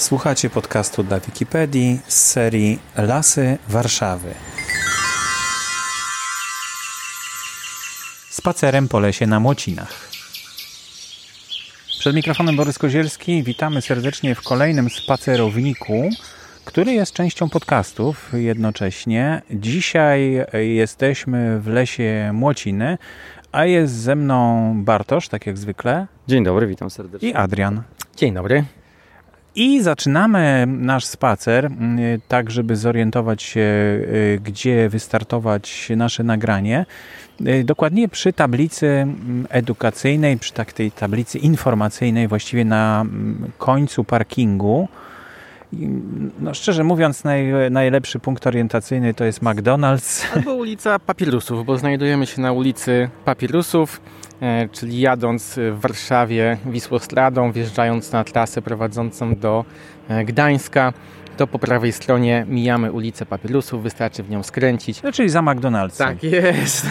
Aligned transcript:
Słuchacie 0.00 0.50
podcastu 0.50 1.02
dla 1.02 1.20
Wikipedii 1.20 2.00
z 2.06 2.24
serii 2.26 2.78
Lasy 2.96 3.58
Warszawy. 3.68 4.34
Spacerem 8.30 8.88
po 8.88 9.00
lesie 9.00 9.26
na 9.26 9.40
Młocinach. 9.40 10.08
Przed 11.98 12.14
mikrofonem 12.14 12.56
Borys 12.56 12.78
Kozielski. 12.78 13.42
Witamy 13.42 13.82
serdecznie 13.82 14.34
w 14.34 14.42
kolejnym 14.42 14.90
spacerowniku, 14.90 16.10
który 16.64 16.92
jest 16.92 17.12
częścią 17.12 17.48
podcastów 17.48 18.30
jednocześnie. 18.32 19.42
Dzisiaj 19.50 20.46
jesteśmy 20.52 21.60
w 21.60 21.66
lesie 21.66 22.30
Młociny, 22.34 22.98
a 23.52 23.64
jest 23.64 23.94
ze 23.94 24.16
mną 24.16 24.72
Bartosz, 24.84 25.28
tak 25.28 25.46
jak 25.46 25.58
zwykle. 25.58 26.06
Dzień 26.28 26.44
dobry, 26.44 26.66
witam 26.66 26.90
serdecznie. 26.90 27.28
I 27.28 27.34
Adrian. 27.34 27.82
Dzień 28.16 28.34
dobry. 28.34 28.64
I 29.54 29.82
zaczynamy 29.82 30.64
nasz 30.68 31.04
spacer, 31.04 31.66
mm, 31.66 32.20
tak 32.28 32.50
żeby 32.50 32.76
zorientować 32.76 33.42
się, 33.42 33.60
y, 33.60 34.40
gdzie 34.44 34.88
wystartować 34.88 35.88
nasze 35.96 36.22
nagranie. 36.22 36.86
Y, 37.46 37.64
dokładnie 37.64 38.08
przy 38.08 38.32
tablicy 38.32 38.86
mm, 38.86 39.46
edukacyjnej, 39.50 40.38
przy 40.38 40.52
tak 40.52 40.72
tej 40.72 40.90
tablicy 40.90 41.38
informacyjnej, 41.38 42.28
właściwie 42.28 42.64
na 42.64 43.00
mm, 43.00 43.50
końcu 43.58 44.04
parkingu. 44.04 44.88
No, 46.40 46.54
szczerze 46.54 46.84
mówiąc, 46.84 47.24
naj, 47.24 47.70
najlepszy 47.70 48.18
punkt 48.18 48.46
orientacyjny 48.46 49.14
to 49.14 49.24
jest 49.24 49.42
McDonald's. 49.42 50.24
Albo 50.36 50.54
ulica 50.54 50.98
Papirusów, 50.98 51.66
bo 51.66 51.78
znajdujemy 51.78 52.26
się 52.26 52.40
na 52.40 52.52
ulicy 52.52 53.08
Papirusów. 53.24 54.00
E, 54.42 54.68
czyli 54.72 55.00
jadąc 55.00 55.58
w 55.72 55.80
Warszawie 55.80 56.56
Wisłostradą, 56.66 57.52
wjeżdżając 57.52 58.12
na 58.12 58.24
trasę 58.24 58.62
prowadzącą 58.62 59.36
do 59.36 59.64
e, 60.08 60.24
Gdańska, 60.24 60.92
to 61.36 61.46
po 61.46 61.58
prawej 61.58 61.92
stronie 61.92 62.46
mijamy 62.48 62.92
ulicę 62.92 63.26
Papierusów, 63.26 63.82
wystarczy 63.82 64.22
w 64.22 64.30
nią 64.30 64.42
skręcić. 64.42 65.02
No, 65.02 65.12
czyli 65.12 65.28
za 65.28 65.40
McDonald's. 65.40 65.98
Tak 65.98 66.22
jest. 66.42 66.86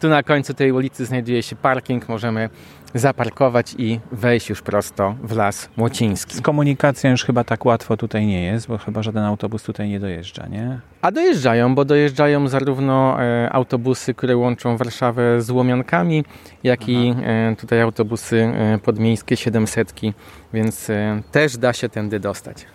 Tu 0.00 0.08
na 0.08 0.22
końcu 0.22 0.54
tej 0.54 0.72
ulicy 0.72 1.06
znajduje 1.06 1.42
się 1.42 1.56
parking, 1.56 2.08
możemy 2.08 2.50
zaparkować 2.94 3.74
i 3.78 4.00
wejść 4.12 4.48
już 4.48 4.62
prosto 4.62 5.14
w 5.22 5.36
Las 5.36 5.68
Młociński. 5.76 6.36
Z 6.36 6.40
komunikacją 6.40 7.10
już 7.10 7.24
chyba 7.24 7.44
tak 7.44 7.64
łatwo 7.64 7.96
tutaj 7.96 8.26
nie 8.26 8.42
jest, 8.44 8.68
bo 8.68 8.78
chyba 8.78 9.02
żaden 9.02 9.24
autobus 9.24 9.62
tutaj 9.62 9.88
nie 9.88 10.00
dojeżdża, 10.00 10.46
nie? 10.46 10.80
A 11.02 11.12
dojeżdżają, 11.12 11.74
bo 11.74 11.84
dojeżdżają 11.84 12.48
zarówno 12.48 13.22
e, 13.22 13.52
autobusy, 13.52 14.14
które 14.14 14.36
łączą 14.36 14.76
Warszawę 14.76 15.42
z 15.42 15.50
Łomiankami, 15.50 16.24
jak 16.64 16.80
Aha. 16.82 16.90
i 16.90 17.14
e, 17.24 17.56
tutaj 17.56 17.80
autobusy 17.80 18.36
e, 18.36 18.78
podmiejskie 18.78 19.36
700, 19.36 19.94
więc 20.52 20.90
e, 20.90 21.22
też 21.32 21.56
da 21.56 21.72
się 21.72 21.88
tędy 21.88 22.20
dostać. 22.20 22.66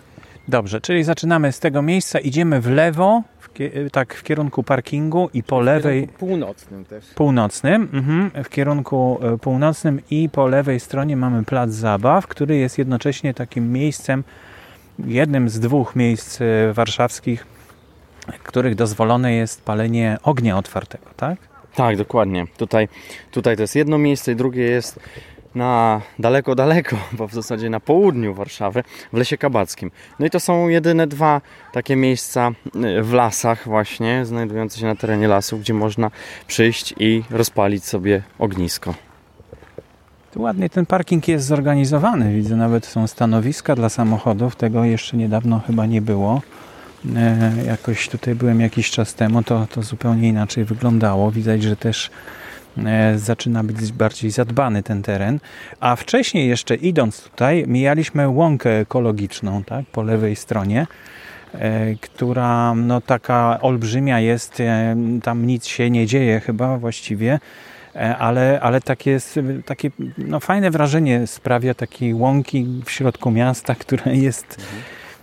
Dobrze, 0.48 0.80
czyli 0.80 1.04
zaczynamy 1.04 1.52
z 1.52 1.60
tego 1.60 1.82
miejsca, 1.82 2.18
idziemy 2.18 2.60
w 2.60 2.70
lewo, 2.70 3.22
w, 3.40 3.48
tak 3.92 4.14
w 4.14 4.22
kierunku 4.22 4.62
parkingu 4.62 5.30
i 5.34 5.42
po 5.42 5.60
w 5.60 5.64
lewej... 5.64 6.08
północnym 6.08 6.84
też. 6.84 7.04
Północnym, 7.14 7.88
mhm, 7.92 8.44
w 8.44 8.48
kierunku 8.48 9.18
e, 9.22 9.38
północnym 9.38 10.00
i 10.10 10.28
po 10.28 10.46
lewej 10.46 10.80
stronie 10.80 11.16
mamy 11.16 11.44
plac 11.44 11.70
zabaw, 11.70 12.26
który 12.26 12.56
jest 12.56 12.78
jednocześnie 12.78 13.34
takim 13.34 13.72
miejscem, 13.72 14.24
jednym 14.98 15.48
z 15.48 15.60
dwóch 15.60 15.96
miejsc 15.96 16.40
e, 16.40 16.72
warszawskich, 16.72 17.46
w 18.38 18.42
których 18.42 18.74
dozwolone 18.74 19.32
jest 19.32 19.64
palenie 19.64 20.18
ognia 20.22 20.58
otwartego, 20.58 21.06
tak? 21.16 21.38
Tak, 21.74 21.96
dokładnie. 21.96 22.46
Tutaj, 22.56 22.88
tutaj 23.30 23.56
to 23.56 23.62
jest 23.62 23.76
jedno 23.76 23.98
miejsce 23.98 24.32
i 24.32 24.36
drugie 24.36 24.62
jest 24.62 25.00
na 25.56 26.00
daleko, 26.18 26.54
daleko, 26.54 26.96
bo 27.12 27.28
w 27.28 27.34
zasadzie 27.34 27.70
na 27.70 27.80
południu 27.80 28.34
Warszawy, 28.34 28.84
w 29.12 29.16
Lesie 29.16 29.38
Kabackim. 29.38 29.90
No 30.18 30.26
i 30.26 30.30
to 30.30 30.40
są 30.40 30.68
jedyne 30.68 31.06
dwa 31.06 31.40
takie 31.72 31.96
miejsca 31.96 32.50
y, 32.98 33.02
w 33.02 33.12
lasach 33.12 33.64
właśnie, 33.64 34.24
znajdujące 34.24 34.78
się 34.78 34.86
na 34.86 34.96
terenie 34.96 35.28
lasu, 35.28 35.58
gdzie 35.58 35.74
można 35.74 36.10
przyjść 36.46 36.94
i 36.98 37.22
rozpalić 37.30 37.84
sobie 37.84 38.22
ognisko. 38.38 38.94
Tu 40.32 40.42
ładnie 40.42 40.70
ten 40.70 40.86
parking 40.86 41.28
jest 41.28 41.46
zorganizowany. 41.46 42.34
Widzę 42.34 42.56
nawet 42.56 42.86
są 42.86 43.06
stanowiska 43.06 43.74
dla 43.74 43.88
samochodów. 43.88 44.56
Tego 44.56 44.84
jeszcze 44.84 45.16
niedawno 45.16 45.60
chyba 45.66 45.86
nie 45.86 46.02
było. 46.02 46.42
E, 47.16 47.52
jakoś 47.66 48.08
tutaj 48.08 48.34
byłem 48.34 48.60
jakiś 48.60 48.90
czas 48.90 49.14
temu, 49.14 49.42
to, 49.42 49.66
to 49.70 49.82
zupełnie 49.82 50.28
inaczej 50.28 50.64
wyglądało. 50.64 51.30
Widać, 51.30 51.62
że 51.62 51.76
też 51.76 52.10
zaczyna 53.16 53.64
być 53.64 53.92
bardziej 53.92 54.30
zadbany 54.30 54.82
ten 54.82 55.02
teren. 55.02 55.40
A 55.80 55.96
wcześniej 55.96 56.48
jeszcze 56.48 56.74
idąc 56.74 57.22
tutaj, 57.22 57.64
mijaliśmy 57.66 58.28
łąkę 58.28 58.70
ekologiczną, 58.70 59.64
tak, 59.64 59.84
po 59.86 60.02
lewej 60.02 60.36
stronie, 60.36 60.86
e, 61.54 61.94
która 61.94 62.74
no 62.74 63.00
taka 63.00 63.58
olbrzymia 63.60 64.20
jest, 64.20 64.60
e, 64.60 64.96
tam 65.22 65.46
nic 65.46 65.66
się 65.66 65.90
nie 65.90 66.06
dzieje 66.06 66.40
chyba 66.40 66.78
właściwie, 66.78 67.38
ale, 68.18 68.60
ale 68.62 68.80
takie, 68.80 69.18
takie 69.66 69.90
no 70.18 70.40
fajne 70.40 70.70
wrażenie 70.70 71.26
sprawia 71.26 71.74
takiej 71.74 72.14
łąki 72.14 72.66
w 72.84 72.90
środku 72.90 73.30
miasta, 73.30 73.74
która 73.84 74.12
jest 74.12 74.58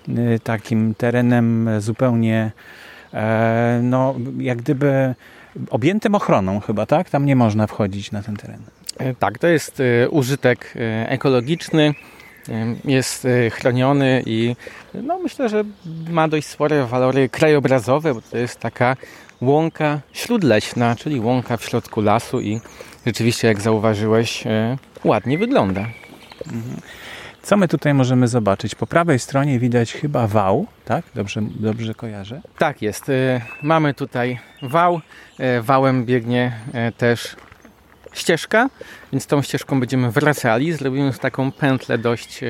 mhm. 0.08 0.40
takim 0.40 0.96
terenem 0.96 1.70
zupełnie 1.80 2.52
no 3.82 4.16
jak 4.38 4.58
gdyby 4.58 5.16
objętym 5.70 6.16
ochroną 6.16 6.60
chyba, 6.60 6.86
tak? 6.86 7.10
Tam 7.10 7.26
nie 7.26 7.36
można 7.36 7.68
wchodzić 7.68 8.12
na 8.12 8.24
ten 8.24 8.36
teren. 8.36 8.62
E, 8.98 9.16
tak, 9.16 9.38
to 9.38 9.48
jest 9.48 9.80
e, 9.80 10.10
użytek 10.10 10.74
e, 10.76 11.10
ekologiczny, 11.10 11.94
jest 12.86 13.28
chroniony 13.52 14.24
i 14.26 14.56
no, 14.94 15.20
myślę, 15.20 15.50
że 15.50 15.64
ma 16.10 16.28
dość 16.28 16.48
spore 16.48 16.86
walory 16.86 17.30
krajobrazowe, 17.30 18.14
bo 18.14 18.22
to 18.22 18.38
jest 18.38 18.60
taka 18.60 18.98
łąka 19.42 20.00
śródleśna, 20.14 20.96
czyli 20.96 21.20
łąka 21.20 21.58
w 21.58 21.64
środku 21.66 22.02
lasu 22.02 22.42
i 22.42 22.60
rzeczywiście, 23.06 23.48
jak 23.48 23.62
zauważyłeś, 23.62 24.44
ładnie 25.04 25.38
wygląda. 25.38 25.82
Mhm. 26.46 26.82
Co 27.44 27.58
my 27.58 27.68
tutaj 27.68 27.94
możemy 27.94 28.28
zobaczyć? 28.28 28.76
Po 28.76 28.88
prawej 28.88 29.20
stronie 29.20 29.60
widać 29.60 29.94
chyba 29.94 30.28
wał, 30.28 30.66
tak? 30.86 31.06
Dobrze, 31.16 31.42
dobrze 31.60 31.94
kojarzę? 31.94 32.42
Tak 32.58 32.82
jest. 32.82 33.10
Y, 33.10 33.42
mamy 33.62 33.94
tutaj 33.94 34.40
wał. 34.62 35.02
Y, 35.40 35.62
wałem 35.62 36.06
biegnie 36.06 36.52
y, 36.90 36.92
też 36.92 37.36
ścieżka, 38.14 38.70
więc 39.12 39.28
tą 39.28 39.42
ścieżką 39.42 39.80
będziemy 39.80 40.12
wracali. 40.12 40.74
Zrobimy 40.74 41.14
taką 41.14 41.52
pętlę 41.52 41.98
dość 41.98 42.42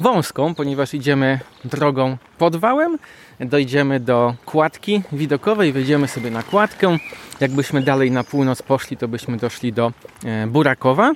wąską, 0.00 0.54
ponieważ 0.54 0.94
idziemy 0.94 1.40
drogą 1.64 2.16
pod 2.38 2.56
wałem, 2.56 2.98
dojdziemy 3.40 4.00
do 4.00 4.34
kładki 4.44 5.02
widokowej, 5.12 5.72
wejdziemy 5.72 6.08
sobie 6.08 6.30
na 6.30 6.42
kładkę. 6.42 6.98
Jakbyśmy 7.40 7.82
dalej 7.82 8.10
na 8.10 8.24
północ 8.24 8.62
poszli, 8.62 8.96
to 8.96 9.08
byśmy 9.08 9.36
doszli 9.36 9.72
do 9.72 9.92
Burakowa. 10.46 11.12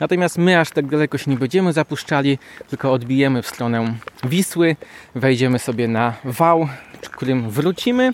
Natomiast 0.00 0.38
my 0.38 0.60
aż 0.60 0.70
tak 0.70 0.86
daleko 0.86 1.18
się 1.18 1.30
nie 1.30 1.36
będziemy 1.36 1.72
zapuszczali, 1.72 2.38
tylko 2.68 2.92
odbijemy 2.92 3.42
w 3.42 3.46
stronę 3.46 3.94
Wisły, 4.24 4.76
wejdziemy 5.14 5.58
sobie 5.58 5.88
na 5.88 6.14
wał, 6.24 6.68
którym 7.10 7.50
wrócimy 7.50 8.12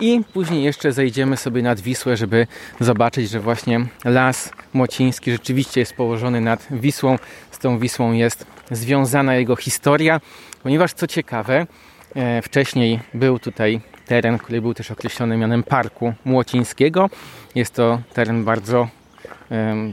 i 0.00 0.20
później 0.32 0.64
jeszcze 0.64 0.92
zejdziemy 0.92 1.36
sobie 1.36 1.62
nad 1.62 1.80
Wisłę, 1.80 2.16
żeby 2.16 2.46
zobaczyć, 2.80 3.30
że 3.30 3.40
właśnie 3.40 3.86
las 4.04 4.52
Młociński 4.72 5.32
rzeczywiście 5.32 5.80
jest 5.80 5.94
położony 5.94 6.40
nad 6.40 6.66
Wisłą. 6.70 7.18
Z 7.50 7.58
tą 7.58 7.78
Wisłą 7.78 8.12
jest 8.12 8.46
związana 8.70 9.34
jego 9.34 9.56
historia, 9.56 10.20
ponieważ 10.62 10.92
co 10.92 11.06
ciekawe, 11.06 11.66
e, 12.14 12.42
wcześniej 12.42 13.00
był 13.14 13.38
tutaj 13.38 13.80
teren, 14.06 14.38
który 14.38 14.60
był 14.60 14.74
też 14.74 14.90
określony 14.90 15.36
mianem 15.36 15.62
Parku 15.62 16.14
Młocińskiego. 16.24 17.10
Jest 17.54 17.74
to 17.74 18.00
teren 18.14 18.44
bardzo 18.44 18.88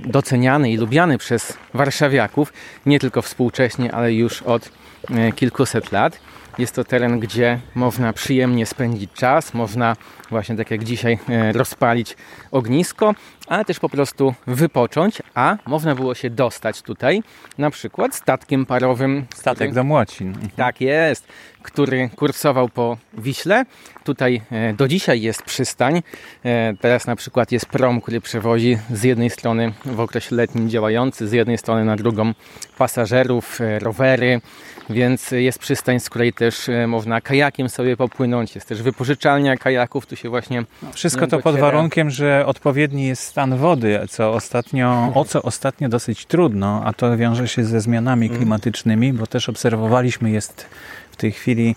doceniany 0.05 0.71
i 0.71 0.77
lubiany 0.77 1.17
przez 1.17 1.57
warszawiaków, 1.73 2.53
nie 2.85 2.99
tylko 2.99 3.21
współcześnie, 3.21 3.91
ale 3.91 4.13
już 4.13 4.41
od 4.41 4.71
e, 5.09 5.31
kilkuset 5.31 5.91
lat. 5.91 6.19
Jest 6.57 6.75
to 6.75 6.83
teren, 6.83 7.19
gdzie 7.19 7.59
można 7.75 8.13
przyjemnie 8.13 8.65
spędzić 8.65 9.11
czas, 9.13 9.53
można 9.53 9.95
właśnie 10.29 10.55
tak 10.55 10.71
jak 10.71 10.83
dzisiaj 10.83 11.19
e, 11.29 11.51
rozpalić 11.51 12.17
ognisko, 12.51 13.15
ale 13.47 13.65
też 13.65 13.79
po 13.79 13.89
prostu 13.89 14.33
wypocząć, 14.47 15.21
a 15.35 15.57
można 15.65 15.95
było 15.95 16.15
się 16.15 16.29
dostać 16.29 16.81
tutaj 16.81 17.23
na 17.57 17.69
przykład 17.69 18.15
statkiem 18.15 18.65
parowym. 18.65 19.25
Statek 19.35 19.73
do 19.73 19.83
Młocin. 19.83 20.35
Tak 20.55 20.81
jest, 20.81 21.27
który 21.63 22.09
kursował 22.15 22.69
po 22.69 22.97
Wiśle. 23.13 23.65
Tutaj 24.03 24.41
e, 24.51 24.73
do 24.73 24.87
dzisiaj 24.87 25.21
jest 25.21 25.41
przystań. 25.41 26.01
E, 26.45 26.73
teraz 26.81 27.07
na 27.07 27.15
przykład 27.15 27.51
jest 27.51 27.65
prom, 27.65 28.01
który 28.01 28.21
przewozi 28.21 28.77
z 28.91 29.03
jednej 29.03 29.29
strony 29.29 29.73
w 29.85 29.99
okresie 29.99 30.35
letnim 30.35 30.69
działający, 30.69 31.27
z 31.27 31.31
jednej 31.31 31.57
strony 31.57 31.85
na 31.85 31.95
drugą 31.95 32.33
pasażerów, 32.77 33.59
rowery, 33.79 34.41
więc 34.89 35.31
jest 35.31 35.59
przystań, 35.59 35.99
z 35.99 36.09
której 36.09 36.33
te 36.33 36.43
też 36.45 36.69
e, 36.69 36.87
można 36.87 37.21
kajakiem 37.21 37.69
sobie 37.69 37.97
popłynąć, 37.97 38.55
jest 38.55 38.67
też 38.67 38.81
wypożyczalnia 38.81 39.57
kajaków, 39.57 40.05
tu 40.05 40.15
się 40.15 40.29
właśnie... 40.29 40.63
Wszystko 40.93 41.27
to 41.27 41.39
pod 41.39 41.59
warunkiem, 41.59 42.09
że 42.09 42.45
odpowiedni 42.45 43.07
jest 43.07 43.23
stan 43.23 43.57
wody, 43.57 43.99
co 44.09 44.33
ostatnio, 44.33 45.11
o 45.15 45.25
co 45.25 45.41
ostatnio 45.41 45.89
dosyć 45.89 46.25
trudno, 46.25 46.81
a 46.85 46.93
to 46.93 47.17
wiąże 47.17 47.47
się 47.47 47.63
ze 47.63 47.81
zmianami 47.81 48.25
mhm. 48.25 48.39
klimatycznymi, 48.39 49.13
bo 49.13 49.27
też 49.27 49.49
obserwowaliśmy, 49.49 50.31
jest 50.31 50.65
w 51.13 51.15
tej 51.15 51.31
chwili 51.31 51.75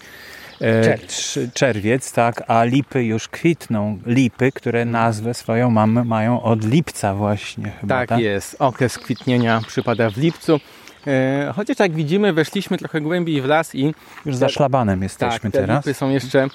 e, 0.60 0.98
czerwiec, 1.54 2.12
tak, 2.12 2.42
a 2.46 2.64
lipy 2.64 3.04
już 3.04 3.28
kwitną. 3.28 3.98
Lipy, 4.06 4.52
które 4.52 4.84
nazwę 4.84 5.34
swoją 5.34 5.70
mamy, 5.70 6.04
mają 6.04 6.42
od 6.42 6.64
lipca 6.64 7.14
właśnie. 7.14 7.72
Chyba, 7.80 7.94
tak, 7.94 8.08
tak 8.08 8.18
jest. 8.18 8.56
Okres 8.58 8.98
kwitnienia 8.98 9.60
przypada 9.66 10.10
w 10.10 10.16
lipcu. 10.16 10.60
E, 11.06 11.52
chociaż 11.56 11.78
jak 11.78 11.92
widzimy, 11.92 12.32
weszliśmy 12.32 12.78
trochę 12.78 13.00
głębiej 13.00 13.42
w 13.42 13.44
las 13.44 13.74
i... 13.74 13.94
Już 14.26 14.36
za 14.36 14.48
szlabanem 14.48 15.02
jesteśmy 15.02 15.40
tak, 15.40 15.52
te 15.52 15.58
teraz. 15.58 15.86
lipy 15.86 15.94
są 15.94 16.10
jeszcze 16.10 16.48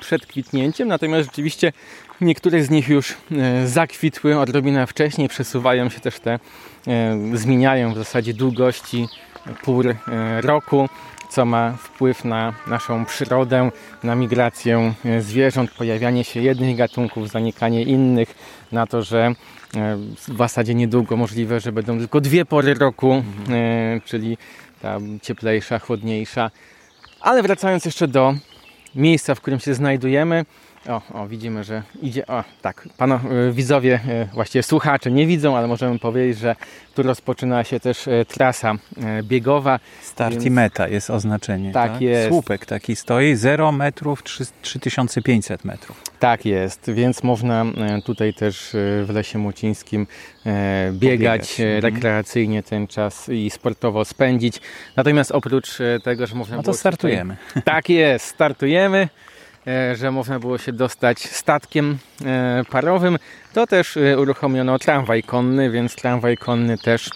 przed 0.00 0.26
kwitnięciem, 0.26 0.88
natomiast 0.88 1.28
rzeczywiście 1.28 1.72
niektóre 2.20 2.64
z 2.64 2.70
nich 2.70 2.88
już 2.88 3.16
e, 3.32 3.66
zakwitły 3.66 4.38
odrobinę 4.38 4.86
wcześniej, 4.86 5.28
przesuwają 5.28 5.88
się 5.88 6.00
też 6.00 6.20
te, 6.20 6.38
e, 6.86 7.18
zmieniają 7.34 7.94
w 7.94 7.98
zasadzie 7.98 8.34
długości 8.34 9.08
pór 9.62 9.96
roku 10.40 10.88
co 11.30 11.44
ma 11.44 11.72
wpływ 11.72 12.24
na 12.24 12.52
naszą 12.66 13.04
przyrodę, 13.04 13.70
na 14.02 14.14
migrację 14.14 14.94
zwierząt, 15.20 15.70
pojawianie 15.70 16.24
się 16.24 16.40
jednych 16.40 16.76
gatunków, 16.76 17.28
zanikanie 17.28 17.82
innych, 17.82 18.34
na 18.72 18.86
to, 18.86 19.02
że 19.02 19.34
E, 19.76 19.96
w 19.96 20.38
zasadzie 20.38 20.74
niedługo 20.74 21.16
możliwe, 21.16 21.60
że 21.60 21.72
będą 21.72 21.98
tylko 21.98 22.20
dwie 22.20 22.44
pory 22.44 22.74
roku, 22.74 23.12
mhm. 23.12 24.00
czyli 24.04 24.38
ta 24.82 24.98
cieplejsza, 25.22 25.78
chłodniejsza. 25.78 26.50
Ale 27.20 27.42
wracając 27.42 27.84
jeszcze 27.84 28.08
do 28.08 28.34
miejsca, 28.94 29.34
w 29.34 29.40
którym 29.40 29.60
się 29.60 29.74
znajdujemy, 29.74 30.44
o, 30.88 31.02
o, 31.12 31.28
widzimy, 31.28 31.64
że 31.64 31.82
idzie. 32.02 32.26
O, 32.26 32.44
tak, 32.62 32.88
pano, 32.96 33.20
y, 33.48 33.52
widzowie, 33.52 34.00
y, 34.08 34.34
właściwie 34.34 34.62
słuchacze 34.62 35.10
nie 35.10 35.26
widzą, 35.26 35.56
ale 35.56 35.66
możemy 35.66 35.98
powiedzieć, 35.98 36.38
że 36.38 36.56
tu 36.94 37.02
rozpoczyna 37.02 37.64
się 37.64 37.80
też 37.80 38.06
y, 38.06 38.26
trasa 38.28 38.74
biegowa. 39.22 39.80
Start 40.02 40.34
więc... 40.34 40.46
i 40.46 40.50
meta 40.50 40.88
jest 40.88 41.10
oznaczenie. 41.10 41.72
Tak, 41.72 41.92
tak, 41.92 42.00
jest. 42.00 42.28
Słupek 42.28 42.66
taki 42.66 42.96
stoi, 42.96 43.36
0 43.36 43.72
metrów, 43.72 44.22
3, 44.22 44.44
3500 44.62 45.64
metrów. 45.64 46.02
Tak 46.18 46.44
jest, 46.46 46.90
więc 46.90 47.22
można 47.22 47.64
tutaj 48.04 48.34
też 48.34 48.68
w 49.04 49.10
Lesie 49.14 49.38
Mucińskim 49.38 50.06
biegać 50.92 51.00
Pobiegać. 51.00 51.60
Mhm. 51.60 51.94
rekreacyjnie 51.94 52.62
ten 52.62 52.86
czas 52.86 53.28
i 53.28 53.50
sportowo 53.50 54.04
spędzić. 54.04 54.60
Natomiast 54.96 55.30
oprócz 55.30 55.78
tego, 56.04 56.26
że 56.26 56.34
można. 56.34 56.56
No 56.56 56.62
to 56.62 56.74
startujemy. 56.74 57.36
Tutaj... 57.48 57.62
Tak 57.62 57.88
jest, 57.88 58.26
startujemy. 58.26 59.08
E, 59.66 59.96
że 59.96 60.10
można 60.10 60.38
było 60.38 60.58
się 60.58 60.72
dostać 60.72 61.18
statkiem 61.20 61.98
e, 62.24 62.62
parowym, 62.70 63.18
to 63.52 63.66
też 63.66 63.96
e, 63.96 64.18
uruchomiono 64.18 64.78
tramwaj 64.78 65.22
konny, 65.22 65.70
więc 65.70 65.94
tramwaj 65.94 66.36
konny 66.36 66.78
też 66.78 67.10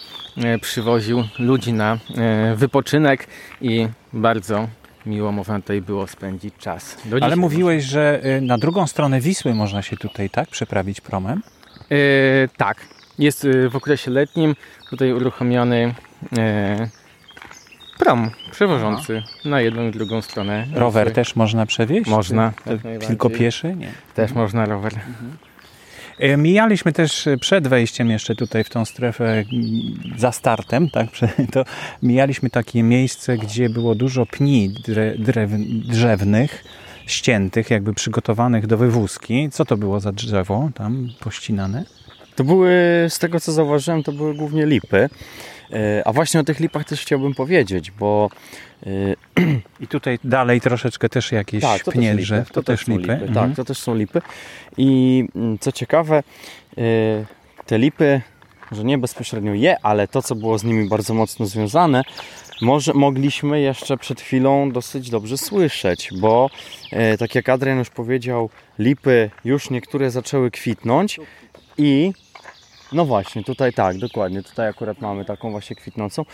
przywoził 0.61 1.23
ludzi 1.39 1.73
na 1.73 1.97
wypoczynek 2.55 3.27
i 3.61 3.87
bardzo 4.13 4.67
miło 5.05 5.31
można 5.31 5.61
tutaj 5.61 5.81
było 5.81 6.07
spędzić 6.07 6.53
czas. 6.59 6.97
Ale 7.21 7.35
mówiłeś, 7.35 7.83
że 7.83 8.21
na 8.41 8.57
drugą 8.57 8.87
stronę 8.87 9.19
Wisły 9.19 9.53
można 9.53 9.81
się 9.81 9.97
tutaj 9.97 10.29
tak 10.29 10.49
przeprawić 10.49 11.01
promem? 11.01 11.41
tak. 12.57 12.77
Jest 13.19 13.47
w 13.69 13.75
okresie 13.75 14.11
letnim 14.11 14.55
tutaj 14.89 15.13
uruchomiony 15.13 15.93
Prom 17.99 18.31
przewożący 18.51 19.21
Aha. 19.25 19.49
na 19.49 19.61
jedną 19.61 19.87
i 19.87 19.91
drugą 19.91 20.21
stronę. 20.21 20.67
Rower 20.73 21.13
też 21.13 21.35
można 21.35 21.65
przewieźć? 21.65 22.09
Można. 22.09 22.53
Tylko 23.07 23.29
pieszy? 23.29 23.75
Nie. 23.75 23.91
Też 24.15 24.29
mhm. 24.29 24.41
można 24.41 24.65
rower. 24.65 24.93
Mhm. 24.93 25.37
E, 26.19 26.37
mijaliśmy 26.37 26.93
też 26.93 27.27
przed 27.39 27.67
wejściem 27.67 28.09
jeszcze 28.09 28.35
tutaj 28.35 28.63
w 28.63 28.69
tą 28.69 28.85
strefę 28.85 29.43
za 30.17 30.31
startem, 30.31 30.89
tak? 30.89 31.07
To 31.53 31.65
mijaliśmy 32.03 32.49
takie 32.49 32.83
miejsce, 32.83 33.37
gdzie 33.37 33.69
było 33.69 33.95
dużo 33.95 34.25
pni 34.25 34.69
drew, 35.17 35.51
drzewnych, 35.85 36.63
ściętych, 37.05 37.69
jakby 37.69 37.93
przygotowanych 37.93 38.67
do 38.67 38.77
wywózki. 38.77 39.49
Co 39.51 39.65
to 39.65 39.77
było 39.77 39.99
za 39.99 40.11
drzewo 40.11 40.69
tam 40.75 41.09
pościnane? 41.19 41.83
To 42.35 42.43
były, 42.43 42.71
z 43.09 43.19
tego 43.19 43.39
co 43.39 43.51
zauważyłem, 43.51 44.03
to 44.03 44.11
były 44.11 44.33
głównie 44.33 44.65
lipy. 44.65 45.09
E, 45.73 46.07
a 46.07 46.13
właśnie 46.13 46.39
o 46.39 46.43
tych 46.43 46.59
lipach 46.59 46.85
też 46.85 47.01
chciałbym 47.01 47.33
powiedzieć, 47.33 47.91
bo... 47.91 48.29
E, 48.85 48.89
I 49.83 49.87
tutaj 49.87 50.19
dalej 50.23 50.61
troszeczkę 50.61 51.09
też 51.09 51.31
jakieś 51.31 51.61
tak, 51.61 51.83
to 51.83 51.91
pnie 51.91 52.15
drzew, 52.15 52.47
to, 52.47 52.53
to, 52.53 52.63
też 52.63 52.87
lipy. 52.87 53.01
lipy. 53.01 53.13
Mhm. 53.13 53.33
Tak, 53.33 53.55
to 53.55 53.65
też 53.65 53.77
są 53.77 53.95
lipy. 53.95 54.21
I 54.77 55.23
mm, 55.35 55.59
co 55.59 55.71
ciekawe, 55.71 56.23
e, 56.77 56.81
te 57.65 57.77
lipy, 57.77 58.21
że 58.71 58.83
nie 58.83 58.97
bezpośrednio 58.97 59.53
je, 59.53 59.75
ale 59.81 60.07
to, 60.07 60.21
co 60.21 60.35
było 60.35 60.57
z 60.57 60.63
nimi 60.63 60.89
bardzo 60.89 61.13
mocno 61.13 61.45
związane, 61.45 62.03
może 62.61 62.93
mogliśmy 62.93 63.61
jeszcze 63.61 63.97
przed 63.97 64.21
chwilą 64.21 64.71
dosyć 64.71 65.09
dobrze 65.09 65.37
słyszeć, 65.37 66.09
bo 66.19 66.49
tak 67.19 67.35
jak 67.35 67.49
Adrian 67.49 67.77
już 67.77 67.89
powiedział, 67.89 68.49
lipy 68.79 69.29
już 69.45 69.69
niektóre 69.69 70.11
zaczęły 70.11 70.51
kwitnąć 70.51 71.19
i 71.77 72.13
no 72.91 73.05
właśnie, 73.05 73.43
tutaj 73.43 73.73
tak, 73.73 73.97
dokładnie. 73.97 74.43
Tutaj 74.43 74.67
akurat 74.67 75.01
mamy 75.01 75.25
taką 75.25 75.51
właśnie 75.51 75.75
kwitnącą 75.75 76.25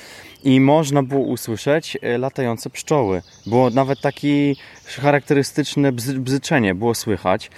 i 0.44 0.60
można 0.60 1.04
było 1.04 1.22
usłyszeć 1.22 1.98
e, 2.02 2.18
latające 2.18 2.70
pszczoły. 2.70 3.22
Było 3.46 3.70
nawet 3.70 4.02
takie 4.02 4.54
charakterystyczne 4.86 5.92
bzy, 5.92 6.20
bzyczenie, 6.20 6.76
było 6.76 6.96
słychać. 6.96 7.52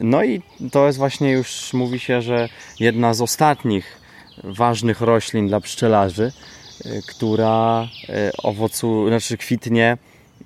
No 0.00 0.24
i 0.24 0.42
to 0.72 0.86
jest 0.86 0.98
właśnie 0.98 1.32
już, 1.32 1.72
mówi 1.72 1.98
się, 1.98 2.22
że 2.22 2.48
jedna 2.80 3.14
z 3.14 3.20
ostatnich 3.20 4.00
ważnych 4.44 5.00
roślin 5.00 5.48
dla 5.48 5.60
pszczelarzy, 5.60 6.32
e, 6.84 7.02
która 7.08 7.88
e, 8.08 8.30
owocu, 8.42 9.08
znaczy 9.08 9.36
kwitnie 9.36 9.96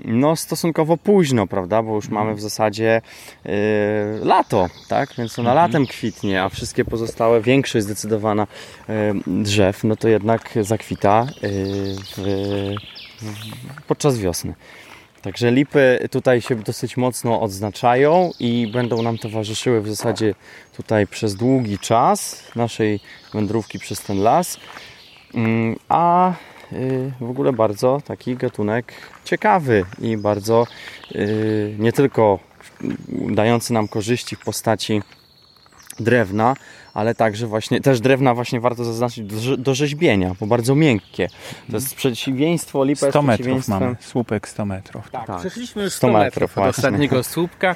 no 0.05 0.37
stosunkowo 0.37 0.97
późno, 0.97 1.47
prawda, 1.47 1.83
bo 1.83 1.95
już 1.95 2.09
mamy 2.09 2.35
w 2.35 2.41
zasadzie 2.41 3.03
yy, 3.45 3.53
lato, 4.23 4.69
tak, 4.89 5.15
więc 5.19 5.39
ona 5.39 5.51
mhm. 5.51 5.67
latem 5.67 5.87
kwitnie, 5.87 6.43
a 6.43 6.49
wszystkie 6.49 6.85
pozostałe, 6.85 7.41
większość 7.41 7.85
zdecydowana 7.85 8.47
yy, 8.89 8.95
drzew, 9.43 9.85
no 9.85 9.97
to 9.97 10.09
jednak 10.09 10.59
zakwita 10.61 11.27
yy, 11.43 11.51
w, 11.97 12.19
w, 13.23 13.83
podczas 13.87 14.19
wiosny. 14.19 14.55
Także 15.23 15.51
lipy 15.51 16.09
tutaj 16.11 16.41
się 16.41 16.55
dosyć 16.55 16.97
mocno 16.97 17.41
odznaczają 17.41 18.31
i 18.41 18.71
będą 18.73 19.03
nam 19.03 19.19
towarzyszyły 19.19 19.81
w 19.81 19.89
zasadzie 19.89 20.35
tutaj 20.77 21.07
przez 21.07 21.35
długi 21.35 21.79
czas 21.79 22.43
naszej 22.57 23.01
wędrówki 23.35 23.79
przez 23.79 24.01
ten 24.01 24.23
las. 24.23 24.59
Mm, 25.35 25.77
a 25.89 26.33
Y, 26.33 26.52
w 27.21 27.31
ogóle 27.31 27.53
bardzo 27.53 28.01
taki 28.05 28.37
gatunek 28.37 28.93
ciekawy 29.25 29.85
i 29.99 30.17
bardzo 30.17 30.67
y, 31.15 31.75
nie 31.79 31.93
tylko 31.93 32.39
dający 33.11 33.73
nam 33.73 33.89
korzyści 33.89 34.37
w 34.37 34.41
postaci 34.41 35.03
drewna, 36.01 36.55
ale 36.95 37.15
także 37.15 37.47
właśnie, 37.47 37.81
też 37.81 38.01
drewna 38.01 38.35
właśnie 38.35 38.61
warto 38.61 38.85
zaznaczyć 38.85 39.25
do, 39.25 39.57
do 39.57 39.75
rzeźbienia, 39.75 40.35
bo 40.41 40.47
bardzo 40.47 40.75
miękkie. 40.75 41.29
To 41.71 41.77
jest 41.77 41.95
przeciwieństwo, 41.95 42.85
lipa 42.85 43.09
100 43.11 43.23
metrów 43.23 43.69
mamy, 43.69 43.97
słupek 44.01 44.49
100 44.49 44.65
metrów. 44.65 45.11
Tak, 45.11 45.27
tak. 45.27 45.41
przeszliśmy 45.41 45.83
już 45.83 45.93
100, 45.93 46.09
100 46.09 46.19
metrów 46.19 46.59
od 46.59 46.65
ostatniego 46.65 47.23
słupka. 47.33 47.75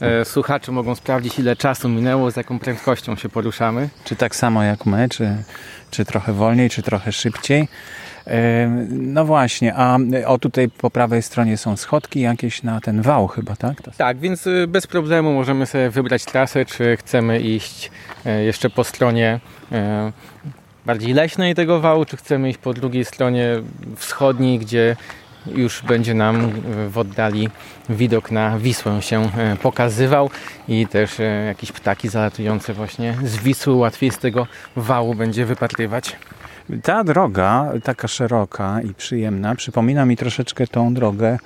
E, 0.00 0.24
słuchacze 0.24 0.72
mogą 0.72 0.94
sprawdzić 0.94 1.38
ile 1.38 1.56
czasu 1.56 1.88
minęło, 1.88 2.30
z 2.30 2.36
jaką 2.36 2.58
prędkością 2.58 3.16
się 3.16 3.28
poruszamy. 3.28 3.88
Czy 4.04 4.16
tak 4.16 4.36
samo 4.36 4.62
jak 4.62 4.86
my, 4.86 5.08
czy, 5.08 5.36
czy 5.90 6.04
trochę 6.04 6.32
wolniej, 6.32 6.70
czy 6.70 6.82
trochę 6.82 7.12
szybciej. 7.12 7.68
No 8.90 9.24
właśnie, 9.24 9.74
a 9.76 9.98
o 10.26 10.38
tutaj 10.38 10.68
po 10.68 10.90
prawej 10.90 11.22
stronie 11.22 11.56
są 11.56 11.76
schodki 11.76 12.20
jakieś 12.20 12.62
na 12.62 12.80
ten 12.80 13.02
wał 13.02 13.26
chyba, 13.26 13.56
tak? 13.56 13.82
Tak, 13.96 14.18
więc 14.18 14.46
y, 14.46 14.66
bez 14.66 14.86
problemu 14.86 15.32
możemy 15.32 15.66
sobie 15.66 15.90
wybrać 15.90 16.24
trasę, 16.24 16.64
czy 16.64 16.96
chcemy 16.96 17.40
iść 17.40 17.90
e, 18.26 18.44
jeszcze 18.44 18.70
po 18.70 18.84
stronie 18.84 19.40
e, 19.72 20.12
bardziej 20.86 21.14
leśnej 21.14 21.54
tego 21.54 21.80
wału, 21.80 22.04
czy 22.04 22.16
chcemy 22.16 22.50
iść 22.50 22.58
po 22.58 22.74
drugiej 22.74 23.04
stronie 23.04 23.46
wschodniej, 23.96 24.58
gdzie 24.58 24.96
już 25.46 25.82
będzie 25.82 26.14
nam 26.14 26.52
w 26.88 26.98
oddali 26.98 27.48
widok 27.88 28.30
na 28.30 28.58
Wisłę 28.58 29.02
się 29.02 29.22
e, 29.22 29.56
pokazywał 29.62 30.30
i 30.68 30.86
też 30.86 31.10
jakieś 31.46 31.72
ptaki 31.72 32.08
zalatujące 32.08 32.74
właśnie 32.74 33.16
z 33.24 33.36
Wisły 33.36 33.74
łatwiej 33.74 34.10
z 34.10 34.18
tego 34.18 34.46
wału 34.76 35.14
będzie 35.14 35.46
wypatrywać. 35.46 36.16
Ta 36.82 37.04
droga, 37.04 37.72
taka 37.82 38.08
szeroka 38.08 38.80
i 38.80 38.94
przyjemna, 38.94 39.54
przypomina 39.54 40.04
mi 40.04 40.16
troszeczkę 40.16 40.66
tą 40.66 40.94
drogę 40.94 41.38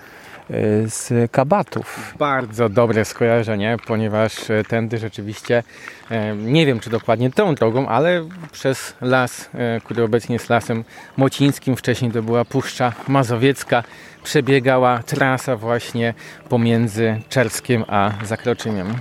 z 0.86 1.30
kabatów. 1.30 2.14
Bardzo 2.18 2.68
dobre 2.68 3.04
skojarzenie, 3.04 3.76
ponieważ 3.86 4.50
e, 4.50 4.64
tędy 4.64 4.98
rzeczywiście, 4.98 5.62
e, 6.10 6.36
nie 6.36 6.66
wiem 6.66 6.80
czy 6.80 6.90
dokładnie 6.90 7.30
tą 7.30 7.54
drogą, 7.54 7.88
ale 7.88 8.24
przez 8.52 8.94
las, 9.00 9.50
e, 9.54 9.80
który 9.80 10.02
obecnie 10.02 10.32
jest 10.32 10.50
lasem 10.50 10.84
mocińskim, 11.16 11.76
wcześniej 11.76 12.10
to 12.10 12.22
była 12.22 12.44
Puszcza 12.44 12.92
Mazowiecka, 13.08 13.82
przebiegała 14.24 15.02
trasa 15.02 15.56
właśnie 15.56 16.14
pomiędzy 16.48 17.20
Czerskiem 17.28 17.84
a 17.88 18.10
Zakroczymiem. 18.24 18.94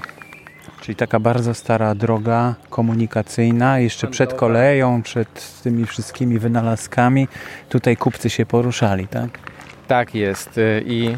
Czyli 0.82 0.96
taka 0.96 1.20
bardzo 1.20 1.54
stara 1.54 1.96
droga 1.96 2.56
komunikacyjna, 2.70 3.80
jeszcze 3.80 4.08
przed 4.08 4.34
koleją, 4.34 5.02
przed 5.04 5.62
tymi 5.64 5.86
wszystkimi 5.86 6.40
wynalazkami. 6.40 7.28
Tutaj 7.70 7.98
kupcy 7.98 8.30
się 8.30 8.46
poruszali, 8.46 9.08
tak? 9.08 9.30
Tak 9.88 10.16
jest 10.16 10.58
y, 10.58 10.84
i 10.86 11.16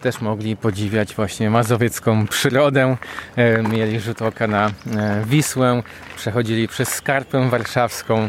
też 0.00 0.20
mogli 0.20 0.56
podziwiać 0.56 1.14
właśnie 1.14 1.50
mazowiecką 1.50 2.26
przyrodę. 2.26 2.96
E, 3.36 3.62
Mieli 3.62 4.00
rzut 4.00 4.22
oka 4.22 4.46
na 4.46 4.66
e, 4.66 4.70
Wisłę, 5.26 5.82
przechodzili 6.16 6.68
przez 6.68 6.88
Skarpę 6.88 7.48
Warszawską. 7.48 8.26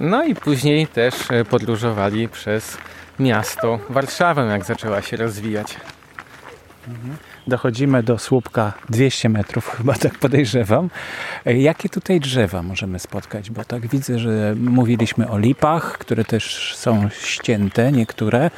No 0.00 0.24
i 0.24 0.34
później 0.34 0.86
też 0.86 1.14
podróżowali 1.50 2.28
przez 2.28 2.78
miasto 3.18 3.78
Warszawę, 3.88 4.46
jak 4.46 4.64
zaczęła 4.64 5.02
się 5.02 5.16
rozwijać. 5.16 5.76
Dochodzimy 7.46 8.02
do 8.02 8.18
słupka 8.18 8.72
200 8.88 9.28
metrów, 9.28 9.68
chyba 9.76 9.94
tak 9.94 10.18
podejrzewam. 10.18 10.90
E, 11.46 11.58
Jakie 11.58 11.88
tutaj 11.88 12.20
drzewa 12.20 12.62
możemy 12.62 12.98
spotkać? 12.98 13.50
Bo 13.50 13.64
tak 13.64 13.86
widzę, 13.86 14.18
że 14.18 14.54
mówiliśmy 14.58 15.28
o 15.28 15.38
lipach, 15.38 15.98
które 15.98 16.24
też 16.24 16.74
są 16.76 17.08
ścięte, 17.08 17.92
niektóre. 17.92 18.50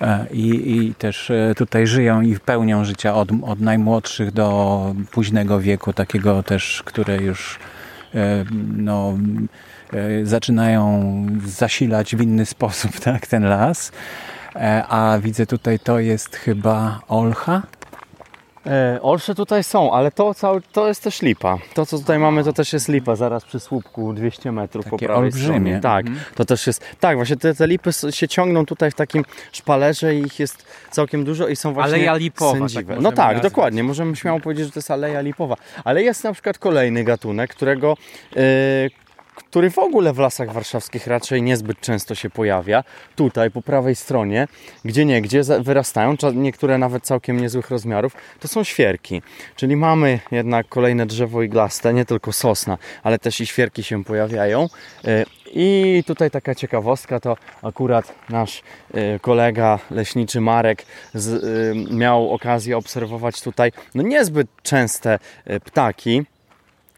E, 0.00 0.26
I, 0.30 0.76
I 0.76 0.94
też 0.94 1.30
e, 1.30 1.54
tutaj 1.56 1.86
żyją 1.86 2.20
i 2.20 2.38
pełnią 2.38 2.84
życia 2.84 3.14
od, 3.14 3.28
od 3.42 3.60
najmłodszych 3.60 4.32
do 4.32 4.94
późnego 5.10 5.60
wieku, 5.60 5.92
takiego 5.92 6.42
też, 6.42 6.82
które 6.84 7.16
już 7.16 7.58
no, 8.76 9.18
zaczynają 10.22 11.26
zasilać 11.46 12.16
w 12.16 12.20
inny 12.20 12.46
sposób 12.46 13.00
tak, 13.04 13.26
ten 13.26 13.44
las. 13.44 13.92
A 14.88 15.18
widzę 15.22 15.46
tutaj 15.46 15.78
to 15.78 15.98
jest 15.98 16.36
chyba 16.36 17.00
olcha. 17.08 17.62
E, 18.66 18.98
Olsze 19.02 19.34
tutaj 19.34 19.64
są, 19.64 19.92
ale 19.92 20.10
to, 20.10 20.34
cały, 20.34 20.60
to 20.72 20.88
jest 20.88 21.02
też 21.02 21.22
lipa. 21.22 21.58
To, 21.74 21.86
co 21.86 21.98
tutaj 21.98 22.18
mamy, 22.18 22.44
to 22.44 22.52
też 22.52 22.72
jest 22.72 22.88
lipa, 22.88 23.16
zaraz 23.16 23.44
przy 23.44 23.60
słupku 23.60 24.12
200 24.12 24.52
metrów 24.52 24.84
po 24.84 24.90
Takie 24.90 25.06
prawej 25.06 25.24
olbrzymie. 25.24 25.58
stronie. 25.58 25.80
Tak, 25.80 26.06
Mhm. 26.06 26.24
to 26.34 26.44
też 26.44 26.66
jest. 26.66 26.84
Tak, 27.00 27.16
właśnie 27.16 27.36
te, 27.36 27.54
te 27.54 27.66
lipy 27.66 27.90
się 28.10 28.28
ciągną 28.28 28.66
tutaj 28.66 28.90
w 28.90 28.94
takim 28.94 29.24
szpalerze 29.52 30.14
i 30.14 30.18
ich 30.22 30.38
jest 30.40 30.64
całkiem 30.90 31.24
dużo 31.24 31.48
i 31.48 31.56
są 31.56 31.74
właśnie 31.74 31.94
Aleja 31.94 32.14
lipowa, 32.16 32.52
tak 32.60 32.70
sędziwe. 32.70 32.96
no 33.00 33.12
tak, 33.12 33.26
nazwać. 33.34 33.42
dokładnie, 33.42 33.82
możemy 33.84 34.16
śmiało 34.16 34.40
powiedzieć, 34.40 34.66
że 34.66 34.72
to 34.72 34.78
jest 34.78 34.90
aleja 34.90 35.20
lipowa. 35.20 35.56
Ale 35.84 36.02
jest 36.02 36.24
na 36.24 36.32
przykład 36.32 36.58
kolejny 36.58 37.04
gatunek, 37.04 37.50
którego. 37.50 37.96
e, 38.36 39.05
który 39.50 39.70
w 39.70 39.78
ogóle 39.78 40.12
w 40.12 40.18
lasach 40.18 40.52
warszawskich 40.52 41.06
raczej 41.06 41.42
niezbyt 41.42 41.80
często 41.80 42.14
się 42.14 42.30
pojawia. 42.30 42.84
Tutaj 43.16 43.50
po 43.50 43.62
prawej 43.62 43.94
stronie, 43.94 44.48
gdzie 44.84 45.04
niegdzie 45.04 45.42
wyrastają, 45.60 46.16
niektóre 46.34 46.78
nawet 46.78 47.04
całkiem 47.04 47.40
niezłych 47.40 47.70
rozmiarów, 47.70 48.12
to 48.40 48.48
są 48.48 48.64
świerki. 48.64 49.22
Czyli 49.56 49.76
mamy 49.76 50.20
jednak 50.30 50.68
kolejne 50.68 51.06
drzewo 51.06 51.42
iglaste, 51.42 51.94
nie 51.94 52.04
tylko 52.04 52.32
sosna, 52.32 52.78
ale 53.02 53.18
też 53.18 53.40
i 53.40 53.46
świerki 53.46 53.82
się 53.82 54.04
pojawiają. 54.04 54.68
E, 55.04 55.24
I 55.52 56.02
tutaj 56.06 56.30
taka 56.30 56.54
ciekawostka, 56.54 57.20
to 57.20 57.36
akurat 57.62 58.14
nasz 58.28 58.62
e, 58.94 59.18
kolega 59.18 59.78
leśniczy 59.90 60.40
Marek 60.40 60.86
z, 61.14 61.28
e, 61.28 61.94
miał 61.94 62.32
okazję 62.32 62.76
obserwować 62.76 63.40
tutaj 63.40 63.72
no 63.94 64.02
niezbyt 64.02 64.48
częste 64.62 65.18
ptaki, 65.64 66.24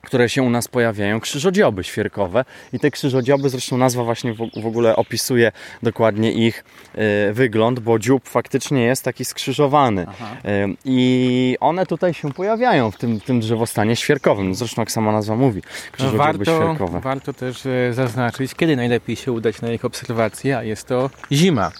które 0.08 0.28
się 0.28 0.42
u 0.42 0.50
nas 0.50 0.68
pojawiają, 0.68 1.20
krzyżodzioby 1.20 1.84
świerkowe. 1.84 2.44
I 2.72 2.78
te 2.80 2.90
krzyżodzioby, 2.90 3.48
zresztą 3.48 3.76
nazwa 3.76 4.04
właśnie 4.04 4.34
w, 4.34 4.66
ogóle 4.66 4.96
opisuje 4.96 5.52
dokładnie 5.82 6.32
ich 6.32 6.64
e, 6.94 7.32
wygląd, 7.32 7.80
bo 7.80 7.98
dziób 7.98 8.28
faktycznie 8.28 8.82
jest 8.84 9.04
taki 9.04 9.24
skrzyżowany. 9.24 10.06
E, 10.44 10.68
I 10.84 11.56
one 11.60 11.86
tutaj 11.86 12.14
się 12.14 12.32
pojawiają 12.32 12.90
w 12.90 12.96
tym, 12.96 13.20
tym 13.20 13.40
drzewostanie 13.40 13.96
świerkowym. 13.96 14.54
Zresztą 14.54 14.82
jak 14.82 14.90
sama 14.90 15.12
nazwa 15.12 15.36
mówi, 15.36 15.62
No, 15.64 15.92
krzyżodzioby 15.92 16.18
warto, 16.18 16.44
świerkowe. 16.56 17.00
warto 17.00 17.32
też 17.32 17.66
e, 17.66 17.92
zaznaczyć, 17.94 18.54
kiedy 18.54 18.76
najlepiej 18.76 19.16
się 19.16 19.32
udać 19.32 19.60
na 19.60 19.72
ich 19.72 19.84
obserwację, 19.84 20.58
a 20.58 20.62
jest 20.62 20.86
to 20.86 21.10
zima. 21.32 21.70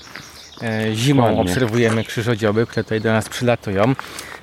Zimą 0.94 1.22
Dokładnie. 1.22 1.42
obserwujemy 1.52 2.04
krzyżodzioby, 2.04 2.66
które 2.66 2.84
tutaj 2.84 3.00
do 3.00 3.12
nas 3.12 3.28
przylatują, 3.28 3.94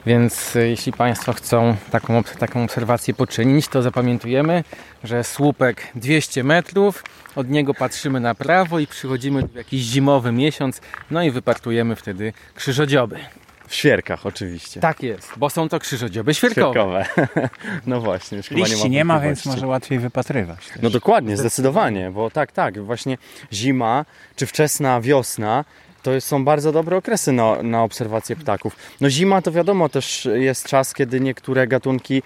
więc 0.05 0.55
e, 0.55 0.67
jeśli 0.67 0.91
Państwo 0.91 1.33
chcą 1.33 1.75
taką, 1.91 2.24
taką 2.24 2.63
obserwację 2.63 3.13
poczynić, 3.13 3.67
to 3.67 3.81
zapamiętujemy, 3.81 4.63
że 5.03 5.24
słupek 5.24 5.88
200 5.95 6.43
metrów, 6.43 7.03
od 7.35 7.50
niego 7.50 7.74
patrzymy 7.74 8.19
na 8.19 8.35
prawo 8.35 8.79
i 8.79 8.88
przychodzimy 8.88 9.47
w 9.47 9.55
jakiś 9.55 9.81
zimowy 9.81 10.31
miesiąc, 10.31 10.81
no 11.12 11.24
i 11.24 11.31
wypatrujemy 11.31 11.95
wtedy 11.95 12.33
krzyżodzioby. 12.55 13.19
W 13.67 13.75
świerkach 13.75 14.25
oczywiście. 14.25 14.79
Tak 14.79 15.03
jest, 15.03 15.31
bo 15.38 15.50
są 15.50 15.69
to 15.69 15.79
krzyżodzioby 15.79 16.33
świerkowe. 16.33 17.05
Świerkowe. 17.05 17.50
no 17.88 18.01
właśnie. 18.01 18.38
już 18.38 18.47
chyba 18.47 18.59
Liści 18.62 18.89
nie 18.89 19.05
ma, 19.05 19.19
więc 19.19 19.45
może 19.45 19.67
łatwiej 19.67 20.00
wypatrywać. 20.00 20.67
też. 20.67 20.81
No 20.81 20.89
dokładnie, 20.89 21.38
zdecydowanie, 21.38 22.12
bo 22.12 22.31
tak, 22.31 22.51
tak, 22.51 22.83
właśnie 22.83 23.17
zima 23.53 24.05
czy 24.35 24.45
wczesna 24.45 25.01
wiosna 25.01 25.65
to 26.05 26.21
są 26.21 26.45
bardzo 26.45 26.71
dobre 26.71 26.97
okresy 26.97 27.31
na, 27.31 27.63
na 27.63 27.83
obserwację 27.83 28.35
ptaków. 28.35 28.75
No 29.01 29.09
zima 29.09 29.41
to 29.41 29.51
wiadomo 29.51 29.89
też 29.89 30.27
jest 30.33 30.67
czas, 30.67 30.93
kiedy 30.93 31.21
niektóre 31.21 31.67
gatunki 31.67 32.24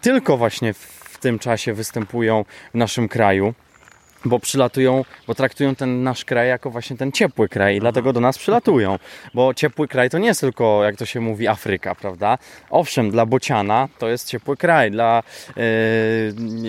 tylko 0.00 0.36
właśnie 0.36 0.74
w 0.74 1.18
tym 1.20 1.38
czasie 1.38 1.72
występują 1.72 2.44
w 2.74 2.78
naszym 2.78 3.08
kraju. 3.08 3.54
Bo 4.26 4.38
przylatują, 4.38 5.04
bo 5.26 5.34
traktują 5.34 5.74
ten 5.74 6.02
nasz 6.02 6.24
kraj 6.24 6.48
jako 6.48 6.70
właśnie 6.70 6.96
ten 6.96 7.12
ciepły 7.12 7.48
kraj 7.48 7.76
i 7.76 7.80
dlatego 7.80 8.12
do 8.12 8.20
nas 8.20 8.38
przylatują. 8.38 8.98
Bo 9.34 9.54
ciepły 9.54 9.88
kraj 9.88 10.10
to 10.10 10.18
nie 10.18 10.26
jest 10.26 10.40
tylko, 10.40 10.84
jak 10.84 10.96
to 10.96 11.06
się 11.06 11.20
mówi, 11.20 11.48
Afryka, 11.48 11.94
prawda? 11.94 12.38
Owszem, 12.70 13.10
dla 13.10 13.26
bociana 13.26 13.88
to 13.98 14.08
jest 14.08 14.28
ciepły 14.28 14.56
kraj, 14.56 14.90
dla, 14.90 15.22
e, 15.56 15.62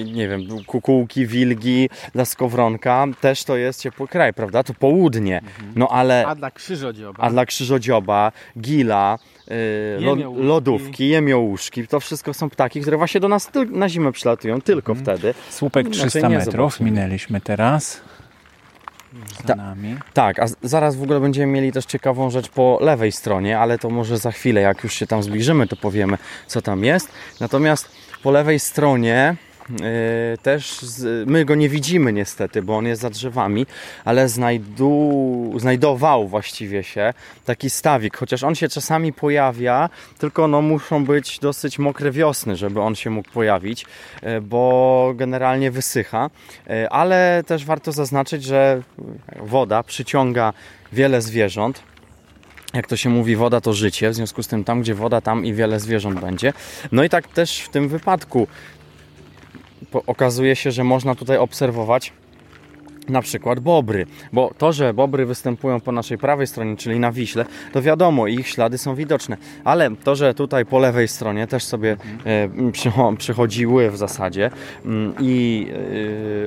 nie, 0.03 0.27
wiem, 0.27 0.41
kukułki, 0.65 1.25
wilgi, 1.27 1.89
dla 2.13 2.25
skowronka 2.25 3.05
też 3.21 3.43
to 3.43 3.57
jest 3.57 3.81
ciepły 3.81 4.07
kraj, 4.07 4.33
prawda? 4.33 4.63
To 4.63 4.73
południe. 4.73 5.41
No 5.75 5.87
ale 5.87 6.25
A 6.27 6.35
dla 6.35 6.51
krzyżodzioba? 6.51 7.23
a 7.23 7.29
dla 7.29 7.45
krzyżodzioba, 7.45 8.31
gila, 8.59 9.19
yy. 9.21 9.37
Lodówki, 10.36 11.10
jemiołuszki, 11.10 11.88
to 11.88 12.00
wszystko 12.00 12.34
są 12.34 12.50
ptaki, 12.50 12.82
które 12.82 12.98
właśnie 12.98 13.22
do 13.22 13.27
nas 13.27 13.51
na 13.70 13.89
zimę 13.89 14.12
przylatują, 14.12 14.62
tylko 14.62 14.96
wtedy. 14.96 15.34
Słupek 15.50 15.86
Inaczej 15.86 16.10
300 16.10 16.27
nie 16.27 16.38
metrów 16.38 16.80
minęliśmy 16.80 17.42
teraz. 17.42 18.01
Ta- 19.46 19.56
nami. 19.56 19.96
Tak, 20.13 20.39
a 20.39 20.46
zaraz 20.63 20.96
w 20.96 21.04
ogóle 21.04 21.20
będziemy 21.20 21.54
mieli 21.54 21.72
też 21.72 21.86
ciekawą 21.86 22.30
rzecz 22.30 22.50
po 22.50 22.80
lewej 22.82 23.12
stronie, 23.12 23.60
ale 23.60 23.77
to 23.77 23.89
może 23.89 24.18
za 24.18 24.32
chwilę, 24.32 24.62
jak 24.62 24.84
już 24.84 24.94
się 24.94 25.08
tam 25.08 25.24
zbliżymy, 25.24 25.68
to 25.68 25.75
powiemy, 25.75 26.18
co 26.48 26.62
tam 26.62 26.84
jest. 26.84 27.12
Natomiast 27.39 27.92
po 28.24 28.32
lewej 28.32 28.60
stronie 28.60 29.36
yy, 29.42 29.47
też 30.41 30.79
z, 30.79 31.29
my 31.29 31.45
go 31.45 31.55
nie 31.55 31.69
widzimy 31.69 32.13
niestety, 32.13 32.62
bo 32.62 32.77
on 32.77 32.86
jest 32.86 33.01
za 33.01 33.09
drzewami, 33.09 33.65
ale 34.05 34.29
znajdu, 34.29 35.53
znajdował 35.57 36.27
właściwie 36.27 36.83
się 36.83 37.13
taki 37.45 37.69
stawik, 37.69 38.17
chociaż 38.17 38.43
on 38.43 38.55
się 38.55 38.69
czasami 38.69 39.13
pojawia, 39.13 39.89
tylko 40.17 40.47
no 40.47 40.62
muszą 40.62 41.05
być 41.05 41.39
dosyć 41.39 41.79
mokre 41.79 42.12
wiosny, 42.12 42.55
żeby 42.55 42.81
on 42.81 42.95
się 42.95 43.09
mógł 43.09 43.31
pojawić, 43.31 43.86
yy, 44.24 44.41
bo 44.41 45.13
generalnie 45.15 45.71
wysycha, 45.71 46.29
Yy, 46.67 46.89
ale 46.89 47.43
też 47.47 47.65
warto 47.65 47.91
zaznaczyć, 47.91 48.43
że 48.43 48.81
woda 49.39 49.83
przyciąga 49.83 50.53
wiele 50.93 51.21
zwierząt. 51.21 51.83
Jak 52.74 52.88
to 52.88 52.97
się 52.97 53.09
mówi, 53.09 53.36
woda 53.36 53.62
to 53.62 53.74
życie, 53.74 54.09
w 54.09 54.15
związku 54.15 54.43
z 54.43 54.47
tym 54.47 54.63
tam, 54.63 54.81
gdzie 54.81 54.95
woda, 54.95 55.21
tam 55.21 55.45
i 55.45 55.53
wiele 55.53 55.79
zwierząt 55.79 56.19
będzie. 56.19 56.53
No 56.91 57.03
i 57.03 57.09
tak 57.09 57.27
też 57.27 57.59
w 57.59 57.69
tym 57.69 57.89
wypadku 57.89 58.47
okazuje 60.06 60.56
się, 60.56 60.72
że 60.72 60.84
można 60.84 61.16
tutaj 61.16 61.38
obserwować 61.38 62.13
na 63.09 63.21
przykład 63.21 63.59
bobry, 63.59 64.05
bo 64.33 64.51
to, 64.57 64.73
że 64.73 64.93
bobry 64.93 65.25
występują 65.25 65.79
po 65.79 65.91
naszej 65.91 66.17
prawej 66.17 66.47
stronie, 66.47 66.77
czyli 66.77 66.99
na 66.99 67.11
Wiśle, 67.11 67.45
to 67.73 67.81
wiadomo, 67.81 68.27
ich 68.27 68.47
ślady 68.47 68.77
są 68.77 68.95
widoczne, 68.95 69.37
ale 69.63 69.95
to, 70.03 70.15
że 70.15 70.33
tutaj 70.33 70.65
po 70.65 70.79
lewej 70.79 71.07
stronie 71.07 71.47
też 71.47 71.63
sobie 71.63 71.97
e, 72.25 72.47
przycho- 72.71 73.17
przychodziły 73.17 73.91
w 73.91 73.97
zasadzie 73.97 74.51
mm, 74.85 75.13
i 75.19 75.67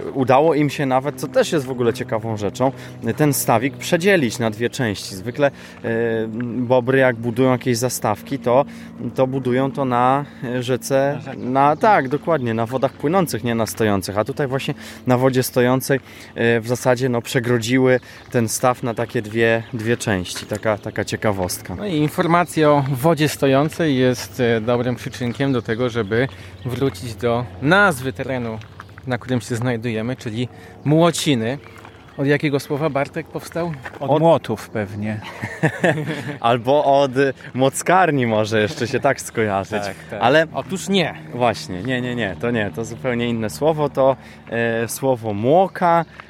e, 0.06 0.10
udało 0.10 0.54
im 0.54 0.70
się 0.70 0.86
nawet, 0.86 1.20
co 1.20 1.28
też 1.28 1.52
jest 1.52 1.66
w 1.66 1.70
ogóle 1.70 1.92
ciekawą 1.92 2.36
rzeczą, 2.36 2.72
ten 3.16 3.32
stawik 3.32 3.76
przedzielić 3.76 4.38
na 4.38 4.50
dwie 4.50 4.70
części. 4.70 5.16
Zwykle 5.16 5.46
e, 5.46 5.50
bobry 6.56 6.98
jak 6.98 7.16
budują 7.16 7.50
jakieś 7.50 7.76
zastawki, 7.76 8.38
to, 8.38 8.64
to 9.14 9.26
budują 9.26 9.72
to 9.72 9.84
na 9.84 10.24
rzece, 10.60 11.20
na 11.36 11.76
tak, 11.76 12.08
dokładnie, 12.08 12.54
na 12.54 12.66
wodach 12.66 12.92
płynących, 12.92 13.44
nie 13.44 13.54
na 13.54 13.66
stojących, 13.66 14.18
a 14.18 14.24
tutaj 14.24 14.46
właśnie 14.46 14.74
na 15.06 15.18
wodzie 15.18 15.42
stojącej 15.42 16.00
e, 16.34 16.49
w 16.60 16.68
zasadzie 16.68 17.08
no, 17.08 17.22
przegrodziły 17.22 18.00
ten 18.30 18.48
staw 18.48 18.82
na 18.82 18.94
takie 18.94 19.22
dwie, 19.22 19.62
dwie 19.72 19.96
części. 19.96 20.46
Taka, 20.46 20.78
taka 20.78 21.04
ciekawostka. 21.04 21.74
No 21.74 21.86
i 21.86 21.94
informacja 21.96 22.70
o 22.70 22.84
wodzie 22.90 23.28
stojącej 23.28 23.96
jest 23.96 24.40
e, 24.40 24.60
dobrym 24.60 24.96
przyczynkiem 24.96 25.52
do 25.52 25.62
tego, 25.62 25.90
żeby 25.90 26.28
wrócić 26.64 27.14
do 27.14 27.44
nazwy 27.62 28.12
terenu, 28.12 28.58
na 29.06 29.18
którym 29.18 29.40
się 29.40 29.56
znajdujemy, 29.56 30.16
czyli 30.16 30.48
Młociny. 30.84 31.58
Od 32.16 32.26
jakiego 32.26 32.60
słowa 32.60 32.90
Bartek 32.90 33.26
powstał? 33.26 33.72
Od, 34.00 34.10
Od- 34.10 34.20
młotów 34.22 34.70
pewnie. 34.70 35.20
Albo 36.40 36.84
od 37.00 37.10
mockarni 37.54 38.26
może 38.26 38.60
jeszcze 38.60 38.88
się 38.88 39.00
tak 39.00 39.20
skojarzyć. 39.20 39.82
Ale 40.20 40.46
Otóż 40.54 40.88
nie. 40.88 41.14
Właśnie, 41.34 41.82
nie, 41.82 42.00
nie, 42.00 42.14
nie, 42.14 42.36
to 42.40 42.50
nie, 42.50 42.70
to 42.74 42.84
zupełnie 42.84 43.28
inne 43.28 43.50
słowo, 43.50 43.88
to 43.88 44.16
e, 44.50 44.88
słowo 44.88 45.32
młoka, 45.34 46.04
e, 46.04 46.29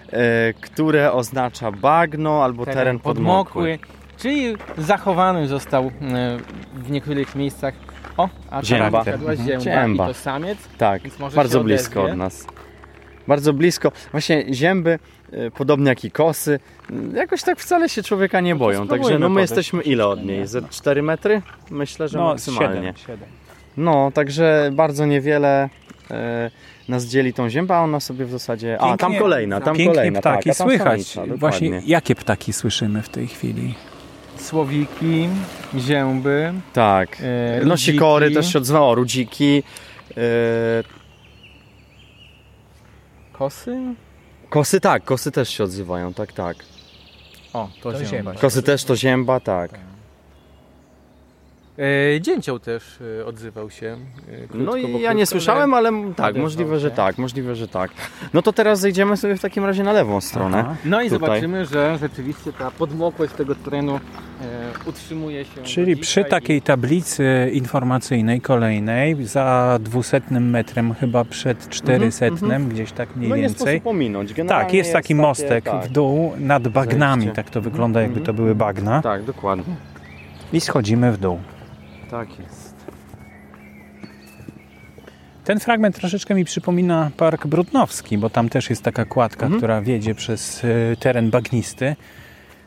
które 0.61 1.12
oznacza 1.12 1.73
bagno 1.73 2.45
albo 2.45 2.67
teren, 2.67 2.99
podmokły. 2.99 3.79
Czyli 4.19 4.57
zachowany 4.79 5.49
został 5.49 5.85
e, 5.87 5.90
w 6.75 6.90
niektórych 6.90 7.35
miejscach. 7.37 7.75
O, 8.17 8.29
a 8.50 8.62
Zięba. 8.62 9.05
siadła 9.05 9.31
Mhm. 9.33 9.49
zięba, 9.49 9.61
Zięba. 9.64 10.05
i 10.05 10.09
to 10.09 10.14
samiec. 10.14 10.59
Tak, 10.79 11.02
bardzo 11.35 11.64
blisko 11.64 12.02
od 12.05 12.17
nas. 12.17 12.47
Bardzo 13.29 13.52
blisko. 13.52 13.93
Właśnie 14.11 14.55
zięby, 14.55 14.99
e, 15.33 15.50
podobnie 15.50 15.88
jak 15.88 16.05
i 16.05 16.11
kosy, 16.11 16.61
m, 16.90 17.12
jakoś 17.17 17.43
tak 17.43 17.59
wcale 17.61 17.88
się 17.88 18.02
człowieka 18.02 18.40
nie 18.40 18.55
No 18.55 18.59
boją. 18.59 18.88
Także 18.88 19.19
no 19.19 19.29
my 19.29 19.35
podejść 19.35 19.50
jesteśmy 19.50 19.83
ile 19.83 20.07
od 20.07 20.25
niej? 20.25 20.47
Ze 20.47 20.62
4 20.62 21.02
metry? 21.02 21.43
Myślę, 21.71 22.09
że 22.09 22.19
No, 22.19 22.25
maksymalnie. 22.25 22.75
7, 22.81 22.97
7. 22.97 23.29
No, 23.76 24.11
także 24.14 24.71
bardzo 24.73 25.07
niewiele 25.07 25.64
e, 25.64 25.71
nas 26.88 27.05
dzieli 27.05 27.33
tą 27.33 27.49
ziębę, 27.49 27.75
a 27.76 27.81
ona 27.81 28.00
sobie 28.00 28.25
w 28.25 28.31
zasadzie... 28.31 28.81
A, 28.81 28.97
tam 28.97 28.99
Pięknie- 28.99 29.19
kolejna, 29.19 29.61
tam 29.61 29.76
Pięknie 29.76 29.95
kolejna. 29.95 30.21
ptaki 30.21 30.45
tak, 30.50 30.57
a 30.57 30.59
tam 30.59 30.69
słychać. 30.69 31.07
samica, 31.07 31.37
Właśnie 31.37 31.83
jakie 31.87 32.14
ptaki 32.14 32.52
słyszymy 32.52 33.02
w 33.02 33.09
tej 33.09 33.29
chwili? 33.29 33.75
Słowiki, 34.37 35.29
zięby, 35.79 36.52
Tak. 36.73 37.17
e, 37.61 37.64
No 37.64 37.76
sikory 37.76 38.31
też 38.31 38.52
się 38.52 38.59
odzywało, 38.59 38.95
rudziki, 38.95 39.62
e, 40.17 40.21
Kosy? 43.33 43.79
kosy 44.49 44.81
tak, 44.81 45.05
kosy 45.05 45.31
też 45.33 45.49
się 45.49 45.64
odzywają, 45.64 46.14
tak, 46.14 46.33
tak. 46.33 46.57
O, 47.52 47.69
to, 47.83 47.93
To 47.93 47.99
zięba. 47.99 48.11
zięba. 48.11 48.35
Kosy 48.35 48.62
też 48.62 48.85
to 48.85 48.97
zięba, 48.97 49.40
tak. 49.40 49.75
E, 49.75 49.79
dzięcioł 52.21 52.59
też 52.59 52.99
e, 53.21 53.27
odzywał 53.27 53.71
się. 53.71 53.87
e, 54.33 54.37
krótko, 54.49 54.59
No 54.59 54.77
i 54.77 54.83
ja 54.83 54.89
krótko, 54.89 55.12
nie 55.12 55.27
słyszałem, 55.27 55.75
ale 55.75 55.91
tak, 56.17 56.37
możliwe, 56.37 56.81
że 56.81 56.91
się. 56.91 56.97
tak, 56.97 57.19
możliwe, 57.19 57.55
że 57.55 57.69
tak. 57.69 57.91
No 58.35 58.43
to 58.43 58.53
teraz 58.53 58.81
zejdziemy 58.81 59.17
sobie 59.17 59.37
w 59.37 59.41
takim 59.41 59.65
razie 59.65 59.83
na 59.83 59.93
lewą 59.93 60.21
stronę. 60.21 60.59
Aha. 60.59 60.77
No 60.85 61.03
i 61.03 61.11
Tutaj. 61.11 61.19
zobaczymy, 61.21 61.67
że 61.67 61.99
rzeczywiście 62.00 62.53
ta 62.53 62.71
podmokłość 62.71 63.33
tego 63.35 63.55
terenu 63.55 63.97
e, 63.97 64.00
utrzymuje 64.89 65.45
się. 65.45 65.62
Czyli 65.62 65.97
przy 65.97 66.25
takiej 66.25 66.62
tablicy 66.62 67.50
informacyjnej 67.53 68.41
kolejnej, 68.41 69.25
za 69.25 69.79
200 69.83 70.21
metrem, 70.31 70.95
chyba 70.95 71.25
przed 71.25 71.69
400, 71.69 72.27
mhm. 72.27 72.69
gdzieś 72.69 72.93
tak 72.93 73.17
mniej 73.17 73.31
No 73.31 73.37
nie 73.37 73.43
więcej. 73.43 73.67
sposób 73.69 73.83
pominąć. 73.83 74.35
Generalnie 74.35 74.65
Tak, 74.67 74.75
jest 74.75 74.93
taki 74.93 75.03
takie, 75.03 75.15
mostek 75.15 75.65
tak. 75.65 75.85
w 75.85 75.89
dół 75.89 76.33
nad 76.39 76.69
bagnami, 76.69 77.23
Zejście. 77.23 77.37
tak 77.37 77.50
to 77.50 77.61
wygląda 77.61 78.03
jakby 78.03 78.21
to 78.21 78.33
były 78.33 78.55
bagna. 78.55 79.03
Tak, 79.03 79.23
dokładnie. 79.25 79.75
I 80.53 80.61
schodzimy 80.61 81.12
w 81.12 81.19
dół. 81.19 81.39
Tak 82.11 82.38
jest. 82.38 82.75
Ten 85.45 85.61
fragment 85.61 85.97
troszeczkę 85.97 86.35
mi 86.35 86.45
przypomina 86.45 87.11
Park 87.17 87.47
Brudnowski, 87.47 88.19
bo 88.19 88.31
tam 88.31 88.49
też 88.49 88.71
jest 88.71 88.83
taka 88.83 89.05
kładka, 89.05 89.47
Mhm. 89.47 89.61
która 89.61 89.81
wiedzie 89.83 90.14
przez 90.14 90.64
y, 90.64 90.97
teren 91.00 91.31
bagnisty. 91.31 91.97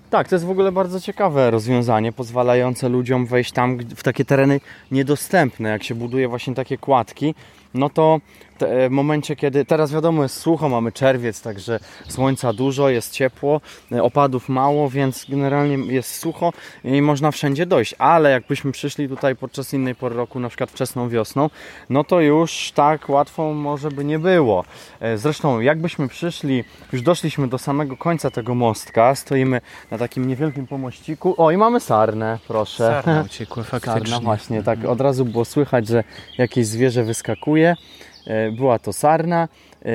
Tak, 0.10 0.28
to 0.28 0.36
jest 0.36 0.46
w 0.46 0.50
ogóle 0.50 0.72
bardzo 0.72 1.02
ciekawe 1.02 1.52
rozwiązanie, 1.52 2.12
pozwalające 2.12 2.90
ludziom 2.90 3.26
wejść 3.26 3.52
tam 3.52 3.78
w 3.96 4.04
takie 4.04 4.26
tereny 4.26 4.60
niedostępne. 4.92 5.70
Jak 5.70 5.84
się 5.84 5.96
buduje 5.96 6.28
właśnie 6.28 6.56
takie 6.56 6.78
kładki, 6.78 7.36
no 7.74 7.90
to 7.90 8.20
w 8.60 8.90
momencie, 8.90 9.36
kiedy 9.36 9.66
teraz 9.66 9.92
wiadomo 9.92 10.24
jest 10.24 10.38
sucho, 10.38 10.70
mamy 10.70 10.92
czerwiec, 10.92 11.42
także 11.42 11.80
słońca 12.08 12.54
dużo, 12.54 12.90
jest 12.90 13.12
ciepło, 13.12 13.62
e, 13.92 14.04
opadów 14.04 14.50
mało, 14.50 14.90
więc 14.90 15.26
generalnie 15.30 15.94
jest 15.94 16.16
sucho 16.16 16.54
i 16.84 17.02
można 17.02 17.32
wszędzie 17.32 17.66
dojść. 17.66 17.96
Ale 17.98 18.32
jakbyśmy 18.32 18.72
przyszli 18.72 19.10
tutaj 19.10 19.36
podczas 19.36 19.74
innej 19.74 19.96
pory 19.96 20.16
roku, 20.16 20.40
na 20.40 20.50
przykład 20.50 20.72
wczesną 20.72 21.10
wiosną, 21.10 21.50
no 21.90 22.04
to 22.04 22.22
już 22.22 22.72
tak 22.76 23.10
łatwo 23.10 23.54
może 23.54 23.92
by 23.92 24.06
nie 24.06 24.20
było. 24.20 24.64
E, 25.00 25.18
Zresztą 25.18 25.60
jakbyśmy 25.60 26.08
przyszli, 26.08 26.64
już 26.94 27.02
doszliśmy 27.02 27.48
do 27.48 27.58
samego 27.58 27.98
końca 27.98 28.32
tego 28.32 28.56
mostka, 28.56 29.16
stoimy 29.16 29.62
na 29.92 29.98
takim 29.98 30.28
niewielkim 30.28 30.68
pomościku. 30.68 31.36
O 31.38 31.52
i 31.52 31.58
mamy 31.58 31.80
sarnę, 31.80 32.39
proszę. 32.48 32.78
Sarna 32.78 33.24
uciekła 33.26 33.63
faktycznie. 33.74 34.02
Sarna 34.02 34.20
właśnie, 34.20 34.63
tak 34.63 34.86
od 34.86 35.02
razu 35.02 35.26
było 35.26 35.46
słychać, 35.46 35.88
że 35.88 36.04
jakieś 36.38 36.68
zwierzę 36.68 37.04
wyskakuje. 37.04 37.76
E, 38.28 38.52
Była 38.52 38.80
to 38.80 38.94
sarna. 38.94 39.48
E, 39.86 39.90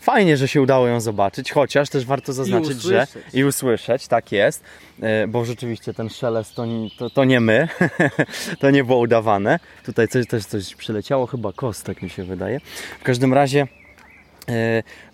Fajnie, 0.00 0.36
że 0.36 0.48
się 0.48 0.62
udało 0.62 0.86
ją 0.86 1.00
zobaczyć, 1.00 1.52
chociaż 1.52 1.88
też 1.90 2.04
warto 2.04 2.32
zaznaczyć, 2.32 2.82
że 2.82 3.02
usłyszeć. 3.06 3.34
i 3.34 3.44
usłyszeć, 3.44 4.08
tak 4.08 4.32
jest, 4.32 4.64
E, 5.02 5.26
bo 5.28 5.44
rzeczywiście 5.44 5.94
ten 5.94 6.08
szelest 6.08 6.54
to, 6.54 6.66
nie- 6.66 6.90
to, 6.98 7.10
to 7.10 7.24
nie 7.24 7.40
my, 7.40 7.68
to 8.60 8.70
nie 8.70 8.84
było 8.84 8.98
udawane. 8.98 9.58
Tutaj 9.84 10.08
coś, 10.08 10.26
też 10.26 10.44
coś 10.44 10.74
przyleciało, 10.74 11.26
chyba 11.26 11.52
kostek 11.52 12.02
mi 12.02 12.10
się 12.10 12.24
wydaje. 12.24 12.60
W 13.00 13.02
każdym 13.02 13.34
razie 13.34 13.66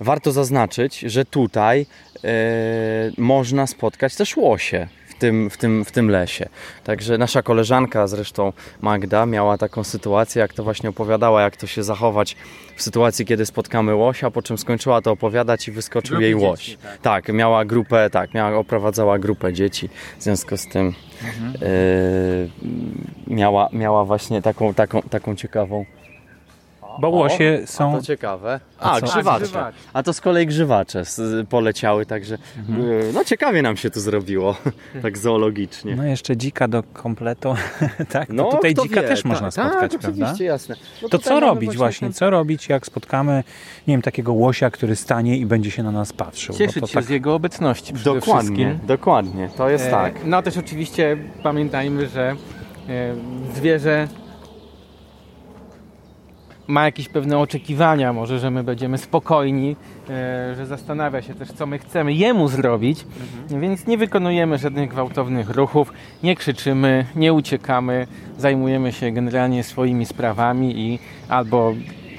warto 0.01 0.33
zaznaczyć, 0.33 0.99
że 1.01 1.25
tutaj 1.25 1.87
można 3.19 3.67
spotkać 3.67 4.17
też 4.17 4.37
łosie 4.37 4.89
tym, 5.23 5.51
w, 5.51 5.57
tym, 5.57 5.85
w 5.85 5.91
tym 5.93 6.11
lesie. 6.11 6.49
Także 6.85 7.19
nasza 7.19 7.43
koleżanka, 7.43 8.07
zresztą 8.07 8.53
Magda, 8.81 9.27
miała 9.27 9.59
taką 9.59 9.85
sytuację, 9.85 10.41
jak 10.41 10.53
to 10.55 10.63
właśnie 10.65 10.89
opowiadała, 10.91 11.43
jak 11.43 11.57
to 11.57 11.67
się 11.67 11.83
zachować 11.83 12.37
w 12.77 12.83
sytuacji, 12.83 13.25
kiedy 13.27 13.47
spotkamy 13.47 13.95
łosia, 13.95 14.31
po 14.31 14.43
czym 14.43 14.59
skończyła 14.59 15.03
to 15.03 15.11
opowiadać 15.11 15.69
i 15.69 15.73
wyskoczył 15.73 16.11
Grupy 16.17 16.25
jej 16.25 16.35
dzieci, 16.35 16.47
łoś. 16.47 16.77
tak. 16.83 16.99
Tak, 17.25 17.35
miała 17.35 17.65
grupę, 17.65 18.11
tak, 18.11 18.35
miała, 18.35 18.59
oprowadzała 18.59 19.19
grupę 19.19 19.53
dzieci, 19.53 19.89
w 20.19 20.23
związku 20.23 20.57
z 20.57 20.67
tym 20.67 20.95
Mhm. 21.25 21.53
e, 21.63 23.35
miała, 23.35 23.69
miała 23.73 24.05
właśnie 24.05 24.43
taką, 24.43 24.75
taką, 24.75 25.03
taką 25.03 25.37
ciekawą 25.37 25.85
Bo 27.01 27.09
łosie 27.09 27.61
a 27.65 27.67
są... 27.67 27.93
to 27.97 28.03
ciekawe. 28.03 28.61
A 28.81 28.93
A, 28.93 29.01
grzywacze. 29.01 29.31
A, 29.31 29.41
grzywacze. 29.41 29.77
A 29.93 30.03
to 30.03 30.13
z 30.13 30.21
kolei 30.21 30.47
grzywacze 30.47 31.05
z, 31.05 31.49
poleciały, 31.49 32.07
także 32.07 32.39
Mhm. 32.59 32.91
e, 32.91 33.13
no 33.13 33.25
ciekawie 33.25 33.63
nam 33.63 33.77
się 33.77 33.91
tu 33.91 34.01
zrobiło, 34.01 34.57
tak 35.03 35.19
zoologicznie. 35.19 35.97
No 35.97 36.05
jeszcze 36.05 36.37
dzika 36.37 36.69
do 36.69 36.83
kompletu, 36.83 37.55
tak? 38.13 38.29
No, 38.29 38.45
tutaj 38.45 38.75
dzika 38.75 39.03
wie, 39.03 39.09
też 39.09 39.25
można 39.25 39.51
tak, 39.51 39.67
spotkać, 39.71 39.93
tak, 39.93 40.01
prawda? 40.01 40.25
oczywiście, 40.25 40.45
jasne. 40.45 40.75
No 41.03 41.09
To 41.09 41.19
co 41.19 41.41
robić 41.41 41.77
właśnie? 41.77 42.07
ten- 42.09 42.13
Co 42.13 42.31
robić, 42.31 42.69
jak 42.69 42.87
spotkamy, 42.87 43.45
nie 43.87 43.95
wiem, 43.95 44.03
takiego 44.03 44.33
łosia, 44.33 44.71
który 44.71 44.97
stanie 44.97 45.37
i 45.37 45.47
będzie 45.47 45.71
się 45.71 45.83
na 45.83 45.91
nas 45.93 46.13
patrzył? 46.13 46.55
Cieszyć 46.55 46.81
to 46.81 46.87
się 46.87 46.95
tak... 46.95 47.05
z 47.05 47.09
jego 47.09 47.35
obecności 47.35 47.93
przede 47.93 48.15
Dokładnie, 48.21 48.67
wszystkim. 48.67 48.87
dokładnie, 48.87 49.49
to 49.57 49.69
jest 49.71 49.87
E, 49.87 49.91
tak. 49.91 50.15
No 50.25 50.43
też 50.43 50.57
oczywiście 50.57 51.17
pamiętajmy, 51.43 52.09
że 52.09 52.37
e, 52.89 53.15
zwierzę 53.55 54.09
ma 56.67 56.85
jakieś 56.85 57.09
pewne 57.09 57.39
oczekiwania, 57.39 58.13
może, 58.13 58.39
że 58.39 58.51
my 58.51 58.65
będziemy 58.65 58.99
spokojni, 58.99 59.77
e, 60.11 60.55
że 60.57 60.67
zastanawia 60.67 61.23
się 61.23 61.35
też, 61.35 61.49
co 61.53 61.67
my 61.67 61.79
chcemy 61.79 62.13
jemu 62.13 62.49
zrobić, 62.49 63.05
więc 63.61 63.87
nie 63.87 63.99
wykonujemy 63.99 64.59
żadnych 64.59 64.91
gwałtownych 64.91 65.51
ruchów, 65.51 65.93
nie 66.23 66.37
krzyczymy, 66.37 67.07
nie 67.17 67.33
uciekamy, 67.33 68.07
zajmujemy 68.39 68.93
się 68.93 69.11
generalnie 69.13 69.65
swoimi 69.65 70.07
sprawami 70.07 70.79
i 70.81 70.99
albo 71.29 71.75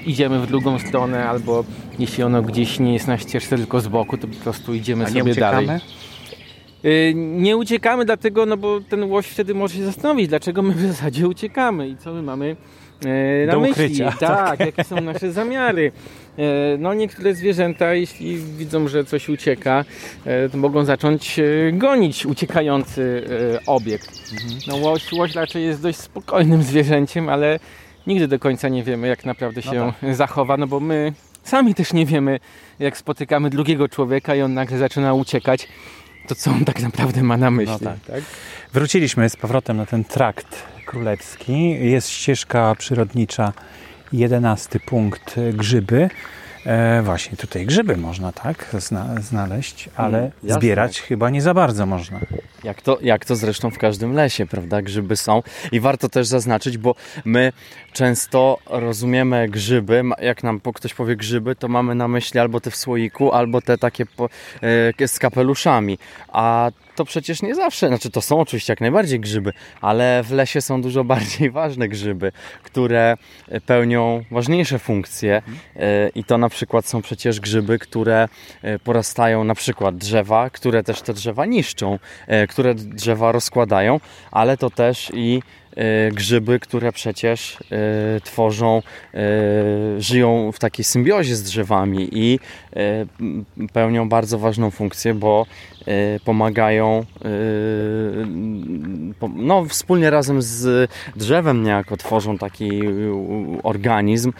idziemy 0.06 0.40
w 0.40 0.46
drugą 0.46 0.78
stronę, 0.78 1.28
albo 1.28 1.64
jeśli 1.98 2.22
ono 2.24 2.42
gdzieś 2.42 2.80
nie 2.80 2.92
jest 2.92 3.06
na 3.08 3.18
ścieżce, 3.18 3.56
tylko 3.56 3.80
z 3.80 3.88
boku, 3.88 4.18
to 4.18 4.26
po 4.28 4.36
prostu 4.36 4.74
idziemy 4.74 5.04
A 5.04 5.08
sobie 5.08 5.22
nie 5.22 5.30
uciekamy? 5.30 5.66
dalej. 5.66 5.80
Y, 6.84 7.12
Nie 7.16 7.56
uciekamy 7.56 8.04
dlatego, 8.04 8.46
no 8.46 8.56
bo 8.56 8.80
ten 8.80 9.04
łoś 9.04 9.26
wtedy 9.26 9.54
może 9.54 9.74
się 9.74 9.84
zastanowić, 9.84 10.28
dlaczego 10.28 10.62
my 10.62 10.74
w 10.74 10.80
zasadzie 10.86 11.28
uciekamy 11.28 11.88
i 11.88 11.96
co 11.96 12.12
my 12.14 12.22
mamy 12.22 12.56
na 13.46 13.52
Do 13.52 13.60
myśli. 13.60 13.72
ukrycia, 13.84 14.12
Tak, 14.20 14.60
jakie 14.60 14.84
są 14.84 15.00
nasze 15.00 15.32
zamiary. 15.32 15.92
Y, 16.38 16.42
No 16.78 16.94
niektóre 16.94 17.34
zwierzęta, 17.34 17.94
jeśli 17.94 18.36
widzą, 18.38 18.88
że 18.88 19.04
coś 19.04 19.28
ucieka, 19.28 19.84
y, 20.46 20.50
to 20.50 20.58
mogą 20.58 20.84
zacząć 20.84 21.40
gonić 21.72 22.26
uciekający 22.26 23.24
obiekt. 23.66 24.10
No 24.68 24.76
łoś, 24.76 25.12
łoś 25.12 25.34
raczej 25.34 25.64
jest 25.64 25.82
dość 25.82 25.98
spokojnym 25.98 26.62
zwierzęciem, 26.62 27.28
ale 27.28 27.58
nigdy 28.06 28.28
do 28.28 28.38
końca 28.38 28.68
nie 28.68 28.82
wiemy, 28.82 29.08
jak 29.08 29.24
naprawdę 29.24 29.60
No 29.66 29.72
się 29.72 29.92
zachowa, 30.14 30.56
no 30.56 30.66
bo 30.66 30.80
my 30.80 31.12
sami 31.42 31.74
też 31.74 31.92
nie 31.92 32.06
wiemy, 32.06 32.40
jak 32.78 32.96
spotykamy 32.96 33.50
drugiego 33.50 33.88
człowieka 33.88 34.34
i 34.34 34.42
on 34.42 34.54
nagle 34.54 34.78
zaczyna 34.78 35.14
uciekać, 35.14 35.68
to 36.28 36.34
co 36.34 36.50
on 36.50 36.64
tak 36.64 36.80
naprawdę 36.80 37.22
ma 37.22 37.36
na 37.36 37.50
myśli. 37.50 37.86
No 37.86 37.92
tak. 38.06 38.22
Wróciliśmy 38.72 39.28
z 39.28 39.36
powrotem 39.36 39.76
na 39.76 39.86
ten 39.86 40.04
trakt 40.04 40.62
królewski. 40.84 41.70
Jest 41.90 42.08
ścieżka 42.08 42.74
przyrodnicza, 42.78 43.52
jedenasty 44.12 44.80
punkt, 44.80 45.34
grzyby. 45.52 46.08
E, 46.66 47.02
właśnie 47.02 47.36
tutaj 47.36 47.66
grzyby 47.66 47.96
można 47.96 48.32
tak 48.32 48.66
zna, 48.78 49.20
znaleźć, 49.20 49.88
ale 49.96 50.18
Mm, 50.18 50.30
jasne. 50.42 50.60
zbierać 50.60 51.00
chyba 51.00 51.30
nie 51.30 51.42
za 51.42 51.54
bardzo 51.54 51.86
można. 51.86 52.20
Jak 52.64 52.82
to, 52.82 52.98
jak 53.02 53.24
to 53.24 53.36
zresztą 53.36 53.70
w 53.70 53.78
każdym 53.78 54.12
lesie, 54.12 54.46
prawda? 54.46 54.82
Grzyby 54.82 55.16
są. 55.16 55.42
I 55.72 55.80
warto 55.80 56.08
też 56.08 56.26
zaznaczyć, 56.26 56.78
bo 56.78 56.94
my 57.24 57.52
często 57.92 58.58
rozumiemy 58.66 59.48
grzyby, 59.48 60.02
jak 60.20 60.42
nam 60.42 60.60
ktoś 60.74 60.94
powie 60.94 61.16
grzyby, 61.16 61.56
to 61.56 61.68
mamy 61.68 61.94
na 61.94 62.08
myśli 62.08 62.40
albo 62.40 62.60
te 62.60 62.70
w 62.70 62.76
słoiku, 62.76 63.32
albo 63.32 63.60
te 63.62 63.78
takie 63.78 64.06
po, 64.06 64.28
e, 65.00 65.08
z 65.08 65.18
kapeluszami. 65.18 65.98
A 66.28 66.70
to 66.94 67.04
przecież 67.04 67.42
nie 67.42 67.54
zawsze, 67.54 67.88
znaczy 67.88 68.10
to 68.10 68.22
są 68.22 68.40
oczywiście 68.40 68.72
jak 68.72 68.80
najbardziej 68.80 69.20
grzyby, 69.20 69.52
ale 69.80 70.22
w 70.22 70.32
lesie 70.32 70.60
są 70.60 70.82
dużo 70.82 71.04
bardziej 71.14 71.50
ważne 71.50 71.88
grzyby, 71.88 72.32
które 72.62 73.16
pełnią 73.66 74.24
ważniejsze 74.30 74.78
funkcje 74.78 75.42
e, 75.76 76.08
i 76.08 76.24
to 76.24 76.38
na 76.38 76.48
przykład 76.48 76.86
są 76.86 77.02
przecież 77.02 77.40
grzyby, 77.40 77.78
które 77.78 78.28
e, 78.62 78.78
porastają 78.78 79.44
na 79.44 79.54
przykład 79.54 79.96
drzewa, 79.96 80.50
które 80.50 80.82
też 80.82 81.02
te 81.02 81.14
drzewa 81.14 81.46
niszczą, 81.46 81.98
e, 82.26 82.46
które 82.46 82.74
drzewa 82.74 83.32
rozkładają, 83.32 84.00
ale 84.30 84.56
to 84.56 84.70
też 84.70 85.12
i 85.14 85.42
grzyby, 86.12 86.60
które 86.60 86.92
przecież 86.92 87.58
tworzą, 88.24 88.82
żyją 89.98 90.52
w 90.52 90.58
takiej 90.58 90.84
symbiozie 90.84 91.36
z 91.36 91.42
drzewami 91.42 92.08
i 92.12 92.38
pełnią 93.72 94.08
bardzo 94.08 94.38
ważną 94.38 94.70
funkcję, 94.70 95.14
bo 95.14 95.46
e, 95.86 96.20
pomagają 96.24 97.04
po- 99.20 99.28
no, 99.36 99.64
wspólnie 99.64 100.10
razem 100.10 100.42
z 100.42 100.90
drzewem 101.16 101.62
niejako 101.62 101.96
tworzą 101.96 102.38
taki 102.38 102.70
organizm 103.62 104.32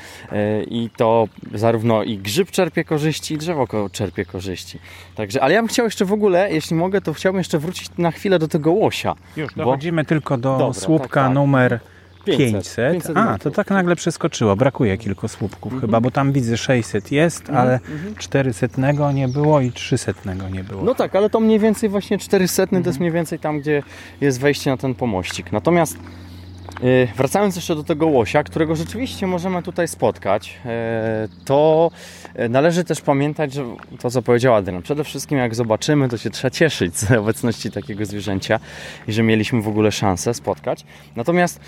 i 0.71 0.91
to 0.97 1.29
zarówno 1.55 2.03
i 2.03 2.19
grzyb 2.19 2.51
czerpie 2.51 2.85
korzyści, 2.85 3.35
i 3.35 3.39
drzewo 3.39 3.67
czerpie 3.93 4.25
korzyści. 4.25 4.79
Także, 5.15 5.43
ale 5.43 5.55
ja 5.55 5.61
bym 5.61 5.69
chciał 5.69 5.85
jeszcze 5.85 6.05
w 6.05 6.13
ogóle, 6.13 6.53
jeśli 6.53 6.77
mogę, 6.77 7.01
to 7.01 7.13
chciałbym 7.13 7.39
jeszcze 7.41 7.59
wrócić 7.59 7.89
na 7.99 8.11
chwilę 8.11 8.39
do 8.39 8.49
tego 8.49 8.73
łosia. 8.73 9.15
Już 9.37 9.55
Bo- 9.55 9.65
dochodzimy 9.65 10.05
tylko 10.05 10.37
do 10.39 10.59
Dobra, 10.59 10.73
słupka 10.81 11.05
tak, 11.09 11.13
tak. 11.27 11.35
numer 11.35 11.81
500. 12.25 12.53
500. 12.53 12.93
500 12.93 13.17
A, 13.17 13.39
to 13.39 13.51
tak 13.51 13.71
nagle 13.71 13.97
przeskoczyło. 13.97 14.57
Brakuje 14.57 14.99
kilku 14.99 15.29
słupków 15.29 15.73
Mhm. 15.73 15.81
chyba, 15.81 16.01
bo 16.01 16.11
tam 16.11 16.33
widzę 16.33 16.57
600 16.57 17.13
jest, 17.13 17.51
ale 17.51 17.81
400 18.19 19.13
nie 19.13 19.29
było 19.29 19.61
i 19.61 19.73
300 19.73 20.13
nie 20.53 20.65
było. 20.65 20.83
No 20.85 20.95
tak, 20.95 21.17
ale 21.17 21.31
to 21.31 21.41
mniej 21.41 21.59
więcej 21.59 21.89
właśnie 21.89 22.19
400 22.19 22.67
to 22.67 22.77
jest 22.77 23.01
mniej 23.01 23.13
więcej 23.13 23.39
tam, 23.39 23.61
gdzie 23.61 23.83
jest 24.21 24.41
wejście 24.41 24.71
na 24.71 24.77
ten 24.77 24.95
pomościk. 24.95 25.53
Natomiast 25.53 25.97
wracając 27.17 27.57
jeszcze 27.57 27.75
do 27.75 27.85
tego 27.85 28.07
łosia, 28.07 28.43
którego 28.43 28.77
rzeczywiście 28.77 29.27
możemy 29.27 29.63
tutaj 29.63 29.89
spotkać, 29.89 30.61
yy, 30.65 30.71
to 31.45 31.91
yy, 32.35 32.49
należy 32.49 32.85
też 32.85 33.01
pamiętać, 33.01 33.53
że 33.53 33.65
to 33.99 34.11
co 34.11 34.23
powiedział 34.23 34.55
Adrian, 34.55 34.83
przede 34.83 35.05
wszystkim 35.05 35.39
jak 35.39 35.55
zobaczymy, 35.55 36.09
to 36.09 36.19
się 36.19 36.31
trzeba 36.31 36.51
cieszyć 36.51 36.97
z 36.99 37.13
obecności 37.13 37.71
takiego 37.71 38.07
zwierzęcia 38.07 38.61
i 39.09 39.13
że 39.13 39.23
mieliśmy 39.23 39.63
w 39.63 39.69
ogóle 39.69 39.93
szansę 39.93 40.35
spotkać. 40.35 40.85
Natomiast 41.17 41.61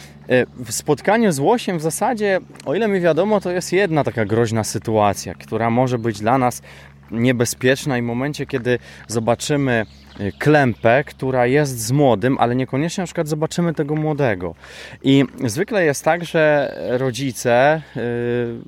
w 0.57 0.73
spotkaniu 0.73 1.33
z 1.33 1.39
łosiem 1.39 1.79
w 1.79 1.83
zasadzie, 1.83 2.41
o 2.65 2.75
ile 2.75 2.89
mi 2.89 3.01
wiadomo, 3.01 3.41
to 3.41 3.51
jest 3.51 3.73
jedna 3.73 4.05
taka 4.05 4.25
groźna 4.25 4.65
sytuacja, 4.65 5.35
która 5.35 5.71
może 5.71 5.99
być 5.99 6.21
dla 6.21 6.39
nas 6.39 6.63
niebezpieczna 7.11 7.99
i 7.99 8.03
w 8.03 8.05
momencie, 8.05 8.47
kiedy 8.47 8.79
zobaczymy 9.09 9.87
y, 9.87 10.06
klępę, 10.39 11.05
która 11.05 11.47
jest 11.47 11.81
z 11.81 11.93
młodym, 11.93 12.39
ale 12.39 12.57
niekoniecznie 12.57 13.03
na 13.03 13.07
przykład 13.07 13.29
zobaczymy 13.29 13.75
tego 13.75 13.95
młodego. 13.95 14.55
I 15.03 15.25
zwykle 15.45 15.85
jest 15.85 16.05
tak, 16.05 16.25
że 16.25 16.75
rodzice 16.91 17.83
y, 17.97 18.01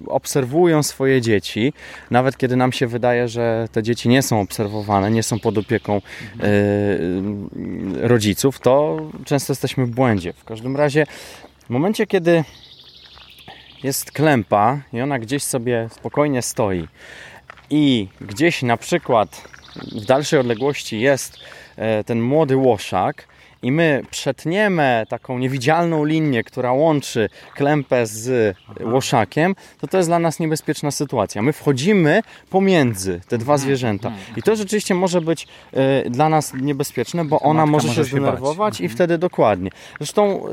obserwują 0.06 0.82
swoje 0.82 1.20
dzieci, 1.20 1.72
nawet 2.10 2.36
kiedy 2.36 2.56
nam 2.56 2.72
się 2.72 2.86
wydaje, 2.86 3.28
że 3.28 3.68
te 3.72 3.82
dzieci 3.82 4.08
nie 4.08 4.22
są 4.22 4.40
obserwowane, 4.40 5.10
nie 5.10 5.22
są 5.22 5.38
pod 5.38 5.58
opieką 5.58 5.96
y, 5.96 6.00
y, 6.44 8.08
rodziców, 8.08 8.60
to 8.60 9.00
często 9.24 9.52
jesteśmy 9.52 9.86
w 9.86 9.90
błędzie. 9.90 10.32
W 10.32 10.44
każdym 10.44 10.76
razie 10.76 11.06
w 11.66 11.70
momencie, 11.70 12.06
kiedy 12.06 12.44
jest 13.82 14.12
klępa 14.12 14.80
i 14.92 15.00
ona 15.00 15.18
gdzieś 15.18 15.42
sobie 15.42 15.88
spokojnie 15.92 16.42
stoi 16.42 16.88
i 17.70 18.08
gdzieś 18.20 18.62
na 18.62 18.76
przykład 18.76 19.57
w 19.82 20.04
dalszej 20.04 20.40
odległości 20.40 21.00
jest 21.00 21.36
e, 21.76 22.04
ten 22.04 22.20
młody 22.20 22.56
łoszak 22.56 23.28
i 23.62 23.72
my 23.72 24.02
przetniemy 24.10 25.06
taką 25.08 25.38
niewidzialną 25.38 26.04
linię, 26.04 26.44
która 26.44 26.72
łączy 26.72 27.28
klępę 27.54 28.06
z 28.06 28.56
łoszakiem, 28.80 29.54
to 29.80 29.86
to 29.86 29.96
jest 29.96 30.08
dla 30.08 30.18
nas 30.18 30.40
niebezpieczna 30.40 30.90
sytuacja. 30.90 31.42
My 31.42 31.52
wchodzimy 31.52 32.22
pomiędzy 32.50 33.20
te 33.28 33.38
dwa 33.38 33.58
zwierzęta 33.58 34.12
i 34.36 34.42
to 34.42 34.56
rzeczywiście 34.56 34.94
może 34.94 35.20
być 35.20 35.46
e, 35.72 36.10
dla 36.10 36.28
nas 36.28 36.54
niebezpieczne, 36.54 37.24
bo 37.24 37.40
ona 37.40 37.66
może 37.66 37.88
może 37.88 38.04
się 38.04 38.04
zdenerwować 38.04 38.80
i 38.80 38.88
wtedy 38.88 39.18
dokładnie. 39.18 39.70
Zresztą 39.98 40.46
e, 40.46 40.50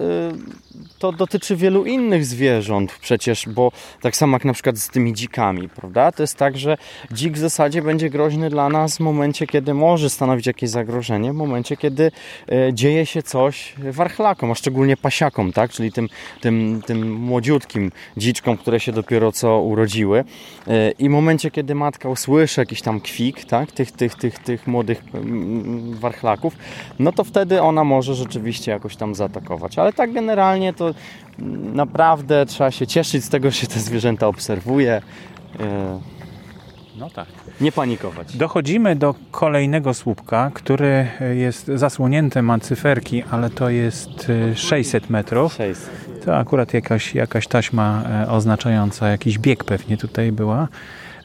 to 1.00 1.12
dotyczy 1.12 1.56
wielu 1.56 1.86
innych 1.86 2.26
zwierząt 2.26 2.92
przecież, 3.02 3.50
bo 3.50 3.72
tak 4.02 4.16
samo 4.16 4.36
jak 4.36 4.46
na 4.46 4.54
przykład 4.54 4.78
z 4.78 4.90
tymi 4.90 5.14
dzikami, 5.14 5.70
prawda? 5.70 6.12
To 6.12 6.24
jest 6.24 6.38
tak, 6.38 6.58
że 6.58 6.78
dzik 7.12 7.34
w 7.34 7.38
zasadzie 7.38 7.82
będzie 7.82 8.10
groźny 8.10 8.50
dla 8.50 8.70
nas 8.70 8.98
w 8.98 9.00
momencie, 9.00 9.48
kiedy 9.48 9.74
może 9.74 10.10
stanowić 10.10 10.48
jakieś 10.48 10.70
zagrożenie, 10.70 11.34
w 11.34 11.36
momencie, 11.36 11.78
kiedy 11.78 12.12
e, 12.52 12.74
dzieje 12.74 12.95
się 13.04 13.24
coś 13.24 13.74
warchlakom, 13.92 14.52
a 14.52 14.56
szczególnie 14.56 14.98
pasiakom, 14.98 15.54
tak? 15.54 15.72
Czyli 15.72 15.92
tym, 15.92 16.10
tym, 16.42 16.82
tym 16.86 17.14
młodziutkim 17.14 17.92
dziczkom, 18.18 18.58
które 18.58 18.80
się 18.80 18.92
dopiero 18.92 19.32
co 19.32 19.62
urodziły. 19.62 20.24
E, 20.68 20.92
I 20.92 21.10
w 21.10 21.12
momencie, 21.12 21.52
kiedy 21.52 21.76
matka 21.76 22.10
usłyszy 22.10 22.62
jakiś 22.62 22.82
tam 22.82 23.02
kwik, 23.02 23.46
tak? 23.46 23.72
Tych, 23.72 23.92
tych, 23.92 24.16
tych, 24.16 24.40
tych 24.40 24.68
młodych 24.68 25.04
mm, 25.14 25.94
warchlaków, 25.94 26.56
no 27.00 27.12
to 27.12 27.24
wtedy 27.24 27.62
ona 27.62 27.84
może 27.84 28.16
rzeczywiście 28.16 28.72
jakoś 28.72 28.96
tam 28.96 29.16
zaatakować. 29.16 29.80
Ale 29.80 29.94
tak 29.94 30.14
generalnie 30.14 30.74
to 30.74 30.94
mm, 31.40 31.76
naprawdę 31.76 32.46
trzeba 32.46 32.72
się 32.72 32.88
cieszyć 32.88 33.24
z 33.24 33.30
tego, 33.30 33.52
że 33.52 33.68
te 33.68 33.80
zwierzęta 33.80 34.28
obserwuje. 34.28 35.02
No 36.98 37.10
tak. 37.10 37.26
Nie 37.62 37.72
panikować. 37.72 38.38
Dochodzimy 38.38 38.96
do 38.96 39.16
kolejnego 39.32 39.94
słupka, 39.94 40.52
który 40.54 41.08
jest 41.34 41.68
zasłonięty, 41.68 42.42
ma 42.42 42.60
cyferki, 42.60 43.24
ale 43.32 43.50
to 43.50 43.70
jest 43.70 44.30
y, 44.30 44.56
600 44.56 45.10
metrów. 45.10 45.54
600. 45.54 46.26
To 46.26 46.38
akurat 46.38 46.74
jakaś, 46.74 47.16
jakaś 47.16 47.48
taśma 47.48 48.04
e, 48.24 48.30
oznaczająca 48.30 49.10
jakiś 49.10 49.40
bieg 49.40 49.64
pewnie 49.64 49.98
tutaj 49.98 50.32
była. 50.32 50.68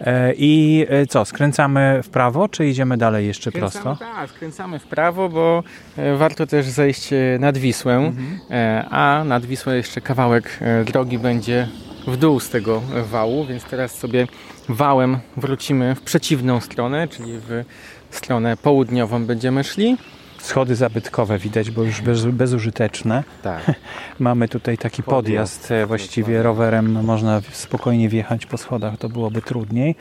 E, 0.01 0.33
I 0.37 0.87
e, 0.89 1.07
co, 1.07 1.25
skręcamy 1.25 2.01
w 2.03 2.09
prawo, 2.09 2.49
czy 2.49 2.67
idziemy 2.67 2.97
dalej 2.97 3.27
jeszcze 3.27 3.53
prosto? 3.53 3.97
Tak, 3.97 4.31
skręcamy 4.31 4.79
w 4.79 4.87
prawo, 4.87 5.29
bo 5.29 5.63
warto 6.17 6.47
też 6.47 6.67
zejść 6.67 7.11
nad 7.39 7.59
Wisłę, 7.59 7.95
Mhm. 7.97 8.41
a 8.91 9.25
nad 9.25 9.45
Wisłą 9.47 9.73
jeszcze 9.73 10.01
kawałek 10.01 10.59
drogi 10.87 11.19
będzie 11.19 11.69
w 12.07 12.17
dół 12.17 12.41
z 12.41 12.51
tego 12.51 12.83
wału, 13.05 13.47
więc 13.47 13.65
teraz 13.65 13.95
sobie 13.99 14.27
wałem 14.75 15.19
wrócimy 15.37 15.95
w 15.95 16.01
przeciwną 16.01 16.61
stronę, 16.61 17.09
czyli 17.09 17.33
w 17.39 17.65
stronę 18.11 18.57
południową 18.57 19.27
będziemy 19.27 19.65
szli. 19.65 19.97
Schody 20.39 20.77
zabytkowe 20.77 21.39
widać, 21.39 21.71
bo 21.71 21.83
już 21.83 22.01
bez, 22.01 22.25
bezużyteczne. 22.25 23.25
Tak. 23.43 23.73
Mamy 24.19 24.49
tutaj 24.49 24.79
taki 24.79 25.03
podjazd, 25.03 25.63
Podjazd. 25.63 25.71
e, 25.85 25.87
właściwie 25.87 26.43
rowerem 26.43 26.93
no, 26.93 27.03
można 27.03 27.41
spokojnie 27.53 28.09
wjechać 28.09 28.47
po 28.47 28.59
schodach, 28.59 28.99
to 28.99 29.09
byłoby 29.09 29.43
trudniej. 29.43 29.95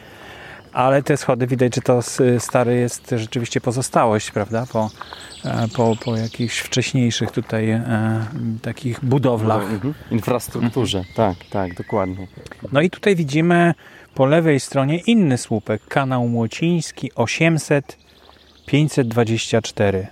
Ale 0.74 1.04
te 1.04 1.18
schody 1.18 1.48
widać, 1.48 1.76
że 1.76 1.82
to 1.82 2.00
stary 2.40 2.76
jest 2.76 3.14
rzeczywiście 3.18 3.62
pozostałość, 3.62 4.32
prawda? 4.32 4.66
Po, 4.74 4.90
e, 5.46 5.68
po, 5.76 5.96
po 6.06 6.16
jakichś 6.16 6.60
wcześniejszych 6.60 7.32
tutaj 7.32 7.70
e, 7.70 8.26
takich 8.62 9.06
budowlach. 9.06 9.64
Mhm. 9.64 9.94
Infrastrukturze, 10.12 11.04
tak, 11.16 11.36
tak, 11.50 11.74
dokładnie. 11.74 12.28
No 12.72 12.82
i 12.82 12.90
tutaj 12.90 13.16
widzimy 13.16 13.74
po 14.20 14.26
lewej 14.26 14.60
stronie 14.60 14.98
inny 14.98 15.38
słupek, 15.38 15.88
kanał 15.88 16.28
Młociński 16.28 17.12
800 17.16 17.98
524. 18.66 20.08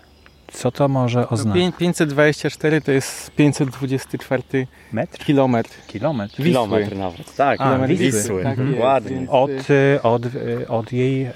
Co 0.52 0.72
to 0.72 0.88
może 0.88 1.20
No, 1.20 1.30
oznaczać? 1.30 1.62
pię- 1.64 1.72
524 1.78 2.82
to 2.82 2.92
jest 2.92 3.32
524 3.32 4.68
Metr? 4.94 5.26
kilometr. 5.26 5.70
Kilometr. 5.88 6.36
Wisły. 6.36 6.52
Kilometr 6.52 6.96
nawet. 6.96 7.36
Tak, 7.36 7.62
A, 7.62 7.64
kilometr 7.64 7.94
Wisły. 7.94 8.22
Wisły. 8.22 8.44
Tak 8.44 8.60
Mhm. 8.60 8.80
Ładnie. 8.82 9.26
Od, 9.30 9.50
y, 9.50 9.74
y, 9.74 10.02
od, 10.04 10.26
y, 10.26 10.68
od 10.68 10.94
jej 10.94 11.26
y, 11.26 11.32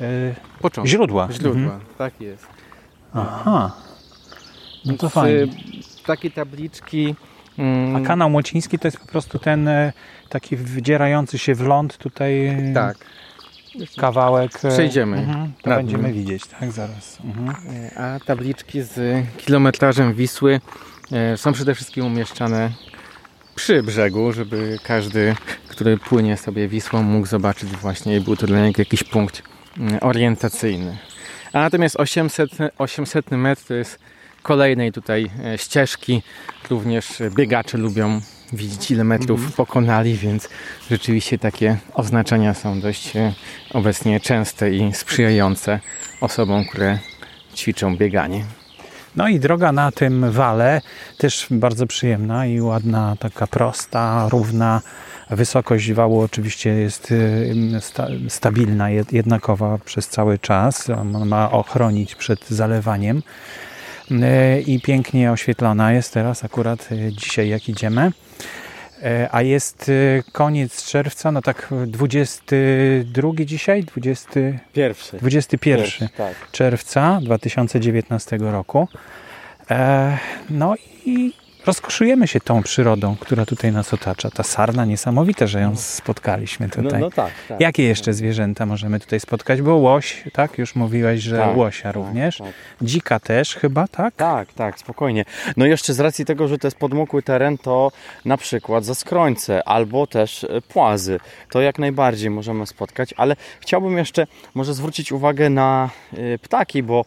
początku. 0.62 0.88
źródła. 0.90 1.28
Źródła, 1.32 1.62
Mhm. 1.62 1.82
tak 1.98 2.22
jest. 2.22 2.48
Aha. 3.14 3.72
No 4.86 4.94
to 4.94 5.00
Więc, 5.08 5.14
fajnie. 5.14 5.48
Takie 6.06 6.32
tabliczki. 6.32 7.16
mm, 7.58 7.96
A 7.96 8.08
kanał 8.08 8.30
Młociński 8.30 8.80
to 8.80 8.88
jest 8.88 8.98
po 9.00 9.08
prostu 9.08 9.40
ten 9.40 9.70
taki 10.32 10.58
wdzierający 10.58 11.38
się 11.38 11.56
w 11.56 11.62
ląd 11.62 11.98
tutaj 11.98 12.48
e, 12.48 12.74
Tak. 12.74 12.98
kawałek. 13.98 14.52
e, 14.66 14.70
Przejdziemy 14.70 15.18
Mhm, 15.18 15.52
to 15.64 15.70
będziemy 15.70 16.04
nim. 16.12 16.14
widzieć, 16.14 16.46
tak, 16.48 16.72
zaraz. 16.72 17.18
Mhm. 17.24 17.56
A 17.98 18.20
tabliczki 18.26 18.82
z 18.82 19.26
kilometrażem 19.38 20.14
Wisły 20.14 20.62
e, 21.12 21.38
są 21.38 21.54
przede 21.54 21.76
wszystkim 21.76 22.06
umieszczane 22.06 22.72
przy 23.56 23.84
brzegu, 23.84 24.34
żeby 24.34 24.80
każdy, 24.84 25.36
który 25.68 25.98
płynie 25.98 26.38
sobie 26.38 26.68
Wisłą, 26.68 27.04
mógł 27.04 27.28
zobaczyć 27.28 27.70
właśnie 27.70 28.18
i 28.18 28.22
był 28.22 28.36
to 28.36 28.48
dla 28.48 28.60
niego 28.66 28.82
jakiś 28.82 29.04
punkt 29.04 29.44
mm, 29.78 29.98
orientacyjny. 30.02 30.98
A 31.54 31.60
natomiast 31.60 31.96
800, 31.96 32.52
800 32.78 33.32
metr 33.32 33.62
to 33.68 33.74
jest 33.74 34.00
kolejnej 34.44 34.92
tutaj 34.92 35.32
e, 35.46 35.58
ścieżki. 35.58 36.22
Również 36.70 37.08
biegacze 37.36 37.78
lubią 37.78 38.22
widzieć 38.54 38.92
ile 38.92 39.04
metrów 39.04 39.40
mhm. 39.40 39.52
pokonali, 39.52 40.18
więc 40.18 40.50
rzeczywiście 40.92 41.38
takie 41.38 41.78
oznaczenia 41.94 42.54
są 42.54 42.82
dość 42.82 43.16
e, 43.16 43.34
obecnie 43.74 44.20
częste 44.20 44.72
i 44.72 44.94
sprzyjające 44.94 45.80
osobom, 46.22 46.66
które 46.66 47.00
ćwiczą 47.56 47.98
bieganie. 47.98 48.46
No 49.16 49.28
i 49.28 49.40
droga 49.40 49.72
na 49.72 49.92
tym 49.92 50.32
wale 50.32 50.82
też 51.18 51.48
bardzo 51.52 51.88
przyjemna 51.88 52.46
i 52.46 52.62
ładna, 52.62 53.16
taka 53.20 53.48
prosta, 53.48 54.28
równa. 54.30 54.82
Wysokość 55.30 55.94
wału 55.94 56.20
oczywiście 56.20 56.70
jest 56.70 57.12
y, 57.12 57.56
stabilna, 58.30 58.90
jednakowa 58.90 59.78
przez 59.86 60.08
cały 60.08 60.40
czas. 60.40 60.88
Ma 61.26 61.52
ochronić 61.52 62.16
przed 62.16 62.50
zalewaniem 62.50 63.22
i 64.66 64.80
pięknie 64.82 65.32
oświetlona 65.32 65.94
jest 65.94 66.14
teraz 66.14 66.44
akurat 66.46 66.92
y, 66.92 67.12
dzisiaj 67.12 67.50
jak 67.50 67.70
idziemy. 67.70 68.12
A 69.32 69.42
jest 69.42 69.92
koniec 70.32 70.86
czerwca, 70.86 71.32
no 71.32 71.42
tak 71.42 71.70
22 71.88 73.30
dzisiaj? 73.46 73.84
21. 73.84 75.20
21 75.20 76.10
tak. 76.18 76.36
czerwca 76.52 77.20
2019 77.24 78.38
roku. 78.38 78.88
No 80.50 80.76
i 81.06 81.34
rozkoszujemy 81.66 82.28
się 82.28 82.40
tą 82.40 82.64
przyrodą, 82.64 83.16
która 83.20 83.46
tutaj 83.46 83.72
nas 83.72 83.94
otacza. 83.94 84.30
Ta 84.30 84.44
sarna 84.44 84.86
niesamowita, 84.86 85.48
że 85.48 85.62
ją 85.62 85.76
spotkaliśmy 85.76 86.70
tutaj. 86.70 87.00
No, 87.00 87.00
no 87.00 87.10
tak, 87.10 87.32
tak, 87.48 87.62
Jakie 87.62 87.84
jeszcze 87.84 88.14
zwierzęta 88.14 88.66
możemy 88.66 89.00
tutaj 89.00 89.20
spotkać? 89.20 89.62
Bo 89.62 89.76
łoś, 89.76 90.24
tak? 90.34 90.58
Już 90.58 90.76
mówiłeś, 90.76 91.22
że 91.22 91.38
tak, 91.38 91.58
łosia 91.58 91.84
tak, 91.84 91.96
również. 91.96 92.38
Tak. 92.38 92.48
Dzika 92.82 93.20
też 93.20 93.56
chyba, 93.56 93.88
tak? 93.88 94.16
Tak, 94.16 94.54
tak, 94.54 94.80
spokojnie. 94.80 95.26
No 95.58 95.66
jeszcze 95.66 95.94
z 95.94 96.00
racji 96.00 96.26
tego, 96.26 96.48
że 96.48 96.58
to 96.58 96.68
jest 96.68 96.78
podmokły 96.78 97.24
teren, 97.24 97.58
to 97.58 97.92
na 98.26 98.38
przykład 98.38 98.86
zaskrońce 98.86 99.64
albo 99.64 100.08
też 100.08 100.44
e, 100.44 100.62
płazy. 100.62 101.20
To 101.50 101.62
jak 101.62 101.80
najbardziej 101.80 102.30
możemy 102.30 102.68
spotkać, 102.68 103.14
ale 103.18 103.36
chciałbym 103.60 103.98
jeszcze 103.98 104.28
może 104.54 104.74
zwrócić 104.74 105.12
uwagę 105.12 105.50
na 105.50 105.90
e, 106.14 106.38
ptaki, 106.38 106.84
bo 106.84 107.06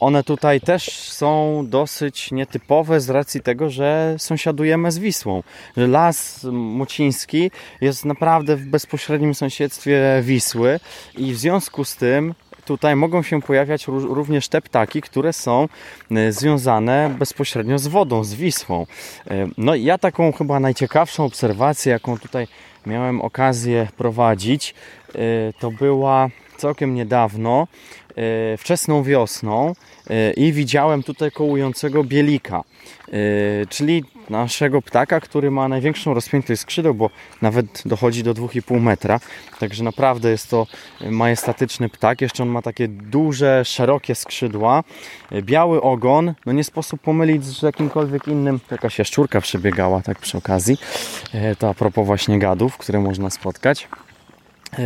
one 0.00 0.24
tutaj 0.24 0.60
też 0.60 0.90
są 1.00 1.62
dosyć 1.68 2.32
nietypowe 2.32 3.00
z 3.00 3.10
racji 3.10 3.40
tego, 3.40 3.70
że 3.70 4.14
sąsiadujemy 4.18 4.92
z 4.92 4.98
Wisłą. 4.98 5.42
Las 5.76 6.46
Mociński 6.52 7.50
jest 7.80 8.04
naprawdę 8.04 8.56
w 8.56 8.66
bezpośrednim 8.66 9.34
sąsiedztwie 9.34 10.20
Wisły 10.22 10.80
i 11.18 11.32
w 11.32 11.38
związku 11.38 11.84
z 11.84 11.96
tym 11.96 12.34
tutaj 12.64 12.96
mogą 12.96 13.22
się 13.22 13.42
pojawiać 13.42 13.86
również 13.86 14.48
te 14.48 14.62
ptaki, 14.62 15.02
które 15.02 15.32
są 15.32 15.68
e, 16.10 16.32
związane 16.32 17.14
bezpośrednio 17.18 17.78
z 17.78 17.86
wodą, 17.86 18.24
z 18.24 18.34
Wisłą. 18.34 18.86
E, 19.30 19.46
no 19.58 19.74
i 19.74 19.84
ja 19.84 19.98
taką 19.98 20.32
chyba 20.32 20.60
najciekawszą 20.60 21.24
obserwację, 21.24 21.92
jaką 21.92 22.18
tutaj 22.18 22.48
miałem 22.86 23.20
okazję 23.20 23.88
prowadzić, 23.96 24.74
e, 25.14 25.18
to 25.60 25.70
była 25.70 26.28
całkiem 26.56 26.94
niedawno 26.94 27.66
wczesną 28.58 29.02
wiosną 29.02 29.74
e, 30.10 30.32
i 30.32 30.52
widziałem 30.52 31.02
tutaj 31.02 31.30
kołującego 31.30 32.04
bielika, 32.04 32.64
e, 33.08 33.12
czyli 33.68 34.04
naszego 34.30 34.82
ptaka, 34.82 35.20
który 35.20 35.50
ma 35.50 35.68
największą 35.68 36.14
rozpiętość 36.14 36.60
skrzydeł, 36.60 36.94
bo 36.94 37.10
nawet 37.42 37.82
dochodzi 37.84 38.22
do 38.22 38.34
2,5 38.34 38.80
metra. 38.80 39.20
Także 39.60 39.84
naprawdę 39.84 40.30
jest 40.30 40.50
to 40.50 40.66
majestatyczny 41.10 41.88
ptak. 41.88 42.20
Jeszcze 42.20 42.42
on 42.42 42.48
ma 42.48 42.62
takie 42.62 42.88
duże, 42.88 43.64
szerokie 43.64 44.14
skrzydła, 44.14 44.84
biały 45.42 45.82
ogon. 45.82 46.34
No 46.46 46.52
nie 46.52 46.64
sposób 46.64 47.00
pomylić 47.00 47.44
z 47.44 47.62
jakimkolwiek 47.62 48.28
innym. 48.28 48.60
Jakaś 48.70 48.98
jaszczurka 48.98 49.40
przebiegała 49.40 50.02
tak 50.02 50.18
przy 50.18 50.38
okazji. 50.38 50.78
To 51.58 51.68
a 51.68 51.74
propos 51.74 52.06
właśnie 52.06 52.38
gadów, 52.38 52.76
które 52.76 53.00
można 53.00 53.30
spotkać. 53.30 53.88
E, 54.72 54.78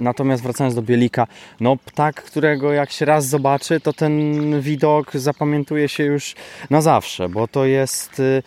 natomiast 0.00 0.42
wracając 0.42 0.74
do 0.74 0.82
Bielika, 0.82 1.26
no 1.60 1.76
ptak, 1.76 2.22
którego 2.22 2.72
jak 2.72 2.90
się 2.90 3.04
raz 3.04 3.26
zobaczy, 3.26 3.80
to 3.80 3.92
ten 3.92 4.60
widok 4.60 5.12
zapamiętuje 5.14 5.88
się 5.88 6.04
już 6.04 6.34
na 6.70 6.80
zawsze, 6.80 7.28
bo 7.28 7.48
to 7.48 7.64
jest 7.64 8.20
e, 8.20 8.42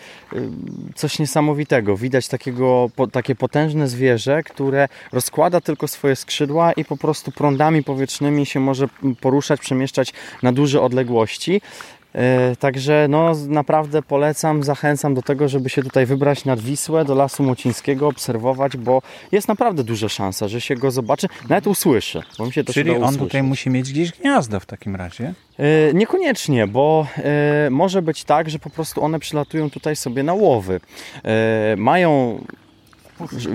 coś 0.96 1.20
niesamowitego. 1.20 1.98
Widać 1.98 2.28
takiego, 2.28 2.90
takie 3.12 3.36
potężne 3.36 3.88
zwierzę, 3.88 4.44
które 4.44 4.88
rozkłada 5.12 5.62
tylko 5.62 5.88
swoje 5.88 6.16
skrzydła 6.16 6.74
i 6.74 6.86
po 6.86 6.98
prostu 6.98 7.32
prądami 7.32 7.84
powietrznymi 7.84 8.46
się 8.46 8.60
może 8.60 8.88
poruszać, 9.22 9.60
przemieszczać 9.60 10.14
na 10.44 10.52
duże 10.52 10.82
odległości. 10.82 11.62
E, 12.16 12.56
także 12.56 13.08
no, 13.10 13.36
naprawdę 13.48 14.02
polecam, 14.02 14.64
zachęcam 14.64 15.14
do 15.14 15.22
tego, 15.22 15.48
żeby 15.48 15.70
się 15.70 15.84
tutaj 15.84 16.06
wybrać 16.06 16.46
nad 16.46 16.60
Wisłę, 16.60 17.06
do 17.06 17.16
Lasu 17.16 17.44
Mocińskiego, 17.44 18.08
obserwować, 18.08 18.78
bo 18.78 19.02
jest 19.32 19.48
naprawdę 19.48 19.84
duża 19.84 20.10
szansa, 20.10 20.48
że 20.48 20.62
się 20.62 20.76
go 20.76 20.92
zobaczy, 20.92 21.28
nawet 21.50 21.68
usłyszy. 21.68 22.22
Bo 22.38 22.46
mi 22.46 22.54
się 22.54 22.64
to 22.64 22.74
Czyli 22.74 22.92
on 22.92 22.98
usłyszeć. 22.98 23.20
tutaj 23.20 23.44
musi 23.44 23.70
mieć 23.70 23.92
gdzieś 23.92 24.12
gniazdo 24.12 24.60
w 24.60 24.66
takim 24.66 24.96
razie? 24.96 25.34
E, 25.60 25.94
niekoniecznie, 25.94 26.68
bo 26.68 27.08
e, 27.18 27.70
może 27.70 28.02
być 28.02 28.24
tak, 28.24 28.50
że 28.50 28.60
po 28.60 28.70
prostu 28.70 29.04
one 29.04 29.20
przylatują 29.20 29.70
tutaj 29.70 29.96
sobie 29.96 30.24
na 30.24 30.34
łowy. 30.34 30.80
Mają 31.78 32.44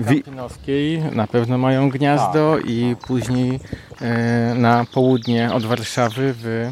Kampinoskiej 0.05 0.99
na 1.11 1.27
pewno 1.27 1.57
mają 1.57 1.89
gniazdo 1.89 2.55
tak, 2.57 2.69
i 2.69 2.95
później 3.07 3.59
na 4.55 4.85
południe 4.93 5.53
od 5.53 5.65
Warszawy 5.65 6.33
w 6.37 6.71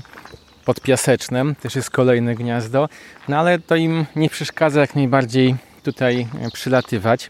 pod 0.65 0.81
Piasecznem, 0.81 1.55
też 1.55 1.75
jest 1.75 1.89
kolejne 1.89 2.35
gniazdo, 2.35 2.89
no 3.27 3.37
ale 3.37 3.59
to 3.59 3.75
im 3.75 4.05
nie 4.15 4.29
przeszkadza 4.29 4.81
jak 4.81 4.95
najbardziej 4.95 5.55
tutaj 5.83 6.27
e, 6.41 6.51
przylatywać 6.51 7.29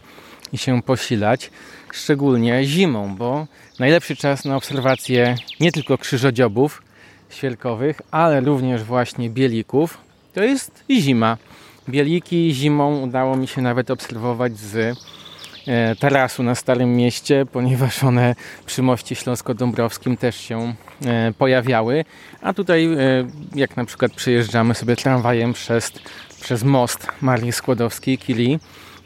i 0.52 0.58
się 0.58 0.82
posilać, 0.82 1.50
szczególnie 1.92 2.64
zimą, 2.64 3.16
bo 3.16 3.46
najlepszy 3.78 4.16
czas 4.16 4.44
na 4.44 4.56
obserwację 4.56 5.36
nie 5.60 5.72
tylko 5.72 5.98
krzyżodziobów 5.98 6.82
świerkowych, 7.30 8.00
ale 8.10 8.40
również 8.40 8.82
właśnie 8.82 9.30
bielików, 9.30 9.98
to 10.34 10.42
jest 10.42 10.84
zima. 10.90 11.36
Bieliki 11.88 12.54
zimą 12.54 13.00
udało 13.00 13.36
mi 13.36 13.48
się 13.48 13.62
nawet 13.62 13.90
obserwować 13.90 14.58
z 14.58 14.98
tarasu 15.98 16.42
na 16.42 16.54
Starym 16.54 16.96
Mieście, 16.96 17.46
ponieważ 17.52 18.04
one 18.04 18.34
przy 18.66 18.82
moście 18.82 19.14
śląsko-dąbrowskim 19.14 20.16
też 20.16 20.36
się 20.36 20.74
e, 21.06 21.32
pojawiały. 21.38 22.04
A 22.42 22.52
tutaj, 22.52 22.84
e, 22.84 22.98
jak 23.54 23.76
na 23.76 23.84
przykład 23.84 24.12
przejeżdżamy 24.12 24.74
sobie 24.74 24.96
tramwajem 24.96 25.52
przez, 25.52 25.92
przez 26.40 26.64
most 26.64 27.06
Marii 27.20 27.52
Skłodowskiej, 27.52 28.18
Kili, 28.18 28.58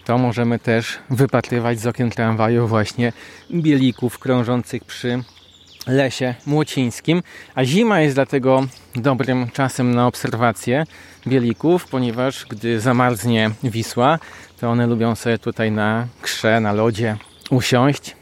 to 0.04 0.18
możemy 0.18 0.58
też 0.58 0.98
wypatrywać 1.10 1.80
z 1.80 1.86
okien 1.86 2.10
tramwaju 2.10 2.66
właśnie 2.66 3.12
bielików 3.50 4.18
krążących 4.18 4.84
przy 4.84 5.22
lesie 5.86 6.34
młocińskim, 6.46 7.22
a 7.54 7.64
zima 7.64 8.00
jest 8.00 8.16
dlatego 8.16 8.66
dobrym 8.96 9.50
czasem 9.50 9.94
na 9.94 10.06
obserwację 10.06 10.84
bielików, 11.26 11.86
ponieważ 11.88 12.46
gdy 12.46 12.80
zamarznie 12.80 13.50
Wisła, 13.64 14.18
to 14.60 14.70
one 14.70 14.86
lubią 14.86 15.14
sobie 15.14 15.38
tutaj 15.38 15.72
na 15.72 16.06
krze, 16.22 16.60
na 16.60 16.72
lodzie 16.72 17.16
usiąść, 17.50 18.16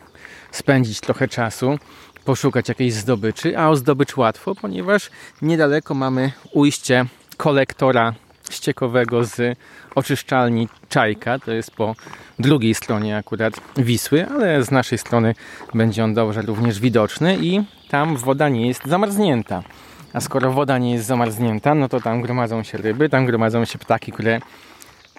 spędzić 0.51 1.01
trochę 1.01 1.29
czasu, 1.29 1.79
poszukać 2.25 2.68
jakiejś 2.68 2.94
zdobyczy, 2.94 3.59
a 3.59 3.68
o 3.68 3.77
zdobycz 3.77 4.16
łatwo, 4.16 4.55
ponieważ 4.55 5.11
niedaleko 5.42 5.94
mamy 5.94 6.33
ujście 6.53 7.07
kolektora 7.37 8.14
ściekowego 8.51 9.25
z 9.25 9.59
oczyszczalni 9.94 10.68
Czajka. 10.88 11.38
To 11.38 11.53
jest 11.53 11.70
po 11.70 11.94
drugiej 12.38 12.75
stronie 12.75 13.16
akurat 13.16 13.55
Wisły, 13.77 14.27
ale 14.27 14.62
z 14.62 14.70
naszej 14.70 14.99
strony 14.99 15.35
będzie 15.75 16.05
on 16.05 16.14
dobrze 16.14 16.42
również 16.42 16.81
widoczny 16.81 17.38
i 17.40 17.64
tam 17.88 18.16
woda 18.16 18.49
nie 18.49 18.68
jest 18.68 18.87
zamarznięta. 18.87 19.62
A 20.12 20.20
skoro 20.20 20.53
woda 20.53 20.79
nie 20.79 20.92
jest 20.92 21.07
zamarznięta, 21.07 21.75
no 21.75 21.88
to 21.88 22.01
tam 22.01 22.23
gromadzą 22.23 22.62
się 22.62 22.79
ryby, 22.79 23.09
tam 23.09 23.27
gromadzą 23.27 23.64
się 23.64 23.79
ptaki, 23.79 24.12
które 24.12 24.40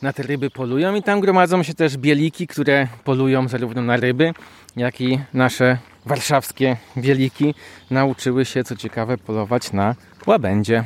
na 0.02 0.14
te 0.14 0.24
ryby 0.24 0.50
polują 0.50 0.96
i 0.96 1.04
tam 1.04 1.20
gromadzą 1.20 1.64
się 1.64 1.74
też 1.74 1.98
bieliki, 1.98 2.48
które 2.48 2.88
polują 3.04 3.48
zarówno 3.48 3.82
na 3.82 3.98
ryby, 3.98 4.34
jak 4.76 5.02
i 5.02 5.20
nasze 5.34 5.78
warszawskie 6.06 6.78
bieliki 6.98 7.56
nauczyły 7.92 8.46
się, 8.46 8.64
co 8.64 8.76
ciekawe, 8.76 9.18
polować 9.18 9.74
na 9.74 9.96
łabędzie. 10.28 10.84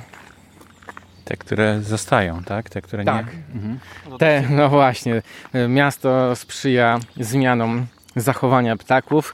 Te, 1.26 1.38
które 1.38 1.82
zostają, 1.82 2.44
tak? 2.44 2.70
Te, 2.70 2.82
które 2.82 3.04
tak. 3.04 3.26
nie. 3.26 3.56
Mhm. 3.56 3.80
Te, 4.20 4.44
no 4.50 4.70
właśnie. 4.70 5.22
Miasto 5.70 6.36
sprzyja 6.36 7.00
zmianom 7.18 7.86
zachowania 8.16 8.76
ptaków. 8.78 9.34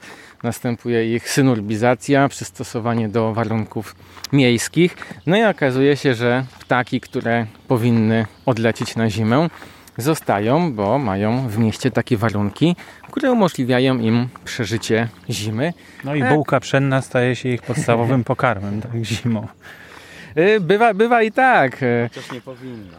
Następuje 0.50 1.14
ich 1.14 1.30
synurbizacja, 1.30 2.28
przystosowanie 2.28 3.08
do 3.08 3.34
warunków 3.34 3.94
miejskich. 4.32 4.96
No 5.26 5.36
i 5.36 5.44
okazuje 5.44 5.96
się, 5.96 6.14
że 6.14 6.44
ptaki, 6.60 7.00
które 7.00 7.46
powinny 7.68 8.26
odlecieć 8.46 8.96
na 8.96 9.10
zimę, 9.10 9.48
zostają, 9.98 10.72
bo 10.72 10.98
mają 10.98 11.48
w 11.48 11.58
mieście 11.58 11.90
takie 11.90 12.16
warunki, 12.16 12.76
które 13.12 13.32
umożliwiają 13.32 13.98
im 13.98 14.28
przeżycie 14.44 15.08
zimy. 15.30 15.72
No 16.04 16.14
i 16.14 16.20
Tak. 16.20 16.34
bułka 16.34 16.60
pszenna 16.60 17.02
staje 17.02 17.36
się 17.36 17.48
ich 17.48 17.62
podstawowym 17.62 18.24
pokarmem 18.24 18.82
tak, 18.82 19.04
zimą. 19.04 19.46
Y, 20.38 20.60
Bywa, 20.60 20.94
bywa 20.94 21.22
i 21.22 21.32
tak. 21.32 21.72
Chociaż 22.08 22.32
nie 22.32 22.40
powinna. 22.40 22.96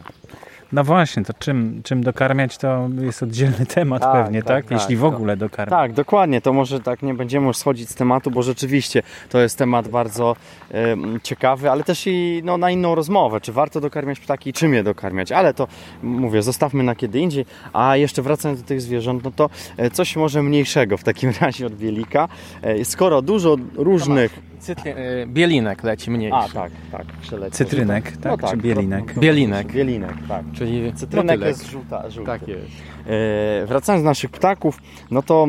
No 0.72 0.84
właśnie, 0.84 1.24
to 1.24 1.32
czym, 1.38 1.80
czym 1.84 2.02
dokarmiać 2.02 2.58
to 2.58 2.88
jest 3.00 3.22
oddzielny 3.22 3.66
temat 3.74 4.02
Tak, 4.02 4.12
pewnie, 4.24 4.42
tak, 4.42 4.48
tak? 4.48 4.64
tak, 4.64 4.70
Jeśli 4.80 4.96
w 4.96 5.00
to- 5.00 5.06
ogóle 5.06 5.36
dokarmiać. 5.36 5.70
Tak, 5.80 5.92
dokładnie. 5.92 6.40
To 6.40 6.52
może 6.52 6.80
tak 6.80 7.02
nie 7.02 7.14
będziemy 7.14 7.46
już 7.46 7.56
schodzić 7.56 7.88
z 7.90 7.94
tematu, 7.94 8.30
bo 8.30 8.42
rzeczywiście 8.42 9.02
to 9.28 9.38
jest 9.38 9.58
temat 9.58 9.88
bardzo 9.88 10.36
em, 10.70 11.20
ciekawy, 11.22 11.70
ale 11.70 11.84
też 11.84 12.06
i 12.06 12.40
no, 12.44 12.58
na 12.58 12.70
inną 12.70 12.94
rozmowę. 12.94 13.40
Czy 13.40 13.52
warto 13.52 13.80
dokarmiać 13.80 14.20
ptaki, 14.20 14.52
czym 14.52 14.74
je 14.74 14.82
dokarmiać? 14.82 15.32
Ale 15.32 15.54
to 15.54 15.68
mówię, 16.02 16.42
zostawmy 16.42 16.82
na 16.82 16.94
kiedy 16.94 17.18
indziej. 17.20 17.46
A 17.72 17.96
jeszcze 17.96 18.22
wracając 18.22 18.62
do 18.62 18.68
tych 18.68 18.80
zwierząt, 18.80 19.24
no 19.24 19.30
to 19.30 19.50
e, 19.76 19.90
coś 19.90 20.16
może 20.16 20.42
mniejszego 20.42 20.96
w 20.96 21.04
takim 21.04 21.32
razie 21.40 21.66
od 21.66 21.74
bielika. 21.74 22.28
E, 22.62 22.84
Skoro 22.84 23.22
dużo 23.22 23.56
różnych. 23.76 24.48
Cytry, 24.60 24.90
y, 24.90 25.26
bielinek 25.26 25.82
leci 25.84 26.10
mniejszy. 26.10 26.36
A 26.36 26.48
tak, 26.48 26.72
tak, 26.92 27.06
przeleci. 27.20 27.56
Cytrynek, 27.56 28.12
No 28.24 28.36
tak? 28.36 28.50
Czy 28.50 28.56
bielinek? 28.56 29.16
no, 29.16 29.22
Bielinek. 29.22 29.72
Bielinek, 29.72 30.14
tak. 30.28 30.44
Czyli 30.52 30.92
Cytrynek 30.94 31.40
jest 31.40 31.70
żółta, 31.70 32.10
żółty. 32.10 32.26
Tak 32.26 32.48
jest. 32.48 32.66
E, 33.08 33.66
Wracając 33.66 34.04
do 34.04 34.10
naszych 34.10 34.30
ptaków, 34.30 34.78
no 35.10 35.22
to 35.22 35.46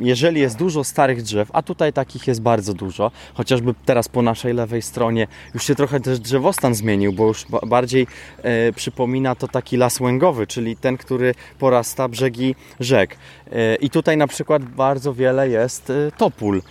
jeżeli 0.00 0.40
jest 0.40 0.56
dużo 0.58 0.84
starych 0.84 1.22
drzew, 1.22 1.48
a 1.52 1.62
tutaj 1.62 1.92
takich 1.92 2.26
jest 2.26 2.42
bardzo 2.42 2.74
dużo, 2.74 3.10
chociażby 3.34 3.74
teraz 3.84 4.08
po 4.08 4.22
naszej 4.22 4.54
lewej 4.54 4.82
stronie 4.82 5.26
już 5.54 5.64
się 5.66 5.74
trochę 5.74 6.00
też 6.00 6.18
drzewostan 6.18 6.74
zmienił, 6.74 7.12
bo 7.12 7.26
już 7.26 7.46
ba- 7.48 7.60
bardziej 7.66 8.06
e, 8.42 8.72
przypomina 8.72 9.34
to 9.34 9.48
taki 9.48 9.76
las 9.76 10.00
łęgowy, 10.00 10.46
czyli 10.46 10.76
ten, 10.76 10.96
który 10.96 11.34
porasta 11.58 12.08
brzegi 12.08 12.54
rzek. 12.80 13.16
E, 13.52 13.74
I 13.74 13.90
tutaj 13.90 14.16
na 14.16 14.26
przykład 14.26 14.64
bardzo 14.64 15.14
wiele 15.14 15.48
jest 15.48 15.92
topól, 16.16 16.62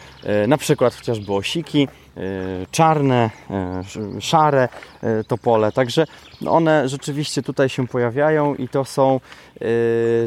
na 0.47 0.57
przykład 0.57 0.95
chociażby 0.95 1.33
osiki, 1.33 1.87
czarne, 2.71 3.29
e, 3.49 3.79
sz- 3.79 4.23
szare 4.23 4.67
e, 5.03 5.23
topole, 5.23 5.71
także 5.71 6.05
one 6.47 6.89
rzeczywiście 6.89 7.41
tutaj 7.41 7.69
się 7.69 7.87
pojawiają 7.87 8.55
i 8.55 8.67
to 8.67 8.85
są 8.85 9.19
e, 9.55 9.59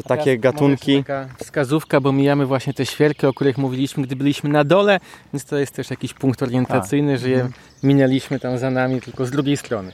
takie 0.07 0.37
gatunki. 0.37 0.97
Taka 0.97 1.27
wskazówka, 1.37 2.01
bo 2.01 2.11
mijamy 2.11 2.45
właśnie 2.45 2.73
te 2.73 2.85
świerki, 2.85 3.25
o 3.25 3.33
których 3.33 3.57
mówiliśmy, 3.57 4.03
gdy 4.03 4.15
byliśmy 4.15 4.49
na 4.49 4.63
dole, 4.63 4.99
więc 5.33 5.45
to 5.45 5.57
jest 5.57 5.75
też 5.75 5.89
jakiś 5.89 6.13
punkt 6.13 6.43
orientacyjny, 6.43 7.17
że 7.17 7.29
je 7.29 7.49
minęliśmy 7.83 8.39
tam 8.39 8.57
za 8.57 8.69
nami, 8.71 9.01
tylko 9.01 9.25
z 9.25 9.31
drugiej 9.31 9.57
strony. 9.57 9.91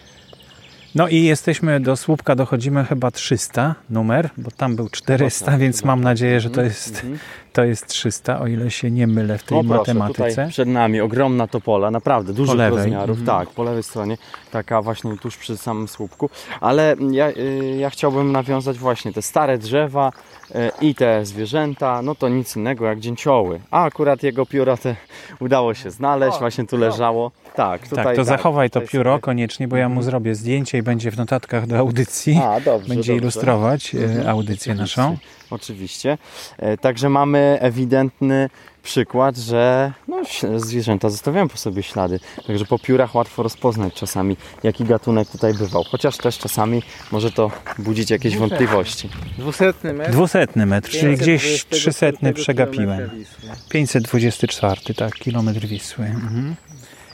No 0.95 1.08
i 1.08 1.23
jesteśmy 1.23 1.80
do 1.80 1.95
słupka, 1.97 2.36
dochodzimy 2.36 2.86
chyba 2.86 3.12
300 3.12 3.75
numer, 3.89 4.30
bo 4.38 4.52
tam 4.52 4.75
był 4.75 4.89
400, 4.89 5.39
Chyba 5.45 5.52
tak, 5.52 5.60
więc 5.62 5.84
mam 5.84 6.02
nadzieję, 6.02 6.39
że 6.39 6.49
to 6.49 6.62
Mhm, 6.62 6.67
jest, 6.67 6.95
mhm. 6.95 7.19
to 7.54 7.63
jest 7.63 7.88
300, 7.88 8.39
o 8.39 8.47
ile 8.47 8.71
się 8.71 8.91
nie 8.91 9.08
mylę 9.08 9.38
w 9.38 9.43
tej 9.43 9.58
O, 9.58 9.63
proszę, 9.63 9.93
matematyce. 9.93 10.47
Przed 10.49 10.69
nami 10.69 11.02
ogromna 11.02 11.47
topola, 11.47 11.91
naprawdę 11.91 12.34
dużych 12.34 12.56
lewej. 12.56 12.78
rozmiarów. 12.80 13.19
Mhm. 13.19 13.25
Tak, 13.39 13.56
po 13.56 13.63
lewej 13.63 13.84
stronie, 13.84 14.17
taka 14.52 14.82
właśnie 14.82 15.17
tuż 15.17 15.38
przy 15.38 15.58
samym 15.58 15.88
słupku. 15.88 16.30
Ale 16.62 16.95
ja, 17.12 17.30
y, 17.30 17.75
ja 17.80 17.89
chciałbym 17.89 18.32
nawiązać 18.32 18.78
właśnie 18.78 19.13
te 19.13 19.21
stare 19.21 19.58
drzewa 19.58 20.12
y, 20.52 20.54
i 20.82 20.95
te 20.95 21.25
zwierzęta, 21.25 22.02
no 22.02 22.15
to 22.15 22.30
nic 22.30 22.56
innego 22.56 22.86
jak 22.86 22.99
dzięcioły. 22.99 23.60
A 23.71 23.84
akurat 23.84 24.23
jego 24.23 24.45
pióro 24.45 24.78
te 24.78 24.95
udało 25.39 25.73
się 25.73 25.91
znaleźć, 25.91 26.38
O, 26.38 26.39
właśnie 26.39 26.67
tu 26.67 26.78
leżało. 26.78 27.32
Tak, 27.59 27.87
tutaj 27.87 28.03
tak, 28.05 28.15
to 28.15 28.23
zachowaj 28.23 28.69
to 28.69 28.81
pióro 28.81 29.11
sobie- 29.13 29.21
koniecznie, 29.21 29.67
bo 29.67 29.77
ja 29.77 29.89
mu 29.89 30.01
zrobię 30.03 30.35
zdjęcie 30.35 30.77
i 30.77 30.81
będzie 30.83 31.11
w 31.11 31.17
notatkach 31.17 31.67
do 31.67 31.77
audycji. 31.77 32.39
A, 32.43 32.59
dobrze, 32.59 32.87
będzie 32.87 32.95
dobrze. 33.11 33.15
ilustrować 33.15 33.95
e, 33.95 34.03
Mhm, 34.03 34.27
audycję 34.29 34.73
oczywiście, 34.73 35.01
naszą. 35.01 35.17
Oczywiście. 35.49 36.17
E, 36.57 36.77
Także 36.77 37.09
mamy 37.09 37.57
ewidentny 37.61 38.49
przykład, 38.83 39.37
że 39.37 39.91
no, 40.07 40.21
zwierzęta 40.57 41.09
zostawiają 41.09 41.47
po 41.49 41.57
sobie 41.57 41.83
ślady. 41.83 42.19
Także 42.47 42.65
po 42.65 42.79
piórach 42.79 43.15
łatwo 43.15 43.43
rozpoznać 43.43 43.93
czasami, 43.93 44.37
jaki 44.63 44.83
gatunek 44.85 45.27
tutaj 45.29 45.53
bywał. 45.53 45.83
Chociaż 45.83 46.17
też 46.17 46.37
czasami 46.37 46.83
może 47.11 47.31
to 47.31 47.51
budzić 47.79 48.09
jakieś 48.09 48.33
Dwusetny. 48.33 48.49
wątpliwości. 48.57 49.09
Dwusetny 49.37 49.93
metr. 49.93 50.11
Dwusetny 50.11 50.65
metr, 50.65 50.89
czyli 50.89 51.17
gdzieś 51.17 51.41
524 51.43 51.81
trzysetny 51.81 52.33
przegapiłem. 52.33 52.97
kilometra 53.09 53.15
Wisły. 53.17 53.69
524, 53.69 54.93
tak, 54.95 55.13
kilometr 55.15 55.59
Wisły. 55.67 56.05
Mhm. 56.05 56.55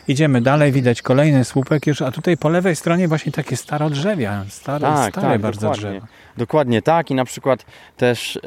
Idziemy 0.08 0.41
dalej, 0.41 0.72
widać 0.72 1.02
kolejny 1.02 1.46
słupek 1.46 1.88
już, 1.88 2.02
a 2.02 2.12
tutaj 2.12 2.38
po 2.38 2.50
lewej 2.50 2.76
stronie 2.76 3.08
właśnie 3.08 3.32
takie 3.32 3.58
starodrzewia, 3.58 4.46
stare, 4.50 4.82
Tak, 4.82 5.13
stare 5.13 5.28
tak, 5.28 5.41
bardzo 5.41 5.62
dokładnie. 5.62 5.89
drzewa. 5.89 6.08
Dokładnie 6.38 6.82
tak 6.82 7.12
i 7.12 7.15
na 7.15 7.26
przykład 7.26 7.65
też 7.98 8.36
y, 8.36 8.41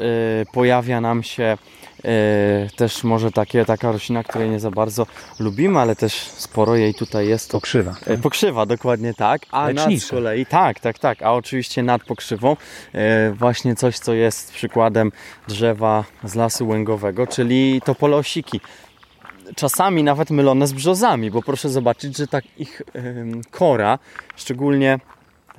pojawia 0.53 1.01
nam 1.01 1.23
się 1.23 1.57
y, 2.05 2.69
też 2.75 3.03
może 3.03 3.31
takie, 3.31 3.65
taka 3.65 3.91
roślina, 3.91 4.23
której 4.23 4.49
nie 4.49 4.59
za 4.59 4.71
bardzo 4.71 5.07
lubimy, 5.39 5.79
ale 5.79 5.95
też 5.95 6.13
sporo 6.13 6.75
jej 6.75 6.93
tutaj 6.93 7.27
jest. 7.27 7.51
To 7.51 7.57
Pokrzywa. 7.57 7.95
E, 8.07 8.17
Pokrzywa, 8.17 8.65
dokładnie 8.65 9.13
tak. 9.13 9.41
A 9.51 9.73
nad 9.73 9.91
z 9.93 10.09
kolei, 10.09 10.45
tak, 10.45 10.79
tak, 10.79 10.99
tak. 10.99 11.23
A 11.23 11.33
oczywiście 11.33 11.83
nad 11.83 12.03
pokrzywą 12.03 12.55
e, 12.93 13.31
właśnie 13.31 13.75
coś, 13.75 13.99
co 13.99 14.13
jest 14.13 14.51
przykładem 14.53 15.11
drzewa 15.47 16.03
z 16.23 16.35
lasu 16.35 16.67
łęgowego, 16.67 17.27
czyli 17.27 17.81
topolosiki. 17.85 18.61
Czasami 19.55 20.03
nawet 20.03 20.29
mylone 20.29 20.67
z 20.67 20.73
brzozami, 20.73 21.31
bo 21.31 21.41
proszę 21.41 21.69
zobaczyć, 21.69 22.17
że 22.17 22.27
tak 22.27 22.43
ich 22.57 22.81
kora, 23.51 23.99
szczególnie 24.35 24.99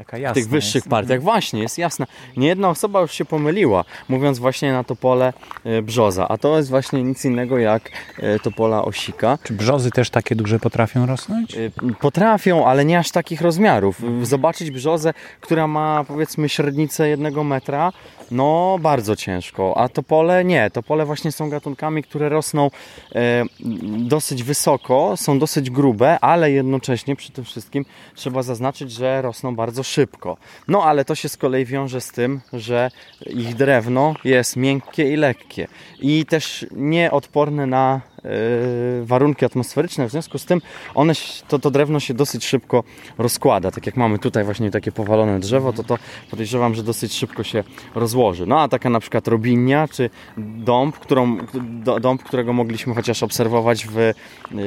Taka 0.00 0.16
w 0.16 0.20
jasna 0.20 0.34
tych 0.34 0.48
wyższych 0.48 0.74
jest. 0.74 0.88
partiach, 0.88 1.22
właśnie 1.22 1.62
jest 1.62 1.78
jasna. 1.78 2.06
Nie 2.36 2.48
jedna 2.48 2.68
osoba 2.68 3.00
już 3.00 3.12
się 3.12 3.24
pomyliła, 3.24 3.84
mówiąc 4.08 4.38
właśnie 4.38 4.72
na 4.72 4.84
topole 4.84 5.32
e, 5.64 5.82
brzoza, 5.82 6.28
a 6.28 6.38
to 6.38 6.56
jest 6.56 6.70
właśnie 6.70 7.02
nic 7.02 7.24
innego 7.24 7.58
jak 7.58 7.90
e, 8.18 8.38
topola 8.38 8.84
osika. 8.84 9.38
Czy 9.44 9.52
brzozy 9.52 9.90
też 9.90 10.10
takie 10.10 10.34
duże 10.34 10.58
potrafią 10.58 11.06
rosnąć? 11.06 11.54
Y, 11.54 11.72
Potrafią, 12.00 12.66
ale 12.66 12.84
nie 12.84 12.98
aż 12.98 13.10
takich 13.10 13.40
rozmiarów. 13.40 14.02
Zobaczyć 14.22 14.70
brzozę, 14.70 15.14
która 15.40 15.66
ma 15.66 16.04
powiedzmy 16.08 16.48
średnicę 16.48 17.08
jednego 17.08 17.44
metra, 17.44 17.92
no 18.30 18.78
bardzo 18.80 19.16
ciężko. 19.16 19.74
A 19.76 19.88
topole 19.88 20.44
nie. 20.44 20.70
Topole 20.70 21.06
właśnie 21.06 21.32
są 21.32 21.50
gatunkami, 21.50 22.02
które 22.02 22.28
rosną 22.28 22.70
e, 23.14 23.44
dosyć 23.98 24.42
wysoko, 24.42 25.16
są 25.16 25.38
dosyć 25.38 25.70
grube, 25.70 26.18
ale 26.20 26.50
jednocześnie 26.50 27.16
przy 27.16 27.32
tym 27.32 27.44
wszystkim 27.44 27.84
trzeba 28.14 28.42
zaznaczyć, 28.42 28.92
że 28.92 29.22
rosną 29.22 29.56
bardzo 29.56 29.82
szybko. 29.90 30.36
No 30.68 30.84
ale 30.84 31.04
to 31.04 31.14
się 31.14 31.28
z 31.28 31.36
kolei 31.36 31.64
wiąże 31.64 32.00
z 32.00 32.12
tym, 32.12 32.40
że 32.52 32.90
ich 33.26 33.54
drewno 33.54 34.14
jest 34.24 34.56
miękkie 34.56 35.12
i 35.12 35.16
lekkie 35.16 35.66
i 36.00 36.26
też 36.26 36.66
nieodporne 36.70 37.66
na 37.66 38.00
warunki 39.02 39.44
atmosferyczne. 39.44 40.08
W 40.08 40.10
związku 40.10 40.38
z 40.38 40.44
tym 40.44 40.60
one, 40.94 41.12
to, 41.48 41.58
to 41.58 41.70
drewno 41.70 42.00
się 42.00 42.14
dosyć 42.14 42.46
szybko 42.46 42.84
rozkłada. 43.18 43.70
Tak 43.70 43.86
jak 43.86 43.96
mamy 43.96 44.18
tutaj 44.18 44.44
właśnie 44.44 44.70
takie 44.70 44.92
powalone 44.92 45.40
drzewo, 45.40 45.72
to 45.72 45.84
to 45.84 45.98
podejrzewam, 46.30 46.74
że 46.74 46.82
dosyć 46.82 47.14
szybko 47.14 47.42
się 47.42 47.64
rozłoży. 47.94 48.46
No 48.46 48.60
a 48.60 48.68
taka 48.68 48.90
na 48.90 49.00
przykład 49.00 49.28
robinia 49.28 49.88
czy 49.88 50.10
dąb, 50.38 50.98
którą, 50.98 51.36
dąb, 52.00 52.22
którego 52.22 52.52
mogliśmy 52.52 52.94
chociaż 52.94 53.22
obserwować 53.22 53.86
w 53.86 53.98
y, 53.98 54.14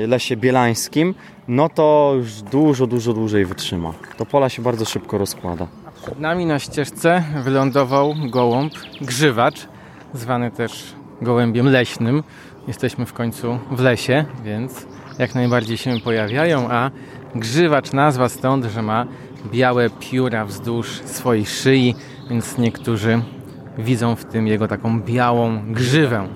lesie 0.07 0.37
bielańskim, 0.37 1.15
no 1.47 1.69
to 1.69 2.13
już 2.17 2.41
dużo, 2.41 2.87
dużo 2.87 3.13
dłużej 3.13 3.45
wytrzyma. 3.45 3.93
To 4.17 4.25
pola 4.25 4.49
się 4.49 4.61
bardzo 4.61 4.85
szybko 4.85 5.17
rozkłada. 5.17 5.67
Przed 6.01 6.19
nami 6.19 6.45
na 6.45 6.59
ścieżce 6.59 7.23
wylądował 7.43 8.15
gołąb, 8.29 8.73
grzywacz, 9.01 9.67
zwany 10.13 10.51
też 10.51 10.93
gołębiem 11.21 11.67
leśnym. 11.67 12.23
Jesteśmy 12.67 13.05
w 13.05 13.13
końcu 13.13 13.59
w 13.71 13.79
lesie, 13.79 14.25
więc 14.43 14.87
jak 15.19 15.35
najbardziej 15.35 15.77
się 15.77 15.99
pojawiają, 15.99 16.71
a 16.71 16.91
grzywacz 17.35 17.93
nazwa 17.93 18.29
stąd, 18.29 18.65
że 18.65 18.81
ma 18.81 19.05
białe 19.51 19.89
pióra 19.89 20.45
wzdłuż 20.45 21.01
swojej 21.05 21.45
szyi, 21.45 21.95
więc 22.29 22.57
niektórzy 22.57 23.21
widzą 23.77 24.15
w 24.15 24.25
tym 24.25 24.47
jego 24.47 24.67
taką 24.67 25.01
białą 25.01 25.73
grzywę. 25.73 26.27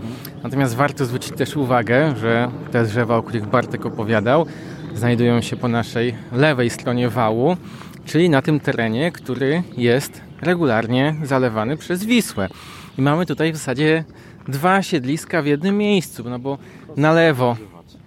Natomiast 0.43 0.75
warto 0.75 1.05
zwrócić 1.05 1.33
też 1.33 1.55
uwagę, 1.55 2.15
że 2.15 2.51
te 2.71 2.83
drzewa, 2.83 3.17
o 3.17 3.23
których 3.23 3.45
Bartek 3.45 3.85
opowiadał, 3.85 4.45
znajdują 4.93 5.41
się 5.41 5.55
po 5.55 5.67
naszej 5.67 6.15
lewej 6.31 6.69
stronie 6.69 7.09
wału, 7.09 7.57
czyli 8.05 8.29
na 8.29 8.41
tym 8.41 8.59
terenie, 8.59 9.11
który 9.11 9.63
jest 9.77 10.21
regularnie 10.41 11.15
zalewany 11.23 11.77
przez 11.77 12.05
Wisłę. 12.05 12.49
I 12.97 13.01
mamy 13.01 13.25
tutaj 13.25 13.53
w 13.53 13.55
zasadzie 13.55 14.03
dwa 14.47 14.81
siedliska 14.81 15.41
w 15.41 15.45
jednym 15.45 15.77
miejscu, 15.77 16.29
no 16.29 16.39
bo 16.39 16.57
na 16.97 17.11
lewo 17.11 17.57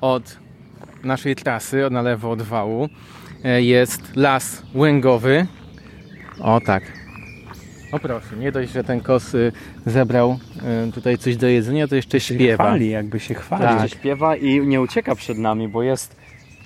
od 0.00 0.38
naszej 1.04 1.36
trasy, 1.36 1.90
na 1.90 2.02
lewo 2.02 2.30
od 2.30 2.42
wału 2.42 2.88
e, 3.44 3.62
jest 3.62 4.16
las 4.16 4.62
łęgowy. 4.74 5.46
O 6.40 6.60
tak. 6.60 6.82
O 7.92 7.98
proszę, 7.98 8.36
nie 8.36 8.52
dość, 8.52 8.72
że 8.72 8.84
ten 8.84 9.00
kos 9.00 9.34
y, 9.34 9.52
zebrał 9.86 10.38
y, 10.88 10.92
tutaj 10.92 11.18
coś 11.18 11.36
do 11.36 11.48
jedzenia, 11.48 11.88
to 11.88 11.96
jeszcze 11.96 12.20
się 12.20 12.34
śpiewa. 12.34 12.64
chwali, 12.64 12.90
jakby 12.90 13.20
się 13.20 13.34
chwali. 13.34 13.62
Tak. 13.62 13.90
śpiewa 13.90 14.36
i 14.36 14.66
nie 14.66 14.80
ucieka 14.80 15.14
przed 15.14 15.38
nami, 15.38 15.68
bo 15.68 15.82
jest 15.82 16.19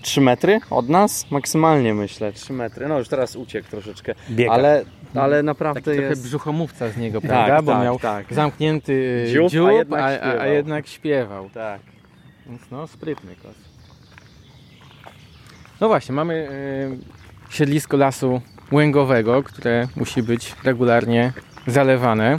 3 0.05 0.21
metry 0.21 0.61
od 0.71 0.89
nas, 0.89 1.31
maksymalnie 1.31 1.95
myślę, 1.95 2.33
3 2.33 2.53
metry. 2.53 2.89
No 2.89 2.99
już 2.99 3.09
teraz 3.09 3.37
uciekł 3.37 3.69
troszeczkę, 3.71 4.15
Biega. 4.31 4.53
ale, 4.53 4.85
ale 5.15 5.43
naprawdę 5.43 5.81
Taki 5.81 5.97
trochę 5.97 6.11
jest... 6.11 6.23
brzuchomówca 6.23 6.91
z 6.91 6.97
niego, 6.97 7.21
prawda? 7.21 7.63
Bo 7.63 7.73
tak, 7.73 7.83
miał 7.83 7.99
tak. 7.99 8.35
zamknięty 8.35 9.25
Dziób, 9.33 9.51
dziób, 9.51 9.67
a 9.69 9.71
a, 9.71 9.73
jednak 9.73 10.01
a, 10.01 10.07
a 10.07 10.31
śpiewał. 10.31 10.53
jednak 10.53 10.87
śpiewał. 10.87 11.51
Tak. 11.51 11.81
Więc 12.47 12.63
no, 12.71 12.87
sprytny 12.87 13.37
kot. 13.43 13.55
No 15.81 15.89
właśnie, 15.89 16.15
mamy 16.15 16.35
y, 17.51 17.55
siedlisko 17.55 17.97
lasu 17.97 18.41
łęgowego, 18.73 19.43
które 19.43 19.89
musi 19.97 20.23
być 20.23 20.55
regularnie 20.65 21.33
zalewane, 21.67 22.39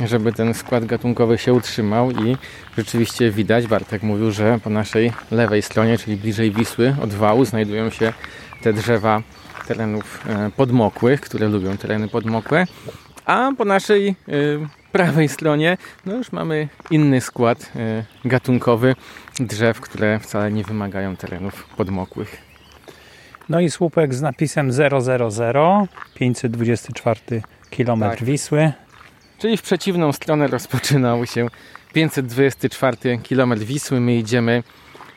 żeby 0.00 0.32
ten 0.32 0.54
skład 0.54 0.84
gatunkowy 0.84 1.38
się 1.38 1.52
utrzymał 1.52 2.10
i 2.10 2.36
rzeczywiście 2.78 3.30
widać, 3.30 3.66
Bartek 3.66 4.02
mówił, 4.02 4.30
że 4.30 4.58
po 4.64 4.70
naszej 4.70 5.12
lewej 5.30 5.62
stronie, 5.62 5.98
czyli 5.98 6.16
bliżej 6.16 6.52
Wisły 6.52 6.96
od 7.02 7.14
wału 7.14 7.44
znajdują 7.44 7.90
się 7.90 8.12
te 8.62 8.72
drzewa 8.72 9.22
terenów 9.68 10.24
e, 10.28 10.50
podmokłych, 10.56 11.20
które 11.20 11.48
lubią 11.48 11.76
tereny 11.76 12.08
podmokłe, 12.08 12.66
a 13.26 13.52
po 13.58 13.64
naszej 13.64 14.16
y, 14.28 14.58
prawej 14.92 15.28
stronie 15.28 15.76
no 16.06 16.16
już 16.16 16.32
mamy 16.32 16.68
inny 16.90 17.20
skład 17.20 17.72
y, 18.24 18.28
gatunkowy 18.28 18.94
drzew, 19.40 19.80
które 19.80 20.18
wcale 20.18 20.52
nie 20.52 20.64
wymagają 20.64 21.16
terenów 21.16 21.66
podmokłych. 21.76 22.36
No 23.48 23.60
i 23.60 23.70
słupek 23.70 24.14
z 24.14 24.22
napisem 24.22 24.72
000, 24.72 25.86
524 26.14 27.42
km 27.76 28.00
Tak. 28.00 28.24
Wisły. 28.24 28.72
Czyli 29.38 29.56
w 29.56 29.62
przeciwną 29.62 30.12
stronę 30.12 30.46
rozpoczynał 30.46 31.26
się 31.26 31.48
524 31.92 33.18
km 33.28 33.58
Wisły. 33.58 34.00
My 34.00 34.16
idziemy 34.16 34.62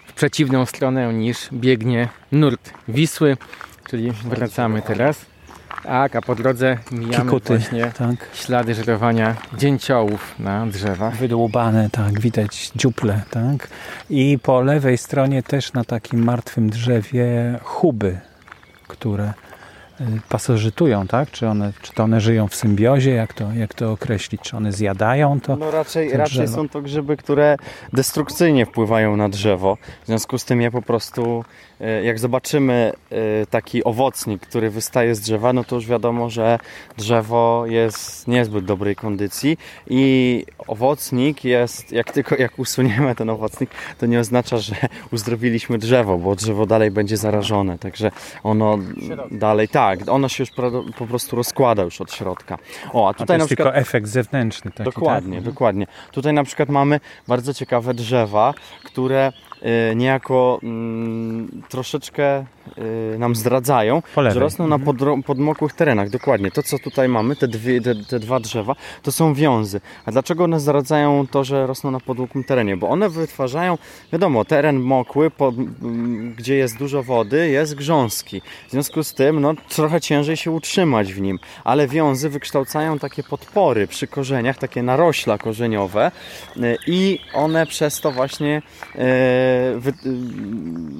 w 0.07 0.13
przeciwną 0.13 0.65
stronę 0.65 1.13
niż 1.13 1.49
biegnie 1.53 2.09
nurt 2.31 2.73
Wisły, 2.87 3.37
czyli 3.89 4.11
wracamy 4.11 4.81
teraz. 4.81 5.25
Tak, 5.83 6.15
a 6.15 6.21
po 6.21 6.35
drodze 6.35 6.77
mijamy 6.91 7.25
Kikuty, 7.25 7.57
właśnie 7.57 7.91
tak. 7.97 8.15
ślady 8.33 8.73
żerowania 8.73 9.35
dzięciołów 9.57 10.39
na 10.39 10.65
drzewach. 10.65 11.15
Wydłubane, 11.15 11.89
tak, 11.89 12.19
widać 12.19 12.71
dziuple, 12.75 13.21
tak. 13.29 13.67
I 14.09 14.39
po 14.43 14.61
lewej 14.61 14.97
stronie 14.97 15.43
też 15.43 15.73
na 15.73 15.83
takim 15.83 16.23
martwym 16.23 16.69
drzewie 16.69 17.59
chuby, 17.63 18.19
które 18.87 19.33
pasożytują, 20.29 21.07
tak? 21.07 21.31
Czy 21.31 21.47
one, 21.47 21.73
czy 21.81 21.93
to 21.93 22.03
one 22.03 22.21
żyją 22.21 22.47
w 22.47 22.55
symbiozie, 22.55 23.11
jak 23.11 23.33
to, 23.33 23.53
jak 23.53 23.73
to 23.73 23.91
określić? 23.91 24.41
Czy 24.41 24.57
one 24.57 24.71
zjadają 24.71 25.39
to? 25.39 25.55
No 25.55 25.71
raczej, 25.71 26.11
to 26.11 26.17
raczej 26.17 26.47
są 26.47 26.69
to 26.69 26.81
grzyby, 26.81 27.17
które 27.17 27.57
destrukcyjnie 27.93 28.65
wpływają 28.65 29.17
na 29.17 29.29
drzewo. 29.29 29.77
W 30.03 30.07
związku 30.07 30.37
z 30.37 30.45
tym 30.45 30.61
ja 30.61 30.71
po 30.71 30.81
prostu, 30.81 31.45
e, 31.81 32.03
jak 32.03 32.19
zobaczymy 32.19 32.93
e, 33.11 33.45
taki 33.45 33.83
owocnik, 33.83 34.41
który 34.41 34.69
wystaje 34.69 35.15
z 35.15 35.19
drzewa, 35.19 35.53
no 35.53 35.63
to 35.63 35.75
już 35.75 35.87
wiadomo, 35.87 36.29
że 36.29 36.59
drzewo 36.97 37.63
jest 37.67 38.25
w 38.25 38.27
niezbyt 38.27 38.65
dobrej 38.65 38.95
kondycji 38.95 39.57
i 39.89 40.45
owocnik 40.67 41.43
jest, 41.43 41.91
jak 41.91 42.11
tylko 42.11 42.35
jak 42.35 42.59
usuniemy 42.59 43.15
ten 43.15 43.29
owocnik, 43.29 43.69
to 43.99 44.05
nie 44.05 44.19
oznacza, 44.19 44.57
że 44.57 44.75
uzdrowiliśmy 45.11 45.77
drzewo, 45.77 46.17
bo 46.17 46.35
drzewo 46.35 46.65
dalej 46.65 46.91
będzie 46.91 47.17
zarażone, 47.17 47.77
także 47.77 48.11
ono 48.43 48.77
dalej, 49.31 49.67
tak, 49.67 49.88
ono 50.07 50.29
się 50.29 50.43
już 50.43 50.51
po 50.97 51.07
prostu 51.07 51.35
rozkłada 51.35 51.83
już 51.83 52.01
od 52.01 52.11
środka. 52.13 52.57
O, 52.93 53.07
a 53.07 53.09
A 53.09 53.13
to 53.13 53.19
tutaj 53.19 53.37
na 53.37 53.41
jest 53.41 53.47
przykład... 53.49 53.67
tylko 53.67 53.79
efekt 53.79 54.07
zewnętrzny. 54.07 54.71
Taki, 54.71 54.83
Dokładnie, 54.91 55.35
tak? 55.35 55.45
dokładnie. 55.45 55.87
Tutaj 56.11 56.33
na 56.33 56.43
przykład 56.43 56.69
mamy 56.69 56.99
bardzo 57.27 57.53
ciekawe 57.53 57.93
drzewa, 57.93 58.53
które 58.83 59.31
niejako 59.95 60.59
mm, 60.63 61.61
troszeczkę 61.69 62.45
y, 63.13 63.19
nam 63.19 63.35
zdradzają, 63.35 64.01
że 64.33 64.39
rosną 64.39 64.67
na 64.67 64.75
Mhm. 64.75 64.97
podro- 64.97 65.23
podmokłych 65.23 65.73
terenach. 65.73 66.09
Dokładnie. 66.09 66.51
To, 66.51 66.63
co 66.63 66.79
tutaj 66.79 67.09
mamy, 67.09 67.35
te, 67.35 67.47
dwie, 67.47 67.81
te, 67.81 67.95
te 67.95 68.19
dwa 68.19 68.39
drzewa, 68.39 68.75
to 69.03 69.11
są 69.11 69.33
wiązy. 69.33 69.81
A 70.05 70.11
dlaczego 70.11 70.43
one 70.43 70.59
zdradzają 70.59 71.27
to, 71.27 71.43
że 71.43 71.67
rosną 71.67 71.91
na 71.91 71.99
podmokłym 71.99 72.43
terenie? 72.43 72.77
Bo 72.77 72.89
one 72.89 73.09
wytwarzają, 73.09 73.77
wiadomo, 74.13 74.45
teren 74.45 74.79
mokły, 74.79 75.31
pod, 75.31 75.55
gdzie 76.37 76.55
jest 76.55 76.77
dużo 76.77 77.03
wody, 77.03 77.49
jest 77.49 77.75
grząski. 77.75 78.41
W 78.67 78.71
związku 78.71 79.03
z 79.03 79.13
tym, 79.13 79.39
no, 79.41 79.53
trochę 79.69 80.01
ciężej 80.01 80.37
się 80.37 80.51
utrzymać 80.51 81.13
w 81.13 81.21
nim. 81.21 81.39
Ale 81.63 81.87
wiązy 81.87 82.29
wykształcają 82.29 82.99
takie 82.99 83.23
podpory 83.23 83.87
przy 83.87 84.07
korzeniach, 84.07 84.57
takie 84.57 84.83
narośla 84.83 85.37
korzeniowe 85.37 86.11
y, 86.57 86.77
i 86.87 87.19
one 87.33 87.65
przez 87.65 88.01
to 88.01 88.11
właśnie 88.11 88.61
y, 88.95 88.99
wy, 89.77 89.93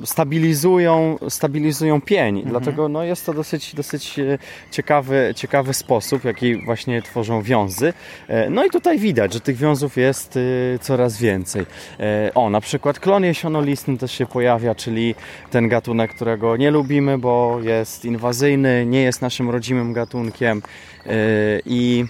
stabilizują, 0.06 1.18
stabilizują 1.30 2.02
pień. 2.02 2.44
Dlatego 2.46 2.90
no, 2.90 3.04
jest 3.04 3.26
to 3.26 3.34
dosyć, 3.34 3.76
dosyć 3.76 4.20
e, 4.20 4.38
ciekawy, 4.72 5.34
ciekawy 5.36 5.74
sposób, 5.74 6.24
jaki 6.24 6.66
właśnie 6.66 7.02
tworzą 7.02 7.42
wiązy. 7.42 7.94
E, 8.28 8.50
No 8.50 8.66
i 8.66 8.70
tutaj 8.70 9.00
widać, 9.00 9.34
że 9.34 9.40
tych 9.40 9.58
wiązów 9.58 9.98
jest 9.98 10.38
y, 10.38 10.80
coraz 10.82 11.18
więcej. 11.18 11.66
E, 12.00 12.32
O, 12.36 12.50
na 12.50 12.62
przykład 12.62 13.00
klon 13.00 13.24
jesionolistny 13.24 13.98
też 13.98 14.12
się 14.12 14.26
pojawia, 14.26 14.76
czyli 14.76 15.16
ten 15.52 15.70
gatunek, 15.70 16.16
którego 16.16 16.58
nie 16.58 16.72
lubimy, 16.72 17.18
bo 17.18 17.60
jest 17.64 18.06
inwazyjny, 18.06 18.86
nie 18.86 19.02
jest 19.02 19.22
naszym 19.22 19.50
rodzimym 19.50 19.94
gatunkiem 19.94 20.62
e, 21.06 21.12
i 21.66 22.06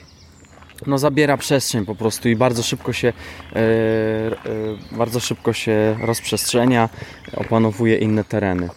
no, 0.87 0.97
zabiera 0.97 1.37
przestrzeń 1.37 1.85
po 1.85 1.95
prostu 1.95 2.29
i 2.29 2.35
bardzo 2.35 2.63
szybko 2.63 2.93
się 2.93 3.07
e, 3.07 3.55
e, 3.55 4.35
bardzo 4.91 5.19
szybko 5.19 5.53
się 5.53 5.97
rozprzestrzenia, 6.01 6.89
opanowuje 7.37 7.97
inne 7.97 8.23
tereny. 8.23 8.69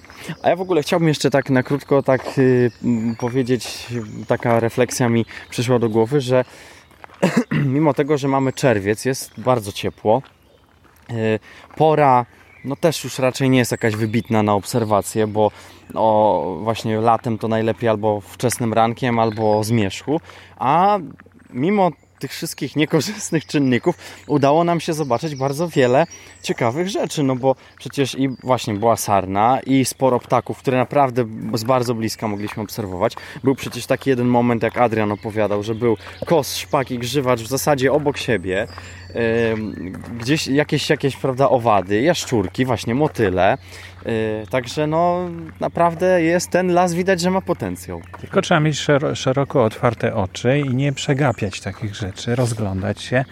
A 0.42 0.48
ja 0.48 0.56
w 0.56 0.60
ogóle 0.60 0.82
chciałbym 0.82 1.08
jeszcze 1.08 1.30
tak 1.30 1.50
na 1.50 1.62
krótko 1.62 2.02
tak 2.02 2.38
y, 2.38 2.70
powiedzieć, 3.18 3.86
taka 4.26 4.60
refleksja 4.60 5.08
mi 5.08 5.26
przyszła 5.50 5.78
do 5.78 5.88
głowy, 5.88 6.20
że 6.20 6.44
mimo 7.74 7.94
tego, 7.94 8.18
że 8.18 8.28
mamy 8.28 8.52
czerwiec, 8.52 9.04
jest 9.04 9.40
bardzo 9.40 9.72
ciepło. 9.72 10.22
y, 11.10 11.38
Pora 11.76 12.26
no 12.64 12.76
też 12.76 13.04
już 13.04 13.18
raczej 13.18 13.50
nie 13.50 13.58
jest 13.58 13.70
jakaś 13.70 13.96
wybitna 13.96 14.42
na 14.42 14.54
obserwację, 14.54 15.26
bo 15.26 15.50
o, 15.94 16.58
właśnie 16.62 17.00
latem 17.00 17.38
to 17.38 17.48
najlepiej 17.48 17.88
albo 17.88 18.20
wczesnym 18.20 18.72
rankiem, 18.72 19.18
albo 19.18 19.64
zmierzchu, 19.64 20.20
a 20.58 20.98
mimo 21.52 21.90
tych 22.22 22.30
wszystkich 22.30 22.76
niekorzystnych 22.76 23.46
czynników 23.46 23.96
udało 24.26 24.64
nam 24.64 24.80
się 24.80 24.92
zobaczyć 24.92 25.34
bardzo 25.34 25.68
wiele 25.68 26.06
ciekawych 26.42 26.88
rzeczy, 26.88 27.22
no 27.22 27.36
bo 27.36 27.56
przecież 27.78 28.14
i 28.18 28.28
właśnie 28.28 28.74
była 28.74 28.96
sarna 28.96 29.60
i 29.66 29.84
sporo 29.84 30.20
ptaków, 30.20 30.58
które 30.58 30.78
naprawdę 30.78 31.24
z 31.54 31.64
bardzo 31.64 31.94
bliska 31.94 32.28
mogliśmy 32.28 32.62
obserwować. 32.62 33.16
Był 33.44 33.54
przecież 33.54 33.86
taki 33.86 34.10
jeden 34.10 34.26
moment, 34.26 34.62
jak 34.62 34.78
Adrian 34.78 35.12
opowiadał, 35.12 35.62
że 35.62 35.74
był 35.74 35.96
kos, 36.26 36.56
szpak 36.56 36.90
i 36.90 36.98
grzywacz 36.98 37.40
w 37.40 37.48
zasadzie 37.48 37.92
obok 37.92 38.18
siebie. 38.18 38.66
Gdzieś 40.20 40.46
jakieś, 40.46 40.90
jakieś 40.90 41.16
prawda, 41.16 41.48
owady, 41.48 42.00
jaszczurki, 42.02 42.64
właśnie 42.64 42.94
motyle. 42.94 43.58
Yy, 44.06 44.12
Także 44.50 44.86
no 44.86 45.28
naprawdę 45.60 46.22
jest 46.22 46.50
ten 46.50 46.72
las, 46.72 46.94
widać, 46.94 47.20
że 47.20 47.30
ma 47.30 47.40
potencjał. 47.40 48.02
Tylko 48.20 48.42
trzeba 48.42 48.60
mieć 48.60 48.78
szero, 48.78 49.14
szeroko 49.14 49.64
otwarte 49.64 50.14
oczy 50.14 50.58
i 50.58 50.74
nie 50.74 50.92
przegapiać 50.92 51.60
takich 51.60 51.94
rzeczy, 51.94 52.34
rozglądać 52.34 53.02
się, 53.02 53.24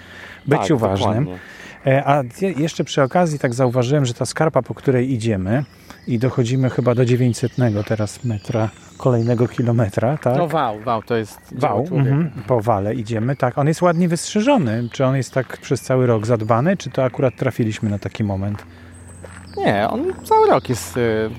być 0.46 0.60
Tak, 0.60 0.70
uważnym. 0.70 1.24
dokładnie. 1.24 1.38
E, 1.86 2.04
A 2.06 2.22
je- 2.40 2.52
jeszcze 2.52 2.84
przy 2.84 3.02
okazji 3.02 3.38
tak 3.38 3.54
zauważyłem, 3.54 4.06
że 4.06 4.14
ta 4.14 4.26
skarpa, 4.26 4.62
po 4.62 4.74
której 4.74 5.12
idziemy 5.12 5.64
i 6.06 6.18
dochodzimy 6.18 6.70
chyba 6.70 6.94
do 6.94 7.04
900 7.04 7.58
teraz 7.86 8.24
metra 8.24 8.68
kolejnego 8.96 9.48
kilometra, 9.48 10.18
tak? 10.18 10.36
No 10.36 10.48
wał, 10.48 10.80
wał, 10.80 11.02
to 11.02 11.16
jest 11.16 11.38
Wał, 11.52 11.86
mhm, 11.92 12.30
po 12.46 12.60
wale 12.60 12.94
idziemy, 12.94 13.36
tak. 13.36 13.58
On 13.58 13.66
jest 13.68 13.82
ładnie 13.82 14.08
wystrzyżony. 14.08 14.88
Czy 14.92 15.04
on 15.04 15.16
jest 15.16 15.34
tak 15.34 15.56
przez 15.58 15.80
cały 15.80 16.06
rok 16.06 16.26
zadbany, 16.26 16.76
czy 16.76 16.90
to 16.90 17.04
akurat 17.04 17.36
trafiliśmy 17.36 17.90
na 17.90 17.98
taki 17.98 18.24
moment? 18.24 18.64
Nie, 19.56 19.88
on 19.90 20.12
cały 20.24 20.46
rok 20.46 20.68
jest 20.68 20.96
y, 20.96 21.30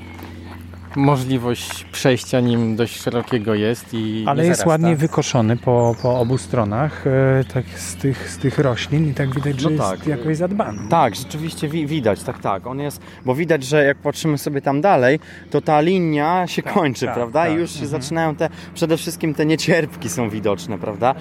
możliwość 0.96 1.84
przejścia 1.84 2.39
nim 2.39 2.76
dość 2.76 3.02
szerokiego 3.02 3.56
jest 3.56 3.94
i 3.94 4.24
Ale 4.28 4.46
jest 4.46 4.66
ładnie 4.66 4.96
wykoszony 4.96 5.58
po, 5.58 5.96
po 6.02 6.20
obu 6.20 6.38
stronach, 6.38 7.08
e, 7.08 7.44
tak 7.54 7.66
z 7.80 7.96
tych, 7.96 8.30
z 8.30 8.38
tych 8.38 8.60
roślin 8.60 9.10
i 9.10 9.14
tak 9.14 9.36
widać, 9.36 9.60
że 9.60 9.70
No 9.70 9.76
jest 9.76 10.00
tak. 10.00 10.08
jakoś 10.08 10.38
zadbany. 10.38 10.80
Tak, 10.89 11.16
rzeczywiście 11.16 11.68
wi- 11.68 11.88
widać, 11.88 12.24
tak, 12.24 12.39
tak. 12.39 12.68
On 12.68 12.80
jest, 12.80 13.02
bo 13.26 13.36
widać, 13.36 13.64
że 13.64 13.84
jak 13.84 13.98
patrzymy 13.98 14.38
sobie 14.38 14.62
tam 14.62 14.82
dalej, 14.82 15.20
to 15.52 15.62
ta 15.62 15.82
linia 15.82 16.48
się 16.48 16.62
kończy, 16.62 17.06
tak, 17.06 17.16
prawda? 17.16 17.44
tak. 17.44 17.52
I 17.52 17.56
już 17.56 17.72
się 17.72 17.88
zaczynają 17.88 18.36
te, 18.36 18.50
przede 18.74 18.98
wszystkim 18.98 19.34
te 19.34 19.46
niecierpki 19.46 20.10
są 20.10 20.30
widoczne, 20.30 20.78
prawda? 20.78 21.16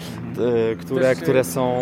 E, 0.73 0.77
które, 0.77 1.03
Też, 1.15 1.19
które 1.23 1.45
są 1.45 1.79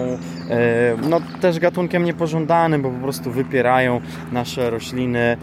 e, 0.51 0.97
no, 1.09 1.21
też 1.41 1.59
gatunkiem 1.59 2.05
niepożądanym, 2.05 2.83
bo 2.83 2.91
po 2.91 2.99
prostu 3.03 3.31
wypierają 3.31 4.01
nasze 4.33 4.71
rośliny, 4.71 5.37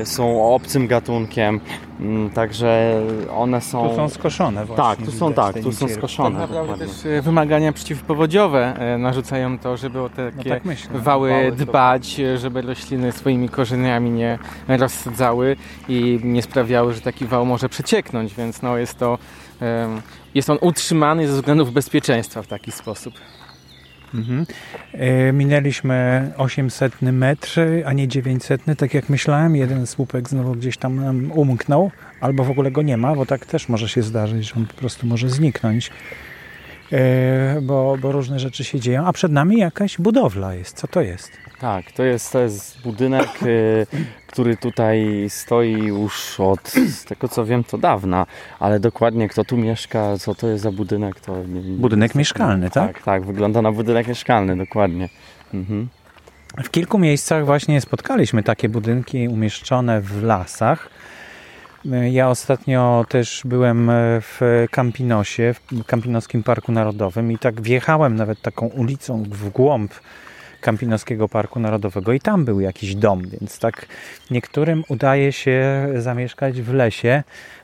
e, 0.00 0.06
są 0.06 0.54
obcym 0.54 0.86
gatunkiem 0.86 1.57
Mm, 2.00 2.30
Także 2.30 3.00
one 3.36 3.60
są... 3.60 3.88
Tu 3.88 3.96
są 3.96 4.08
skoszone 4.08 4.64
właśnie. 4.64 4.84
tak, 4.84 4.98
tu 4.98 5.12
są 5.12 5.32
tak, 5.32 5.62
tu 5.62 5.72
są 5.72 5.88
skoszone. 5.88 6.40
Tak 6.40 6.50
naprawdę 6.50 6.86
też 6.86 7.06
e, 7.06 7.22
wymagania 7.22 7.72
przeciwpowodziowe 7.72 8.74
e, 8.78 8.98
narzucają 8.98 9.58
to, 9.58 9.76
żeby 9.76 9.98
o 10.00 10.02
No 10.02 10.32
takie 10.36 10.50
tak 10.50 10.64
myślę. 10.64 10.98
wały 10.98 11.30
Wały, 11.30 11.52
dbać, 11.52 12.20
e, 12.20 12.38
żeby 12.38 12.62
rośliny 12.62 13.12
swoimi 13.12 13.48
korzeniami 13.48 14.10
nie 14.10 14.38
rozsadzały 14.68 15.56
i 15.88 16.20
nie 16.24 16.42
sprawiały, 16.42 16.94
że 16.94 17.00
taki 17.00 17.26
wał 17.26 17.46
może 17.46 17.68
przecieknąć, 17.68 18.34
więc 18.34 18.62
no 18.62 18.76
jest 18.78 18.98
to 18.98 19.18
jest 20.34 20.50
on 20.50 20.58
utrzymany 20.60 21.28
ze 21.28 21.34
względów 21.34 21.72
bezpieczeństwa 21.72 22.42
w 22.42 22.46
taki 22.46 22.72
sposób. 22.72 23.14
Mhm. 24.14 24.46
E, 24.92 25.32
Minęliśmy 25.32 26.30
800 26.36 27.02
metr, 27.02 27.60
a 27.84 27.92
nie 27.92 28.08
900, 28.08 28.62
tak 28.78 28.94
jak 28.94 29.08
myślałem. 29.08 29.56
Jeden 29.56 29.86
słupek 29.86 30.28
znowu 30.28 30.54
gdzieś 30.54 30.76
tam 30.76 30.96
nam 30.96 31.32
umknął, 31.32 31.90
albo 32.20 32.44
w 32.44 32.50
ogóle 32.50 32.70
go 32.70 32.82
nie 32.82 32.96
ma, 32.96 33.14
bo 33.14 33.26
tak 33.26 33.46
też 33.46 33.68
może 33.68 33.88
się 33.88 34.02
zdarzyć, 34.02 34.48
że 34.48 34.54
on 34.56 34.66
po 34.66 34.74
prostu 34.74 35.06
może 35.06 35.28
zniknąć. 35.30 35.90
E, 36.92 37.60
Bo, 37.62 37.96
bo 38.00 38.12
różne 38.12 38.38
rzeczy 38.40 38.64
się 38.64 38.80
dzieją, 38.80 39.06
a 39.06 39.12
przed 39.12 39.32
nami 39.32 39.58
jakaś 39.58 39.98
budowla 39.98 40.54
jest. 40.54 40.76
Co 40.76 40.86
to 40.88 41.00
jest? 41.00 41.32
Tak, 41.60 41.92
to 41.92 42.02
jest, 42.02 42.32
to 42.32 42.38
jest 42.40 42.82
budynek, 42.82 43.28
y, 43.42 43.86
który 44.28 44.56
tutaj 44.56 45.26
stoi 45.28 45.72
już 45.72 46.40
od, 46.40 46.68
z 46.68 47.04
tego 47.04 47.28
co 47.28 47.44
wiem, 47.44 47.64
to 47.64 47.78
dawna, 47.78 48.26
ale 48.60 48.80
dokładnie 48.80 49.28
kto 49.28 49.44
tu 49.44 49.56
mieszka, 49.56 50.18
co 50.18 50.34
to 50.34 50.48
jest 50.48 50.62
za 50.62 50.72
budynek, 50.72 51.20
to 51.20 51.44
nie 51.44 51.60
Budynek 51.60 52.14
mieszkalny, 52.14 52.70
tak? 52.70 52.94
Tak, 52.94 53.02
tak, 53.02 53.24
wygląda 53.24 53.62
na 53.62 53.72
budynek 53.72 54.06
mieszkalny, 54.06 54.56
dokładnie. 54.56 55.08
Mhm. 55.54 55.88
W 56.64 56.70
kilku 56.70 56.98
miejscach 56.98 57.46
właśnie 57.46 57.80
spotkaliśmy 57.80 58.42
takie 58.42 58.68
budynki 58.68 59.28
umieszczone 59.28 60.00
w 60.00 60.22
lasach. 60.22 60.90
Ja 62.10 62.28
ostatnio 62.28 63.04
też 63.08 63.42
byłem 63.44 63.90
w 64.20 64.66
Campinosie, 64.70 65.54
w 65.54 65.84
Campinoskim 65.84 66.42
Parku 66.42 66.72
Narodowym 66.72 67.32
i 67.32 67.38
tak 67.38 67.60
wjechałem 67.60 68.16
nawet 68.16 68.42
taką 68.42 68.66
ulicą 68.66 69.22
w 69.22 69.48
głąb 69.48 69.92
Campinoskiego 70.60 71.28
Parku 71.28 71.60
Narodowego 71.60 72.12
i 72.12 72.20
tam 72.20 72.44
był 72.44 72.60
jakiś 72.60 72.94
dom, 72.94 73.22
więc 73.28 73.58
tak 73.58 73.86
niektórym 74.30 74.84
udaje 74.88 75.32
się 75.32 75.88
zamieszkać 75.96 76.62
w 76.62 76.74
lesie, 76.74 77.22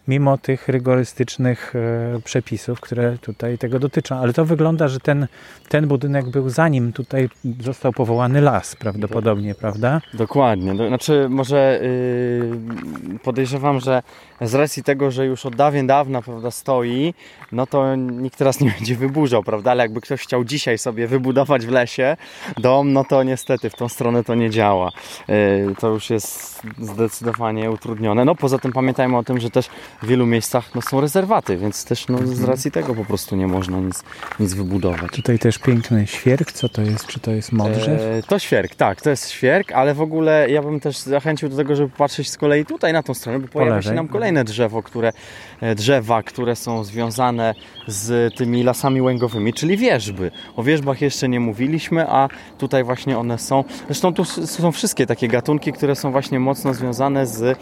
mimo 0.08 0.38
tych 0.38 0.68
rygorystycznych 0.68 1.74
e, 1.76 2.20
przepisów, 2.24 2.80
które 2.80 3.18
tutaj 3.18 3.58
tego 3.58 3.78
dotyczą. 3.78 4.16
Ale 4.16 4.32
to 4.32 4.44
wygląda, 4.44 4.88
że 4.88 5.00
ten, 5.00 5.26
ten 5.68 5.86
budynek 5.86 6.28
był 6.28 6.48
zanim 6.50 6.92
tutaj 6.92 7.28
został 7.60 7.92
powołany 7.92 8.40
las 8.40 8.76
prawdopodobnie, 8.76 9.54
prawda? 9.54 10.00
Dokładnie. 10.14 10.74
Do, 10.74 10.88
znaczy, 10.88 11.26
może 11.28 11.80
yy, 11.82 13.18
podejrzewam, 13.18 13.80
że 13.80 14.02
z 14.40 14.54
racji 14.54 14.82
tego, 14.82 15.10
że 15.10 15.26
już 15.26 15.46
od 15.46 15.56
dawien 15.56 15.86
dawna 15.86 16.22
prawda, 16.22 16.50
stoi, 16.50 17.14
no 17.52 17.66
to 17.66 17.96
nikt 17.96 18.38
teraz 18.38 18.60
nie 18.60 18.70
będzie 18.78 18.96
wyburzał, 18.96 19.42
prawda? 19.42 19.70
Ale 19.70 19.82
jakby 19.82 20.00
ktoś 20.00 20.20
chciał 20.20 20.44
dzisiaj 20.44 20.78
sobie 20.78 21.06
wybudować 21.06 21.66
w 21.66 21.70
lesie 21.70 22.16
dom, 22.56 22.92
no 22.92 23.04
to 23.04 23.22
niestety 23.22 23.70
w 23.70 23.74
tą 23.74 23.88
stronę 23.88 24.24
to 24.24 24.34
nie 24.34 24.50
działa. 24.50 24.90
Yy, 25.28 25.74
to 25.80 25.88
już 25.88 26.10
jest 26.10 26.62
zdecydowanie 26.78 27.70
utrudnione. 27.70 28.24
No 28.24 28.34
poza 28.34 28.58
tym 28.58 28.72
pamiętajmy 28.72 29.16
o 29.16 29.22
tym, 29.22 29.40
że 29.40 29.50
też 29.50 29.68
w 30.02 30.06
wielu 30.06 30.26
miejscach 30.26 30.74
no, 30.74 30.82
są 30.82 31.00
rezerwaty, 31.00 31.56
więc 31.56 31.84
też 31.84 32.08
no, 32.08 32.18
z 32.26 32.44
racji 32.44 32.70
tego 32.70 32.94
po 32.94 33.04
prostu 33.04 33.36
nie 33.36 33.46
można 33.46 33.80
nic, 33.80 34.02
nic 34.40 34.54
wybudować. 34.54 35.12
Tutaj 35.12 35.38
też 35.38 35.58
piękny 35.58 36.06
świerk. 36.06 36.52
Co 36.52 36.68
to 36.68 36.82
jest? 36.82 37.06
Czy 37.06 37.20
to 37.20 37.30
jest 37.30 37.52
modrzew? 37.52 38.00
E, 38.00 38.22
to 38.22 38.38
świerk, 38.38 38.74
tak, 38.74 39.02
to 39.02 39.10
jest 39.10 39.30
świerk, 39.30 39.72
ale 39.72 39.94
w 39.94 40.00
ogóle 40.00 40.50
ja 40.50 40.62
bym 40.62 40.80
też 40.80 40.98
zachęcił 40.98 41.48
do 41.48 41.56
tego, 41.56 41.76
żeby 41.76 41.90
patrzeć 41.96 42.30
z 42.30 42.36
kolei 42.36 42.66
tutaj 42.66 42.92
na 42.92 43.02
tą 43.02 43.14
stronę, 43.14 43.38
bo 43.38 43.48
pojawia 43.48 43.82
się 43.82 43.92
nam 43.92 44.08
kolejne 44.08 44.44
drzewo, 44.44 44.82
które, 44.82 45.12
e, 45.60 45.74
drzewa, 45.74 46.22
które 46.22 46.56
są 46.56 46.84
związane 46.84 47.54
z 47.86 48.34
tymi 48.34 48.62
lasami 48.62 49.02
łęgowymi, 49.02 49.52
czyli 49.52 49.76
wierzby. 49.76 50.30
O 50.56 50.62
wierzbach 50.62 51.00
jeszcze 51.00 51.28
nie 51.28 51.40
mówiliśmy, 51.40 52.08
a 52.08 52.28
tutaj 52.58 52.84
właśnie 52.84 53.18
one 53.18 53.38
są. 53.38 53.64
Zresztą 53.86 54.14
tu 54.14 54.24
są 54.24 54.72
wszystkie 54.72 55.06
takie 55.06 55.28
gatunki, 55.28 55.72
które 55.72 55.96
są 55.96 56.12
właśnie 56.12 56.40
mocno 56.40 56.74
związane 56.74 57.26
z, 57.26 57.42
e, 57.42 57.56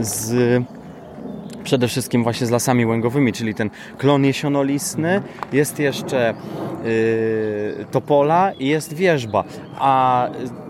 z 0.00 0.64
przede 1.64 1.88
wszystkim 1.88 2.22
właśnie 2.22 2.46
z 2.46 2.50
lasami 2.50 2.86
łęgowymi, 2.86 3.32
czyli 3.32 3.54
ten 3.54 3.70
klon 3.98 4.24
jesionolistny, 4.24 5.22
jest 5.52 5.78
jeszcze 5.78 6.34
yy, 6.84 7.84
topola 7.90 8.52
i 8.52 8.66
jest 8.68 8.94
wierzba. 8.94 9.44
A 9.78 10.28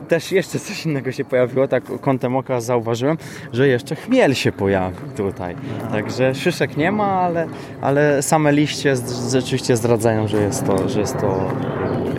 też 0.08 0.32
jeszcze 0.32 0.58
coś 0.58 0.86
innego 0.86 1.12
się 1.12 1.24
pojawiło, 1.24 1.68
tak 1.68 1.84
kątem 2.00 2.36
oka 2.36 2.60
zauważyłem, 2.60 3.16
że 3.52 3.68
jeszcze 3.68 3.96
chmiel 3.96 4.34
się 4.34 4.52
pojawił 4.52 5.00
tutaj. 5.16 5.56
Także 5.90 6.34
szyszek 6.34 6.76
nie 6.76 6.92
ma, 6.92 7.06
ale, 7.06 7.46
ale 7.80 8.22
same 8.22 8.52
liście 8.52 8.94
rzeczywiście 9.30 9.76
zdradzają, 9.76 10.28
że 10.28 10.42
jest 10.42 10.66
to, 10.66 10.88
że 10.88 11.00
jest 11.00 11.18
to 11.20 11.50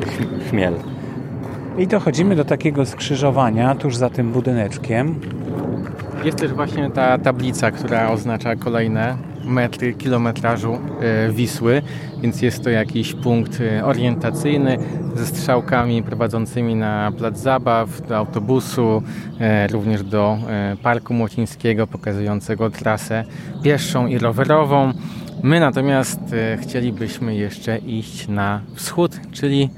ch- 0.06 0.50
chmiel. 0.50 0.74
I 1.78 1.88
dochodzimy 1.88 2.36
do 2.36 2.46
takiego 2.46 2.86
skrzyżowania 2.86 3.76
tuż 3.76 3.96
za 3.96 4.10
tym 4.10 4.32
budyneczkiem. 4.32 5.20
Jest 6.26 6.38
też 6.38 6.54
właśnie 6.54 6.92
ta 6.92 7.18
tablica, 7.18 7.72
która 7.72 8.10
oznacza 8.12 8.56
kolejne 8.56 9.18
metry 9.44 9.94
kilometrażu 9.94 10.74
e, 10.74 11.32
Wisły, 11.32 11.82
więc 12.22 12.42
jest 12.42 12.64
to 12.64 12.70
jakiś 12.70 13.14
punkt 13.14 13.62
e, 13.62 13.86
orientacyjny 13.86 14.78
ze 15.16 15.26
strzałkami 15.26 16.04
prowadzącymi 16.04 16.76
na 16.76 17.12
plac 17.18 17.38
zabaw, 17.38 18.08
do 18.08 18.18
autobusu, 18.18 19.04
e, 19.40 19.68
również 19.68 20.04
do 20.04 20.38
Parku 20.84 21.14
Młocińskiego 21.14 21.88
pokazującego 21.88 22.70
trasę 22.70 23.24
pieszą 23.64 24.08
i 24.08 24.18
rowerową. 24.18 24.94
My 25.44 25.60
natomiast 25.60 26.20
chcielibyśmy 26.62 27.36
jeszcze 27.36 27.78
iść 27.78 28.28
na 28.28 28.62
wschód, 28.76 29.20
czyli 29.32 29.70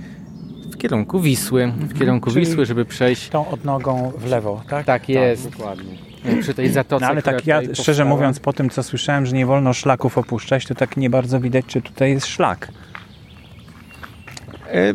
w 0.72 0.78
kierunku 0.78 1.20
Wisły, 1.20 1.68
w 1.68 2.00
kierunku 2.00 2.32
czyli- 2.32 2.46
Wisły, 2.46 2.66
żeby 2.66 2.86
przejść 2.86 3.30
Tą 3.30 3.50
odnogą 3.50 4.12
w 4.18 4.26
lewo, 4.26 4.62
tak? 4.70 4.86
tak 4.86 5.10
jest, 5.10 5.50
dokładnie. 5.50 6.07
Przy 6.42 6.54
tej 6.54 6.70
zatoce. 6.70 7.06
No 7.06 7.12
ale 7.12 7.22
tak 7.22 7.48
ja 7.48 7.62
szczerze 7.62 7.76
powstała. 7.86 8.10
mówiąc 8.10 8.40
po 8.40 8.54
tym 8.54 8.70
co 8.70 8.84
słyszałem, 8.84 9.26
że 9.26 9.36
nie 9.36 9.46
wolno 9.46 9.74
szlaków 9.74 10.18
opuszczać, 10.18 10.66
to 10.66 10.76
tak 10.76 10.98
nie 10.98 11.10
bardzo 11.10 11.40
widać 11.40 11.66
czy 11.66 11.82
tutaj 11.82 12.12
jest 12.12 12.28
szlak. 12.28 12.68
E, 14.72 14.94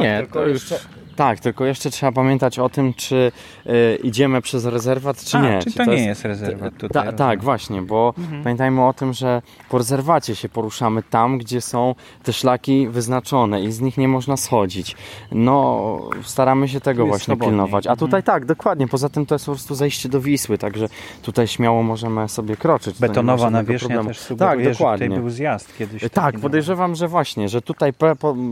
nie, 0.00 0.18
tylko 0.18 0.38
to 0.40 0.46
już... 0.48 0.70
jeszcze- 0.70 1.03
Tak, 1.16 1.40
tylko 1.40 1.64
jeszcze 1.64 1.90
trzeba 1.90 2.12
pamiętać 2.12 2.58
o 2.58 2.68
tym, 2.68 2.94
czy 2.94 3.32
y, 3.66 3.98
idziemy 4.02 4.42
przez 4.42 4.64
rezerwat, 4.66 5.24
czy 5.24 5.36
A, 5.38 5.40
nie. 5.40 5.58
czy 5.58 5.70
Czy 5.70 5.76
to 5.76 5.84
nie 5.84 6.04
jest 6.06 6.24
rezerwat 6.24 6.74
Ta, 6.74 6.78
tutaj? 6.80 7.14
tak, 7.16 7.42
właśnie, 7.42 7.82
bo 7.82 8.14
pamiętajmy 8.42 8.86
o 8.86 8.92
tym, 8.92 9.12
że 9.12 9.42
po 9.68 9.78
rezerwacie 9.78 10.34
się 10.36 10.48
poruszamy 10.48 11.02
tam, 11.02 11.38
gdzie 11.38 11.60
są 11.60 11.94
te 12.22 12.32
szlaki 12.32 12.88
wyznaczone 12.88 13.62
i 13.62 13.72
z 13.72 13.80
nich 13.80 13.98
nie 13.98 14.08
można 14.08 14.36
schodzić. 14.36 14.96
No, 15.32 16.00
staramy 16.22 16.68
się 16.68 16.80
tego 16.80 17.02
jest 17.02 17.08
właśnie 17.10 17.24
swobodniej. 17.24 17.50
pilnować. 17.50 17.86
A 17.86 17.96
tutaj 17.96 18.22
tak, 18.22 18.44
dokładnie. 18.44 18.88
Poza 18.88 19.08
tym 19.08 19.26
to 19.26 19.34
jest 19.34 19.46
po 19.46 19.52
prostu 19.52 19.74
zejście 19.74 20.08
do 20.08 20.20
Wisły, 20.20 20.58
także 20.58 20.88
tutaj 21.22 21.48
śmiało 21.48 21.82
możemy 21.82 22.28
sobie 22.28 22.56
kroczyć. 22.56 22.96
To 22.96 23.00
Betonowa 23.00 23.50
nawierzchnia 23.50 24.04
też 24.04 24.18
sugeruje, 24.18 24.56
Tak, 24.56 24.58
że 24.64 24.70
tutaj 24.70 24.78
dokładnie. 24.98 25.20
był 25.20 25.30
zjazd 25.30 25.76
kiedyś. 25.78 26.04
Tak, 26.12 26.34
na- 26.34 26.40
podejrzewam, 26.40 26.94
że 26.94 27.08
właśnie, 27.08 27.48
że 27.48 27.62
tutaj 27.62 27.92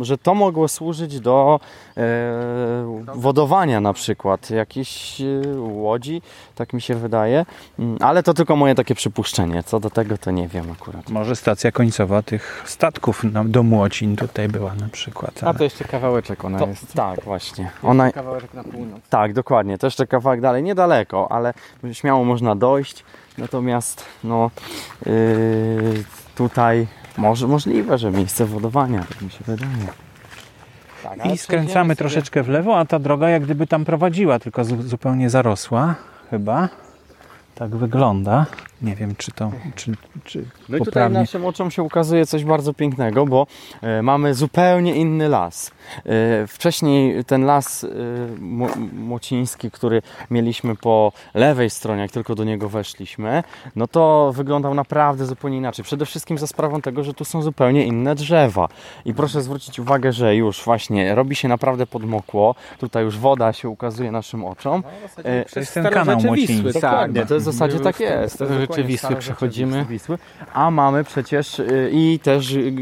że 0.01 0.19
to 0.19 0.35
mogło 0.35 0.69
służyć 0.69 1.21
do 1.21 1.61
e, 1.97 2.52
wodowania 3.15 3.81
na 3.81 3.93
przykład 3.93 4.51
jakiejś 4.51 5.21
e, 5.21 5.25
łodzi, 5.59 6.23
tak 6.55 6.73
mi 6.73 6.81
się 6.81 6.95
wydaje, 6.95 7.47
Mm, 7.79 7.97
ale 8.01 8.23
to 8.23 8.35
tylko 8.35 8.57
moje 8.57 8.75
takie 8.75 8.95
przypuszczenie, 8.95 9.63
co 9.63 9.81
do 9.81 9.91
tego 9.91 10.19
to 10.19 10.31
nie 10.31 10.49
wiem 10.49 10.71
akurat. 10.73 11.11
Może 11.11 11.37
stacja 11.37 11.73
końcowa 11.73 12.23
tych 12.23 12.63
statków 12.67 13.23
do 13.45 13.63
Młocin 13.63 14.17
tutaj 14.17 14.49
była 14.49 14.75
na 14.75 14.89
przykład. 14.89 15.41
A 15.43 15.47
ale- 15.47 15.59
to 15.59 15.65
jeszcze 15.65 15.85
kawałeczek 15.85 16.45
ona 16.45 16.59
To, 16.59 16.67
jest. 16.67 16.93
tak, 16.93 17.25
właśnie. 17.25 17.71
Ona, 17.83 18.13
Kawałeczek 18.13 18.55
na 18.55 18.65
północ. 18.65 19.01
tak, 19.11 19.33
dokładnie, 19.33 19.79
to 19.79 19.87
jeszcze 19.87 20.07
kawałek 20.07 20.41
dalej, 20.41 20.63
niedaleko, 20.63 21.33
ale 21.33 21.55
śmiało 21.93 22.25
można 22.25 22.57
dojść, 22.57 23.05
natomiast 23.39 24.05
no 24.25 24.51
yy, 25.07 25.13
tutaj 26.35 26.87
może 27.19 27.47
możliwe, 27.49 27.99
że 27.99 28.11
miejsce 28.11 28.47
wodowania, 28.47 29.05
tak 29.09 29.23
mi 29.23 29.31
się 29.31 29.45
wydaje. 29.47 29.89
Tak, 31.03 31.27
I 31.27 31.39
skręcamy 31.39 31.97
troszeczkę 31.97 32.43
w 32.43 32.49
lewo, 32.49 32.79
a 32.79 32.85
ta 32.85 32.99
droga 32.99 33.29
jak 33.29 33.43
gdyby 33.43 33.67
tam 33.67 33.85
prowadziła, 33.85 34.39
tylko 34.39 34.65
zu- 34.65 34.83
zupełnie 34.83 35.31
zarosła 35.31 35.95
chyba. 36.31 36.69
Tak 37.55 37.77
wygląda. 37.77 38.47
Nie 38.83 38.97
wiem, 38.97 39.15
czy 39.19 39.33
to 39.33 39.53
czy, 39.75 39.93
czy 40.25 40.45
No 40.69 40.77
i 40.77 40.81
tutaj 40.81 41.11
naszym 41.11 41.47
oczom 41.47 41.71
się 41.71 41.83
ukazuje 41.83 42.27
coś 42.27 42.45
bardzo 42.45 42.75
pięknego, 42.75 43.27
bo 43.27 43.47
e, 43.83 44.03
mamy 44.03 44.35
zupełnie 44.35 44.95
inny 44.95 45.29
las. 45.29 45.71
E, 46.07 46.47
wcześniej 46.47 47.25
ten 47.25 47.45
las 47.45 47.87
Młociński, 48.93 49.71
który 49.71 50.03
mieliśmy 50.31 50.77
po 50.77 51.13
lewej 51.35 51.71
stronie, 51.71 52.03
jak 52.03 52.11
tylko 52.11 52.35
do 52.35 52.45
niego 52.45 52.69
weszliśmy, 52.69 53.43
no 53.77 53.87
to 53.87 54.33
wyglądał 54.37 54.75
naprawdę 54.75 55.27
zupełnie 55.27 55.57
inaczej. 55.57 55.85
Przede 55.85 56.07
wszystkim 56.07 56.39
za 56.39 56.47
sprawą 56.47 56.81
tego, 56.81 57.05
że 57.05 57.15
tu 57.15 57.25
są 57.25 57.43
zupełnie 57.43 57.87
inne 57.87 58.15
drzewa. 58.15 58.69
I 59.05 59.15
proszę 59.15 59.43
zwrócić 59.43 59.79
uwagę, 59.79 60.13
że 60.13 60.37
już 60.37 60.65
właśnie 60.65 61.15
robi 61.15 61.37
się 61.37 61.49
naprawdę 61.49 61.87
podmokło. 61.87 62.55
Tutaj 62.79 63.05
już 63.05 63.19
woda 63.19 63.53
się 63.53 63.69
ukazuje 63.69 64.11
naszym 64.11 64.45
oczom. 64.45 64.83
E, 65.25 65.45
To 65.45 65.61
jest 65.61 65.75
ten 65.75 65.85
kanał. 65.85 66.19
Wisły, 66.35 66.73
tak. 66.73 67.11
To 67.29 67.35
jest 67.35 67.47
w 67.49 67.53
zasadzie 67.53 67.81
tak 67.81 67.97
w 67.97 68.01
jest. 68.01 68.43
Rzeczy 68.77 68.89
Wisły 68.89 69.17
przechodzimy. 69.17 69.85
Wisły. 69.85 70.19
A 70.53 70.71
mamy 70.71 71.05
przecież 71.05 71.59
y, 71.59 71.91
i 71.93 72.19
też 72.23 72.53
y, 72.53 72.73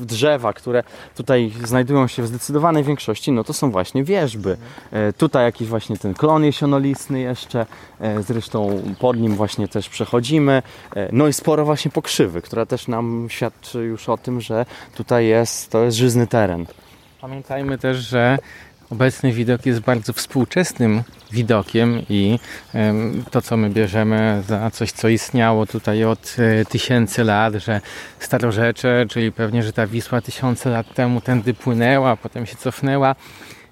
drzewa, 0.00 0.52
które 0.52 0.82
tutaj 1.16 1.52
znajdują 1.64 2.06
się 2.06 2.22
w 2.22 2.26
zdecydowanej 2.26 2.84
większości, 2.84 3.32
no 3.32 3.44
to 3.44 3.52
są 3.52 3.70
właśnie 3.70 4.04
wierzby. 4.04 4.56
E, 4.92 5.12
Tutaj 5.12 5.44
jakiś 5.44 5.68
właśnie 5.68 5.96
ten 5.96 6.14
klon 6.14 6.44
jesionolistny 6.44 7.20
jeszcze, 7.20 7.66
e, 8.00 8.22
zresztą 8.22 8.82
pod 9.00 9.16
nim 9.16 9.34
właśnie 9.36 9.68
też 9.68 9.88
przechodzimy. 9.88 10.62
E, 10.96 11.08
No 11.12 11.28
i 11.28 11.32
sporo 11.32 11.64
właśnie 11.64 11.90
pokrzywy, 11.90 12.42
która 12.42 12.66
też 12.66 12.88
nam 12.88 13.26
świadczy 13.30 13.78
już 13.78 14.08
o 14.08 14.16
tym, 14.18 14.40
że 14.40 14.66
tutaj 14.94 15.26
jest, 15.26 15.70
to 15.70 15.82
jest 15.84 15.96
żyzny 15.96 16.26
teren. 16.26 16.66
Pamiętajmy 17.20 17.78
też, 17.78 17.96
że 17.96 18.38
obecny 18.92 19.32
widok 19.32 19.66
jest 19.66 19.80
bardzo 19.80 20.12
współczesnym 20.12 21.02
widokiem 21.32 22.02
i 22.08 22.38
to, 23.30 23.42
co 23.42 23.56
my 23.56 23.70
bierzemy 23.70 24.42
za 24.48 24.70
coś, 24.70 24.92
co 24.92 25.08
istniało 25.08 25.66
tutaj 25.66 26.04
od 26.04 26.36
e, 26.38 26.64
tysięcy 26.64 27.24
lat, 27.24 27.54
że 27.54 27.80
starorzecze, 28.18 29.06
czyli 29.08 29.32
pewnie, 29.32 29.62
że 29.62 29.72
ta 29.72 29.86
Wisła 29.86 30.20
tysiące 30.20 30.70
lat 30.70 30.94
temu 30.94 31.20
tędy 31.20 31.54
płynęła, 31.54 32.16
potem 32.16 32.46
się 32.46 32.56
cofnęła. 32.56 33.14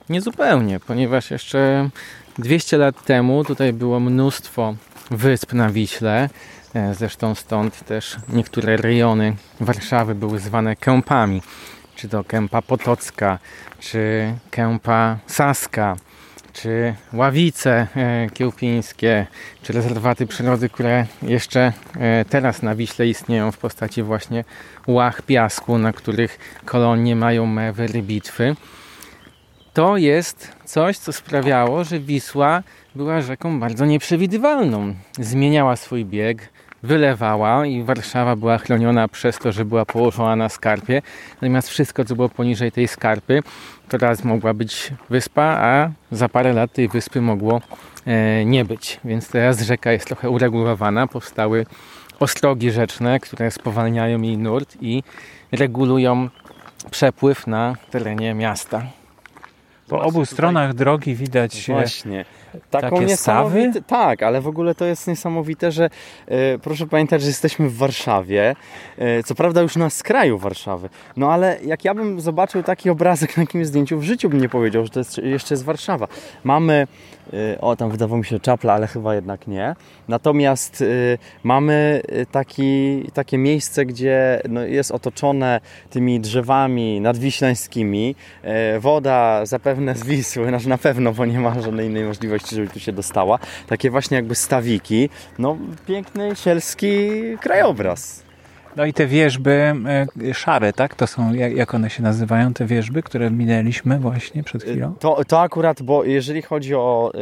Niezupełnie, 0.08 0.80
ponieważ 0.80 1.30
jeszcze 1.30 1.90
200 2.38 2.76
lat 2.76 3.04
temu 3.04 3.44
tutaj 3.44 3.72
było 3.72 4.00
mnóstwo 4.00 4.74
wysp 5.10 5.52
na 5.52 5.70
Wiśle. 5.70 6.28
E, 6.74 6.94
Zresztą 6.94 7.34
stąd 7.34 7.84
też 7.84 8.16
niektóre 8.28 8.76
rejony 8.76 9.36
Warszawy 9.60 10.14
były 10.14 10.38
zwane 10.38 10.76
kępami. 10.76 11.42
Czy 12.00 12.08
to 12.08 12.24
kępa 12.24 12.62
Potocka, 12.62 13.38
czy 13.80 14.32
kępa 14.50 15.18
Saska, 15.26 15.96
czy 16.52 16.94
ławice 17.12 17.86
e, 17.96 18.30
kiełpińskie, 18.34 19.26
czy 19.62 19.72
rezerwaty 19.72 20.26
przyrody, 20.26 20.68
które 20.68 21.06
jeszcze 21.22 21.72
e, 21.98 22.24
teraz 22.24 22.62
na 22.62 22.74
Wiśle 22.74 23.08
istnieją 23.08 23.52
w 23.52 23.58
postaci 23.58 24.02
właśnie 24.02 24.44
łach 24.86 25.22
piasku, 25.22 25.78
na 25.78 25.92
których 25.92 26.38
kolonie 26.64 27.16
mają 27.16 27.46
mewy, 27.46 27.86
rybitwy. 27.86 28.56
To 29.72 29.96
jest 29.96 30.52
coś, 30.64 30.98
co 30.98 31.12
sprawiało, 31.12 31.84
że 31.84 31.98
Wisła 31.98 32.62
była 32.94 33.20
rzeką 33.20 33.60
bardzo 33.60 33.86
nieprzewidywalną. 33.86 34.94
Zmieniała 35.18 35.76
swój 35.76 36.04
bieg, 36.04 36.48
wylewała 36.82 37.66
i 37.66 37.82
Warszawa 37.82 38.36
była 38.36 38.58
chroniona 38.58 39.08
przez 39.08 39.38
to, 39.38 39.52
że 39.52 39.64
była 39.64 39.84
położona 39.84 40.36
na 40.36 40.48
skarpie. 40.48 41.02
Natomiast 41.34 41.68
wszystko, 41.68 42.04
co 42.04 42.16
było 42.16 42.28
poniżej 42.28 42.72
tej 42.72 42.88
skarpy, 42.88 43.42
to 43.88 43.98
raz 43.98 44.24
mogła 44.24 44.54
być 44.54 44.92
wyspa, 45.10 45.42
a 45.42 45.90
za 46.12 46.28
parę 46.28 46.52
lat 46.52 46.72
tej 46.72 46.88
wyspy 46.88 47.20
mogło 47.20 47.60
e, 48.06 48.44
nie 48.44 48.64
być. 48.64 49.00
Więc 49.04 49.28
teraz 49.28 49.60
rzeka 49.60 49.92
jest 49.92 50.06
trochę 50.06 50.30
uregulowana. 50.30 51.06
Powstały 51.06 51.66
ostrogi 52.20 52.70
rzeczne, 52.70 53.20
które 53.20 53.50
spowalniają 53.50 54.22
jej 54.22 54.38
nurt 54.38 54.76
i 54.80 55.02
regulują 55.52 56.28
przepływ 56.90 57.46
na 57.46 57.76
terenie 57.90 58.34
miasta. 58.34 58.82
Po 59.88 60.00
obu 60.02 60.26
stronach 60.26 60.74
drogi 60.74 61.14
widać 61.14 61.70
e, 61.70 61.72
Właśnie. 61.72 62.24
Taką 62.70 62.90
takie 62.90 63.06
niesamowite, 63.06 63.82
tak, 63.82 64.22
ale 64.22 64.40
w 64.40 64.48
ogóle 64.48 64.74
to 64.74 64.84
jest 64.84 65.06
niesamowite, 65.06 65.72
że 65.72 65.90
e, 66.26 66.58
proszę 66.58 66.86
pamiętać, 66.86 67.22
że 67.22 67.28
jesteśmy 67.28 67.68
w 67.68 67.76
Warszawie. 67.76 68.56
E, 68.98 69.22
co 69.22 69.34
prawda 69.34 69.62
już 69.62 69.76
na 69.76 69.90
skraju 69.90 70.38
Warszawy. 70.38 70.88
No 71.16 71.32
ale 71.32 71.58
jak 71.64 71.84
ja 71.84 71.94
bym 71.94 72.20
zobaczył 72.20 72.62
taki 72.62 72.90
obrazek 72.90 73.36
na 73.36 73.42
jakimś 73.42 73.66
zdjęciu, 73.66 73.98
w 73.98 74.02
życiu 74.02 74.28
bym 74.28 74.40
nie 74.40 74.48
powiedział, 74.48 74.84
że 74.84 74.90
to 74.90 75.00
jest, 75.00 75.18
jeszcze 75.18 75.54
jest 75.54 75.64
Warszawa. 75.64 76.08
Mamy, 76.44 76.86
o 77.60 77.76
tam 77.76 77.90
wydawało 77.90 78.18
mi 78.18 78.24
się 78.24 78.40
czapla, 78.40 78.72
ale 78.72 78.86
chyba 78.86 79.14
jednak 79.14 79.46
nie. 79.46 79.74
Natomiast 80.08 80.82
e, 80.82 80.84
mamy 81.42 82.02
e, 82.08 82.26
taki, 82.26 83.02
takie 83.14 83.38
miejsce, 83.38 83.86
gdzie 83.86 84.42
no, 84.48 84.62
jest 84.62 84.90
otoczone 84.90 85.60
tymi 85.90 86.20
drzewami 86.20 87.00
nadwiślańskimi. 87.00 88.14
Woda 88.80 89.46
zapewne 89.46 89.94
z 89.94 90.04
Wisły, 90.04 90.48
znaczy 90.48 90.68
na 90.68 90.78
pewno, 90.78 91.12
bo 91.12 91.26
nie 91.26 91.40
ma 91.40 91.60
żadnej 91.60 91.86
innej 91.86 92.04
możliwości, 92.04 92.54
żeby 92.54 92.68
tu 92.68 92.80
się 92.80 92.92
dostała. 92.92 93.38
Takie 93.66 93.90
właśnie 93.90 94.16
jakby 94.16 94.34
stawiki. 94.34 95.08
No 95.38 95.56
piękny, 95.86 96.36
sielski 96.36 97.10
krajobraz. 97.40 98.29
No 98.76 98.84
i 98.84 98.92
te 98.92 99.06
wieżby 99.06 99.74
e, 100.30 100.34
szare, 100.34 100.72
tak? 100.72 100.94
To 100.94 101.06
są, 101.06 101.32
jak, 101.32 101.56
jak 101.56 101.74
one 101.74 101.90
się 101.90 102.02
nazywają, 102.02 102.54
te 102.54 102.66
wieżby, 102.66 103.02
które 103.02 103.30
minęliśmy 103.30 103.98
właśnie 103.98 104.42
przed 104.42 104.62
chwilą? 104.62 104.94
To, 104.98 105.24
to 105.24 105.40
akurat, 105.40 105.82
bo 105.82 106.04
jeżeli 106.04 106.42
chodzi 106.42 106.74
o 106.74 107.12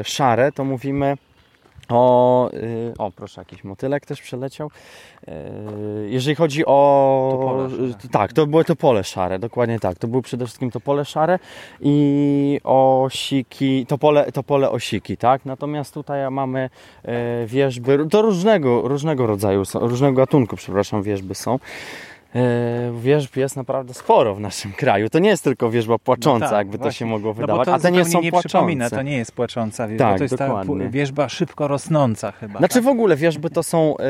y, 0.00 0.04
szare, 0.04 0.52
to 0.52 0.64
mówimy 0.64 1.16
o... 1.88 2.50
Y, 2.54 2.92
o, 2.98 3.10
proszę, 3.10 3.40
jakiś 3.40 3.64
motylek 3.64 4.06
też 4.06 4.22
przeleciał. 4.22 4.70
Y, 5.28 5.32
jeżeli 6.10 6.36
chodzi 6.36 6.66
o... 6.66 7.28
Topole 7.32 7.70
szare. 7.70 8.08
tak, 8.12 8.32
to 8.32 8.46
były 8.46 8.64
topole 8.64 9.04
szare, 9.04 9.38
dokładnie 9.38 9.80
tak. 9.80 9.98
To 9.98 10.08
były 10.08 10.22
przede 10.22 10.44
wszystkim 10.46 10.70
topole 10.70 11.04
szare 11.04 11.38
i 11.80 12.60
osiki, 12.64 13.86
topole, 13.86 14.32
topole 14.32 14.70
osiki, 14.70 15.16
tak? 15.16 15.44
Natomiast 15.44 15.94
tutaj 15.94 16.30
mamy 16.30 16.70
y, 17.42 17.46
wieżby, 17.46 18.06
to 18.10 18.22
różnego, 18.22 18.88
różnego 18.88 19.26
rodzaju, 19.26 19.64
są, 19.64 19.78
różnego 19.78 20.12
gatunku, 20.12 20.56
przepraszam, 20.56 21.02
wieżby 21.02 21.34
są. 21.34 21.58
E, 22.34 22.92
Wierzb 23.00 23.36
jest 23.36 23.56
naprawdę 23.56 23.94
sporo 23.94 24.34
w 24.34 24.40
naszym 24.40 24.72
kraju. 24.82 25.08
To 25.10 25.18
nie 25.18 25.28
jest 25.28 25.44
tylko 25.44 25.70
wierzba 25.70 25.98
płacząca, 25.98 26.44
No 26.46 26.50
tak, 26.50 26.58
jakby 26.58 26.78
to 26.78 26.82
właśnie. 26.82 26.98
się 26.98 27.06
mogło 27.06 27.30
No 27.30 27.34
wydawać. 27.34 27.66
to 27.66 27.74
a 27.74 27.78
te 27.78 27.92
nie 27.92 28.04
są 28.04 28.20
nie 28.22 28.32
przypomina, 28.32 28.84
płaczące. 28.84 28.96
to 28.96 29.02
nie 29.02 29.16
jest 29.16 29.32
płacząca 29.32 29.88
wieżba, 29.88 30.04
Tak, 30.08 30.18
to 30.18 30.24
jest 30.24 30.36
dokładnie. 30.36 30.84
ta 30.84 30.90
wieżba 30.90 31.28
szybko 31.28 31.68
rosnąca 31.68 32.32
chyba. 32.32 32.58
Znaczy 32.58 32.74
tak? 32.74 32.84
w 32.84 32.88
ogóle 32.88 33.16
wierzby 33.16 33.50
to 33.50 33.62
są 33.62 33.96
e, 33.98 34.04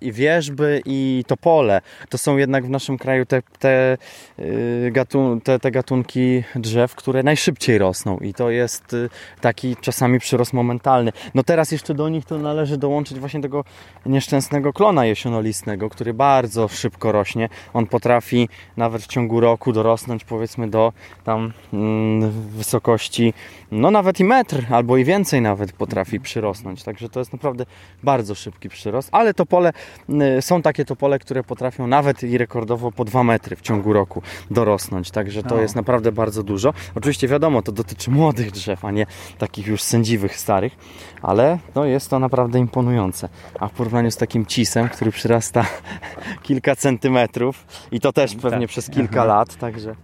i 0.00 0.12
wierzby 0.12 0.82
i 0.84 1.24
topole. 1.26 1.80
To 2.08 2.18
są 2.18 2.36
jednak 2.36 2.66
w 2.66 2.70
naszym 2.70 2.98
kraju 2.98 3.26
te, 3.26 3.42
te, 3.58 3.96
e, 4.38 4.90
gatun, 4.90 5.40
te, 5.40 5.58
te 5.58 5.70
gatunki 5.70 6.42
drzew, 6.54 6.94
które 6.94 7.22
najszybciej 7.22 7.78
rosną 7.78 8.18
i 8.18 8.34
to 8.34 8.50
jest 8.50 8.94
e, 8.94 8.96
taki 9.40 9.76
czasami 9.80 10.18
przyrost 10.18 10.52
momentalny. 10.52 11.12
No 11.34 11.42
teraz 11.42 11.72
jeszcze 11.72 11.94
do 11.94 12.08
nich 12.08 12.24
to 12.24 12.38
należy 12.38 12.76
dołączyć 12.76 13.18
właśnie 13.18 13.40
tego 13.40 13.64
nieszczęsnego 14.06 14.72
klona 14.72 15.06
jesionolistnego, 15.06 15.90
który 15.90 16.14
bardzo 16.14 16.68
szybko 16.68 17.12
rośnie. 17.12 17.48
On 17.74 17.86
potrafi 17.86 18.48
nawet 18.76 19.02
w 19.02 19.06
ciągu 19.06 19.40
roku 19.40 19.72
dorosnąć 19.72 20.24
powiedzmy 20.24 20.70
do 20.70 20.92
tam 21.24 21.52
mm, 21.72 22.30
wysokości 22.30 23.34
no 23.70 23.90
nawet 23.90 24.20
i 24.20 24.24
metr 24.24 24.66
albo 24.70 24.96
i 24.96 25.04
więcej 25.04 25.40
nawet 25.40 25.72
potrafi 25.72 26.20
przyrosnąć. 26.20 26.82
Także 26.82 27.08
to 27.08 27.18
jest 27.18 27.32
naprawdę 27.32 27.66
bardzo 28.02 28.34
szybki 28.34 28.68
przyrost, 28.68 29.08
ale 29.12 29.34
topole 29.34 29.72
y, 30.38 30.42
są 30.42 30.62
takie 30.62 30.84
topole, 30.84 31.18
które 31.18 31.44
potrafią 31.44 31.86
nawet 31.86 32.22
i 32.22 32.38
rekordowo 32.38 32.92
po 32.92 33.04
2 33.04 33.24
metry 33.24 33.56
w 33.56 33.60
ciągu 33.60 33.92
roku 33.92 34.22
dorosnąć. 34.50 35.10
Także 35.10 35.42
to 35.42 35.54
O. 35.54 35.60
jest 35.60 35.76
naprawdę 35.76 36.12
bardzo 36.12 36.42
dużo. 36.42 36.74
Oczywiście 36.94 37.28
wiadomo, 37.28 37.62
to 37.62 37.72
dotyczy 37.72 38.10
młodych 38.10 38.50
drzew, 38.50 38.84
a 38.84 38.90
nie 38.90 39.06
takich 39.38 39.66
już 39.66 39.82
sędziwych, 39.82 40.36
starych, 40.36 40.76
ale 41.22 41.58
no 41.74 41.84
jest 41.84 42.10
to 42.10 42.18
naprawdę 42.18 42.58
imponujące. 42.58 43.28
A 43.60 43.68
w 43.68 43.72
porównaniu 43.72 44.10
z 44.10 44.16
takim 44.16 44.46
cisem, 44.46 44.88
który 44.88 45.12
przyrasta 45.12 45.66
kilka 46.42 46.76
centymetrów 46.76 47.55
i 47.92 48.00
to 48.00 48.12
też 48.12 48.34
pewnie 48.34 48.60
Tak. 48.60 48.68
przez 48.68 48.90
kilka 48.90 49.24
lat, 49.24 49.56
także 49.56 49.94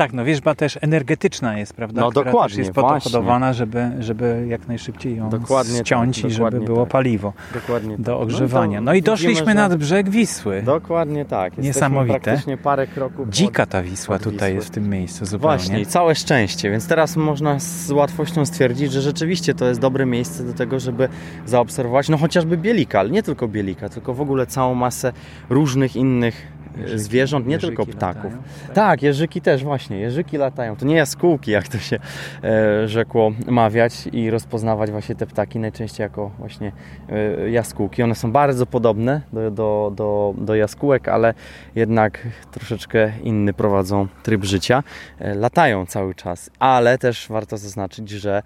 Tak, 0.00 0.12
no 0.12 0.24
wieżba 0.24 0.54
też 0.54 0.78
energetyczna 0.80 1.58
jest, 1.58 1.74
prawda? 1.74 2.00
No 2.00 2.10
Która 2.10 2.24
dokładnie, 2.24 2.48
też 2.48 2.58
jest 2.58 2.72
po 2.72 2.80
to 2.82 2.88
właśnie. 2.88 3.12
hodowana, 3.12 3.52
żeby, 3.52 3.90
żeby 3.98 4.44
jak 4.48 4.68
najszybciej 4.68 5.16
ją 5.16 5.30
Dokładnie 5.30 5.76
tak, 5.76 5.86
ściąć 5.86 6.24
i 6.24 6.30
żeby 6.30 6.60
było 6.60 6.82
tak. 6.82 6.92
paliwo 6.92 7.32
dokładnie 7.54 7.96
tak. 7.96 8.00
do 8.00 8.20
ogrzewania. 8.20 8.78
to 8.78 8.84
No 8.84 8.92
i 8.92 8.96
widzimy, 8.96 9.12
doszliśmy 9.12 9.54
nad 9.54 9.76
brzeg 9.76 10.10
Wisły. 10.10 10.62
Dokładnie 10.62 11.24
tak. 11.24 11.44
Jesteśmy 11.44 11.68
Niesamowite. 11.68 12.20
praktycznie 12.20 12.56
parę 12.56 12.86
kroków 12.86 13.28
Dzika 13.28 13.66
ta 13.66 13.82
Wisła 13.82 14.18
tutaj 14.18 14.54
jest 14.54 14.66
w 14.66 14.70
tym 14.70 14.88
miejscu 14.88 15.26
zupełnie. 15.26 15.56
Właśnie, 15.56 15.86
całe 15.86 16.14
szczęście, 16.14 16.70
więc 16.70 16.88
teraz 16.88 17.16
można 17.16 17.58
z 17.58 17.90
łatwością 17.90 18.46
stwierdzić, 18.46 18.92
że 18.92 19.00
rzeczywiście 19.00 19.54
to 19.54 19.66
jest 19.66 19.80
dobre 19.80 20.06
miejsce 20.06 20.44
do 20.44 20.52
tego, 20.52 20.80
żeby 20.80 21.08
zaobserwować, 21.46 22.08
no 22.08 22.16
chociażby 22.16 22.56
bielika, 22.56 23.00
ale 23.00 23.10
nie 23.10 23.22
tylko 23.22 23.48
bielika, 23.48 23.88
tylko 23.88 24.14
w 24.14 24.20
ogóle 24.20 24.46
całą 24.46 24.74
masę 24.74 25.12
różnych 25.50 25.96
innych 25.96 26.49
zwierząt, 26.94 27.46
nie 27.46 27.58
tylko 27.58 27.86
ptaków. 27.86 28.24
latają, 28.24 28.74
Tak, 28.74 29.02
jeżyki 29.02 29.40
też 29.40 29.64
właśnie, 29.64 29.98
jeżyki 29.98 30.36
latają. 30.36 30.76
To 30.76 30.86
nie 30.86 30.96
jaskółki, 30.96 31.50
jak 31.50 31.68
to 31.68 31.78
się 31.78 31.98
e, 32.44 32.88
rzekło 32.88 33.32
mawiać 33.46 34.06
i 34.12 34.30
rozpoznawać 34.30 34.90
właśnie 34.90 35.14
te 35.14 35.26
ptaki 35.26 35.58
najczęściej 35.58 36.04
jako 36.04 36.30
właśnie 36.38 36.72
e, 37.08 37.50
jaskółki. 37.50 38.02
One 38.02 38.14
są 38.14 38.32
bardzo 38.32 38.66
podobne 38.66 39.20
do, 39.32 39.50
do, 39.50 39.92
do, 39.96 40.34
do 40.38 40.54
jaskółek, 40.54 41.08
ale 41.08 41.34
jednak 41.74 42.28
troszeczkę 42.50 43.12
inny 43.22 43.52
prowadzą 43.52 44.06
tryb 44.22 44.44
życia. 44.44 44.82
E, 45.18 45.34
latają 45.34 45.86
cały 45.86 46.14
czas, 46.14 46.50
ale 46.58 46.98
też 46.98 47.28
warto 47.28 47.58
zaznaczyć, 47.58 48.10
że 48.10 48.42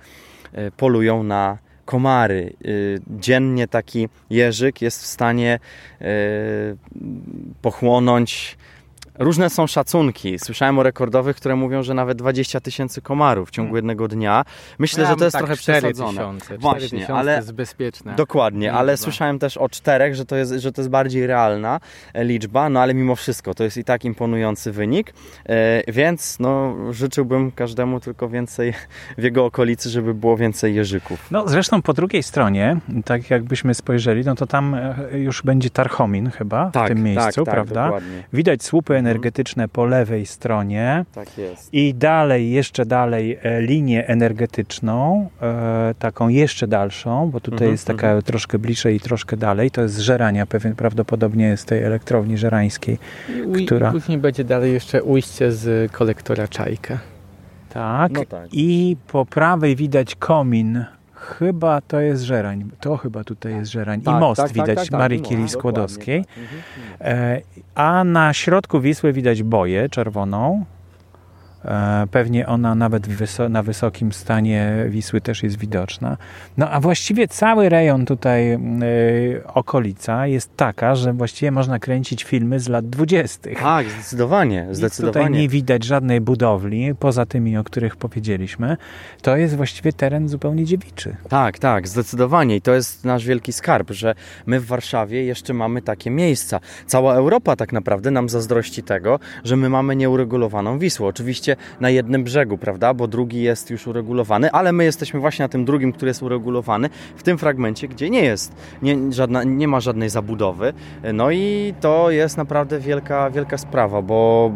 e, 0.52 0.70
polują 0.70 1.22
na 1.22 1.58
komary. 1.84 2.52
Y, 2.64 3.00
Dziennie 3.10 3.68
taki 3.68 4.08
jeżyk 4.30 4.82
jest 4.82 5.02
w 5.02 5.06
stanie 5.06 5.58
y, 6.02 6.06
pochłonąć. 7.62 8.56
Różne 9.18 9.50
są 9.50 9.66
szacunki. 9.66 10.38
Słyszałem 10.38 10.78
o 10.78 10.82
rekordowych, 10.82 11.36
które 11.36 11.56
mówią, 11.56 11.82
że 11.82 11.94
nawet 11.94 12.18
20 12.18 12.60
tysięcy 12.60 13.02
komarów 13.02 13.48
w 13.48 13.50
ciągu 13.50 13.68
Hmm. 13.68 13.76
jednego 13.76 14.08
dnia. 14.08 14.44
Myślę, 14.78 15.02
Ja 15.04 15.10
że 15.10 15.16
to 15.16 15.24
jest 15.24 15.32
tak 15.32 15.40
trochę 15.44 15.56
4 15.56 15.78
przesadzone. 15.80 16.12
Tysiące, 16.12 16.58
Właśnie, 16.58 16.80
4 16.86 16.90
tysiące 17.00 17.14
ale- 17.14 17.32
to 17.32 17.36
jest 17.38 17.52
bezpieczne. 17.52 18.14
Dokładnie, 18.14 18.72
ale 18.72 18.92
liczba. 18.92 19.04
słyszałem 19.04 19.38
też 19.38 19.56
o 19.56 19.68
czterech, 19.68 20.14
że 20.14 20.24
to, 20.24 20.36
jest, 20.36 20.52
że 20.52 20.72
to 20.72 20.80
jest 20.80 20.90
bardziej 20.90 21.26
realna 21.26 21.80
e, 22.14 22.24
liczba, 22.24 22.68
no 22.68 22.80
ale 22.80 22.94
mimo 22.94 23.16
wszystko 23.16 23.54
to 23.54 23.64
jest 23.64 23.76
i 23.76 23.84
tak 23.84 24.04
imponujący 24.04 24.72
wynik, 24.72 25.14
e, 25.46 25.92
więc 25.92 26.36
no, 26.40 26.76
życzyłbym 26.92 27.52
każdemu 27.52 28.00
tylko 28.00 28.28
więcej 28.28 28.72
w 29.18 29.22
jego 29.22 29.44
okolicy, 29.44 29.90
żeby 29.90 30.14
było 30.14 30.36
więcej 30.36 30.74
jeżyków. 30.74 31.26
No 31.30 31.48
zresztą 31.48 31.82
po 31.82 31.92
drugiej 31.92 32.22
stronie, 32.22 32.76
tak 33.04 33.30
jakbyśmy 33.30 33.74
spojrzeli, 33.74 34.24
no 34.24 34.34
to 34.34 34.46
tam 34.46 34.74
e, 34.74 34.96
już 35.18 35.42
będzie 35.42 35.70
Tarchomin 35.70 36.30
chyba 36.30 36.70
w 36.70 36.88
tym 36.88 37.02
miejscu, 37.02 37.44
prawda? 37.44 37.74
Tak, 37.74 37.84
dokładnie. 37.84 38.22
Widać 38.32 38.62
słupy 38.64 39.03
energetyczne 39.06 39.68
po 39.68 39.84
lewej 39.84 40.26
stronie 40.26 41.04
Tak 41.14 41.38
jest. 41.38 41.74
i 41.74 41.94
dalej, 41.94 42.50
jeszcze 42.50 42.86
dalej 42.86 43.38
e, 43.42 43.62
linię 43.62 44.06
energetyczną, 44.08 45.28
e, 45.42 45.94
taką 45.98 46.28
jeszcze 46.28 46.66
dalszą, 46.66 47.30
bo 47.30 47.40
tutaj 47.40 47.56
Mhm, 47.56 47.70
jest 47.70 47.86
taka 47.86 48.22
troszkę 48.22 48.58
bliżej 48.58 48.96
i 48.96 49.00
troszkę 49.00 49.36
dalej, 49.36 49.70
to 49.70 49.82
jest 49.82 49.94
z 49.94 49.98
Żerania, 49.98 50.46
pewien 50.46 50.74
prawdopodobnie 50.74 51.56
z 51.56 51.64
tej 51.64 51.82
elektrowni 51.82 52.38
żerańskiej. 52.38 52.98
I, 53.58 53.66
która- 53.66 53.88
I 53.88 53.92
później 53.92 54.18
będzie 54.18 54.44
dalej 54.44 54.72
jeszcze 54.72 55.02
ujście 55.02 55.52
z 55.52 55.92
kolektora 55.92 56.48
Czajka. 56.48 56.98
Tak. 57.70 58.12
No 58.12 58.24
tak. 58.24 58.48
I 58.52 58.96
po 59.08 59.26
prawej 59.26 59.76
widać 59.76 60.14
komin. 60.14 60.84
Chyba 61.24 61.80
to 61.80 62.00
jest 62.00 62.22
Żerań. 62.22 62.70
To 62.80 62.96
chyba 62.96 63.24
tutaj 63.24 63.54
jest 63.54 63.70
Żerań. 63.70 64.00
I 64.00 64.02
Tak, 64.02 64.20
most 64.20 64.36
tak, 64.40 64.46
tak, 64.46 64.54
widać 64.54 64.78
tak, 64.78 64.88
tak, 64.88 65.00
Marii 65.00 65.22
Curie 65.22 65.48
Skłodowskiej. 65.48 66.24
tak. 66.24 66.38
Mhm, 66.38 66.62
mhm. 67.00 67.18
E, 67.18 67.40
a 67.74 68.04
na 68.04 68.32
środku 68.32 68.80
Wisły 68.80 69.12
widać 69.12 69.42
boję 69.42 69.88
czerwoną. 69.88 70.64
E, 71.64 72.06
pewnie 72.10 72.46
ona 72.46 72.74
nawet 72.74 73.08
wyso- 73.08 73.50
na 73.50 73.62
wysokim 73.62 74.12
stanie 74.12 74.84
Wisły 74.88 75.20
też 75.20 75.42
jest 75.42 75.58
widoczna. 75.58 76.16
No 76.56 76.70
a 76.70 76.80
właściwie 76.80 77.28
cały 77.28 77.68
rejon 77.68 78.06
tutaj, 78.06 78.52
e, 78.52 78.58
okolica 79.54 80.26
jest 80.26 80.56
taka, 80.56 80.94
że 80.94 81.12
właściwie 81.12 81.50
można 81.50 81.78
kręcić 81.78 82.24
filmy 82.24 82.60
z 82.60 82.68
lat 82.68 82.88
dwudziestych. 82.90 83.58
Tak, 83.58 83.86
zdecydowanie, 83.88 84.66
Nic 84.68 84.76
zdecydowanie. 84.76 85.26
Tutaj 85.26 85.40
nie 85.42 85.48
widać 85.48 85.84
żadnej 85.84 86.20
budowli, 86.20 86.94
poza 86.98 87.26
tymi, 87.26 87.56
o 87.56 87.64
których 87.64 87.96
powiedzieliśmy. 87.96 88.76
To 89.22 89.36
jest 89.36 89.56
właściwie 89.56 89.92
teren 89.92 90.28
zupełnie 90.28 90.64
dziewiczy. 90.64 91.16
Tak, 91.28 91.58
tak, 91.58 91.88
zdecydowanie. 91.88 92.56
I 92.56 92.60
to 92.60 92.74
jest 92.74 93.04
nasz 93.04 93.24
wielki 93.26 93.52
skarb, 93.52 93.90
że 93.90 94.14
my 94.46 94.60
w 94.60 94.66
Warszawie 94.66 95.24
jeszcze 95.24 95.54
mamy 95.54 95.82
takie 95.82 96.10
miejsca. 96.10 96.60
Cała 96.86 97.14
Europa 97.14 97.56
tak 97.56 97.72
naprawdę 97.72 98.10
nam 98.10 98.28
zazdrości 98.28 98.82
tego, 98.82 99.18
że 99.44 99.56
my 99.56 99.68
mamy 99.68 99.96
nieuregulowaną 99.96 100.78
Wisłę. 100.78 101.06
Oczywiście 101.06 101.53
na 101.80 101.90
jednym 101.90 102.24
brzegu, 102.24 102.58
prawda, 102.58 102.94
bo 102.94 103.08
drugi 103.08 103.42
jest 103.42 103.70
już 103.70 103.86
uregulowany, 103.86 104.50
ale 104.50 104.72
my 104.72 104.84
jesteśmy 104.84 105.20
właśnie 105.20 105.42
na 105.42 105.48
tym 105.48 105.64
drugim, 105.64 105.92
który 105.92 106.10
jest 106.10 106.22
uregulowany, 106.22 106.88
w 107.16 107.22
tym 107.22 107.38
fragmencie, 107.38 107.88
gdzie 107.88 108.10
nie 108.10 108.22
jest, 108.22 108.56
nie, 108.82 109.12
żadna, 109.12 109.44
nie 109.44 109.68
ma 109.68 109.80
żadnej 109.80 110.08
zabudowy. 110.08 110.72
No 111.12 111.30
i 111.30 111.74
to 111.80 112.10
jest 112.10 112.36
naprawdę 112.36 112.80
wielka, 112.80 113.30
wielka 113.30 113.58
sprawa, 113.58 114.02
bo 114.02 114.52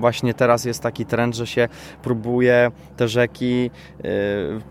właśnie 0.00 0.34
teraz 0.34 0.64
jest 0.64 0.82
taki 0.82 1.06
trend, 1.06 1.36
że 1.36 1.46
się 1.46 1.68
próbuje 2.02 2.70
te 2.96 3.08
rzeki, 3.08 3.70
yy, 4.04 4.10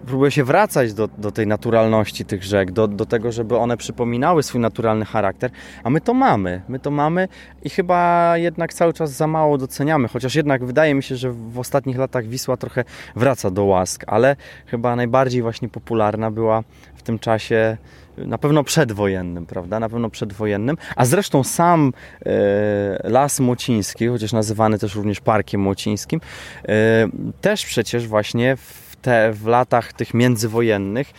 próbuje 0.06 0.32
się 0.32 0.44
wracać 0.44 0.94
do, 0.94 1.08
do 1.18 1.32
tej 1.32 1.48
naturalności 1.48 2.26
tych 2.26 2.44
rzek, 2.44 2.72
do, 2.72 2.88
do 2.88 3.06
tego, 3.06 3.32
żeby 3.32 3.58
one 3.58 3.78
przypominały 3.78 4.44
swój 4.44 4.62
naturalny 4.62 5.06
charakter, 5.06 5.52
a 5.84 5.90
my 5.90 6.02
to 6.02 6.14
mamy, 6.14 6.62
my 6.70 6.80
to 6.80 6.92
mamy 6.92 7.28
i 7.64 7.70
chyba 7.70 8.34
jednak 8.38 8.74
cały 8.74 8.94
czas 8.94 9.12
za 9.12 9.28
mało 9.28 9.58
doceniamy, 9.58 10.08
chociaż 10.08 10.36
jednak 10.36 10.66
wydaje 10.66 10.96
mi 10.96 11.04
się, 11.04 11.16
że 11.16 11.32
w 11.32 11.55
ostatnich 11.60 11.98
latach 11.98 12.26
Wisła 12.26 12.58
trochę 12.58 12.84
wraca 13.16 13.52
do 13.52 13.64
łask, 13.64 14.04
ale 14.08 14.36
chyba 14.66 14.96
najbardziej 14.96 15.42
właśnie 15.42 15.70
popularna 15.70 16.32
była 16.32 16.64
w 16.96 17.04
tym 17.04 17.20
czasie 17.20 17.78
na 18.18 18.38
pewno 18.38 18.64
przedwojennym, 18.64 19.46
prawda? 19.46 19.80
Na 19.80 19.90
pewno 19.90 20.10
przedwojennym. 20.10 20.78
A 20.96 21.06
zresztą 21.06 21.44
sam 21.44 21.94
e, 22.26 23.10
Las 23.10 23.40
Młociński, 23.40 24.08
chociaż 24.08 24.34
nazywany 24.34 24.80
też 24.80 24.96
również 24.96 25.20
Parkiem 25.20 25.62
Młocińskim, 25.62 26.22
e, 26.68 27.08
też 27.42 27.66
przecież 27.66 28.08
właśnie 28.08 28.56
w, 28.56 28.96
te, 29.02 29.34
w 29.34 29.48
latach 29.48 29.94
tych 29.94 30.14
międzywojennych 30.14 31.12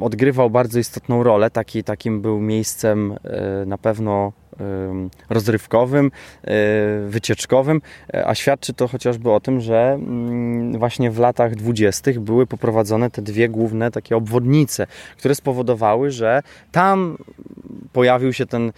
odgrywał 0.00 0.50
bardzo 0.50 0.78
istotną 0.78 1.22
rolę. 1.22 1.50
Taki, 1.50 1.84
takim 1.84 2.20
był 2.20 2.40
miejscem 2.40 3.14
na 3.66 3.78
pewno 3.78 4.32
rozrywkowym, 5.30 6.10
e, 6.44 6.50
wycieczkowym, 7.08 7.80
e, 8.14 8.26
a 8.26 8.34
świadczy 8.34 8.72
to 8.72 8.88
chociażby 8.88 9.30
o 9.30 9.40
tym, 9.40 9.60
że 9.60 9.92
mm, 9.92 10.78
właśnie 10.78 11.10
w 11.10 11.18
latach 11.18 11.54
dwudziestych 11.54 12.20
były 12.20 12.46
poprowadzone 12.46 13.10
te 13.10 13.22
dwie 13.22 13.48
główne 13.48 13.90
takie 13.90 14.16
obwodnice, 14.16 14.86
które 15.16 15.34
spowodowały, 15.34 16.10
że 16.10 16.42
tam 16.72 17.16
pojawił 17.92 18.32
się 18.32 18.46
ten 18.46 18.68
e, 18.68 18.72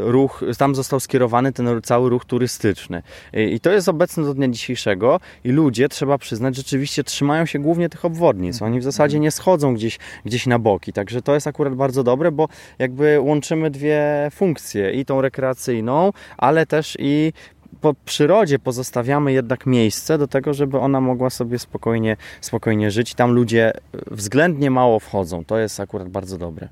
ruch, 0.00 0.44
tam 0.58 0.74
został 0.74 1.00
skierowany 1.00 1.52
ten 1.52 1.82
cały 1.82 2.10
ruch 2.10 2.24
turystyczny. 2.24 3.02
I 3.32 3.52
i 3.52 3.60
to 3.60 3.72
jest 3.72 3.88
obecne 3.88 4.24
do 4.24 4.34
dnia 4.34 4.48
dzisiejszego 4.48 5.20
i 5.44 5.52
ludzie, 5.52 5.88
trzeba 5.88 6.18
przyznać, 6.18 6.56
rzeczywiście 6.56 7.04
trzymają 7.04 7.46
się 7.46 7.58
głównie 7.58 7.88
tych 7.88 8.04
obwodnic. 8.04 8.62
Oni 8.62 8.80
w 8.80 8.82
zasadzie 8.82 9.20
nie 9.20 9.30
schodzą 9.30 9.74
gdzieś, 9.74 9.98
gdzieś 10.24 10.46
na 10.46 10.58
boki, 10.58 10.92
także 10.92 11.22
to 11.22 11.34
jest 11.34 11.46
akurat 11.46 11.74
bardzo 11.74 12.02
dobre, 12.02 12.32
bo 12.32 12.48
jakby 12.78 13.20
łączymy 13.20 13.70
dwie 13.70 14.28
funkcje, 14.32 14.92
i 14.92 15.04
tą 15.04 15.20
rekreacyjną, 15.20 16.12
ale 16.36 16.66
też 16.66 16.96
i 17.00 17.32
po 17.80 17.94
przyrodzie 18.04 18.58
pozostawiamy 18.58 19.32
jednak 19.32 19.66
miejsce 19.66 20.18
do 20.18 20.28
tego, 20.28 20.54
żeby 20.54 20.78
ona 20.78 21.00
mogła 21.00 21.30
sobie 21.30 21.58
spokojnie, 21.58 22.16
spokojnie 22.40 22.90
żyć. 22.90 23.14
Tam 23.14 23.32
ludzie 23.32 23.72
względnie 24.10 24.70
mało 24.70 25.00
wchodzą. 25.00 25.44
To 25.44 25.58
jest 25.58 25.80
akurat 25.80 26.08
bardzo 26.08 26.38
dobre. 26.38 26.68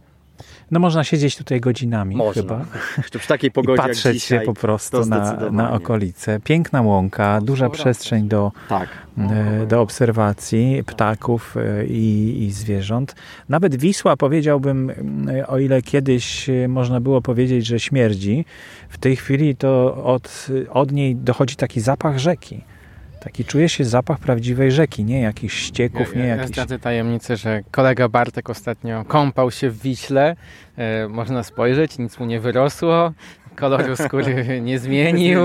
No 0.70 0.80
można 0.80 1.04
siedzieć 1.04 1.36
tutaj 1.36 1.60
godzinami 1.60 2.16
Można. 2.16 2.42
chyba 2.42 2.64
Jeszcze 2.98 3.18
przy 3.18 3.28
takiej 3.28 3.48
i 3.48 3.52
pogodzie 3.52 3.82
patrzeć 3.82 4.04
jak 4.04 4.14
dzisiaj, 4.14 4.38
się 4.38 4.44
po 4.44 4.54
prostu 4.54 5.06
na, 5.06 5.50
na 5.50 5.72
okolice. 5.72 6.40
Piękna 6.44 6.82
łąka, 6.82 7.40
duża 7.40 7.70
przestrzeń 7.70 8.28
do, 8.28 8.52
Tak. 8.68 8.88
e, 9.18 9.66
do 9.66 9.80
obserwacji 9.80 10.84
ptaków 10.86 11.56
e, 11.56 11.86
i, 11.86 12.44
i 12.44 12.52
zwierząt. 12.52 13.14
Nawet 13.48 13.76
Wisła 13.76 14.16
powiedziałbym, 14.16 14.92
e, 15.28 15.46
o 15.46 15.58
ile 15.58 15.82
kiedyś 15.82 16.50
można 16.68 17.00
było 17.00 17.22
powiedzieć, 17.22 17.66
że 17.66 17.80
śmierdzi, 17.80 18.44
w 18.88 18.98
tej 18.98 19.16
chwili 19.16 19.56
to 19.56 20.04
od, 20.04 20.46
od 20.70 20.92
niej 20.92 21.16
dochodzi 21.16 21.56
taki 21.56 21.80
zapach 21.80 22.18
rzeki. 22.18 22.64
Taki 23.20 23.44
czuje 23.44 23.68
się 23.68 23.84
zapach 23.84 24.18
prawdziwej 24.18 24.72
rzeki, 24.72 25.04
nie 25.04 25.20
jakichś 25.20 25.62
ścieków, 25.62 26.14
nie 26.14 26.20
ja, 26.20 26.26
ja 26.26 26.34
jakichś... 26.34 26.50
zdradzę 26.50 26.78
tajemnicę, 26.78 27.36
że 27.36 27.62
kolega 27.70 28.08
Bartek 28.08 28.50
ostatnio 28.50 29.04
kąpał 29.04 29.50
się 29.50 29.70
w 29.70 29.82
Wiśle. 29.82 30.36
E, 30.76 31.08
można 31.08 31.42
spojrzeć, 31.42 31.98
nic 31.98 32.18
mu 32.18 32.26
nie 32.26 32.40
wyrosło. 32.40 33.12
Koloru 33.60 33.96
skóry 33.96 34.46
nie 34.62 34.78
zmienił, 34.78 35.40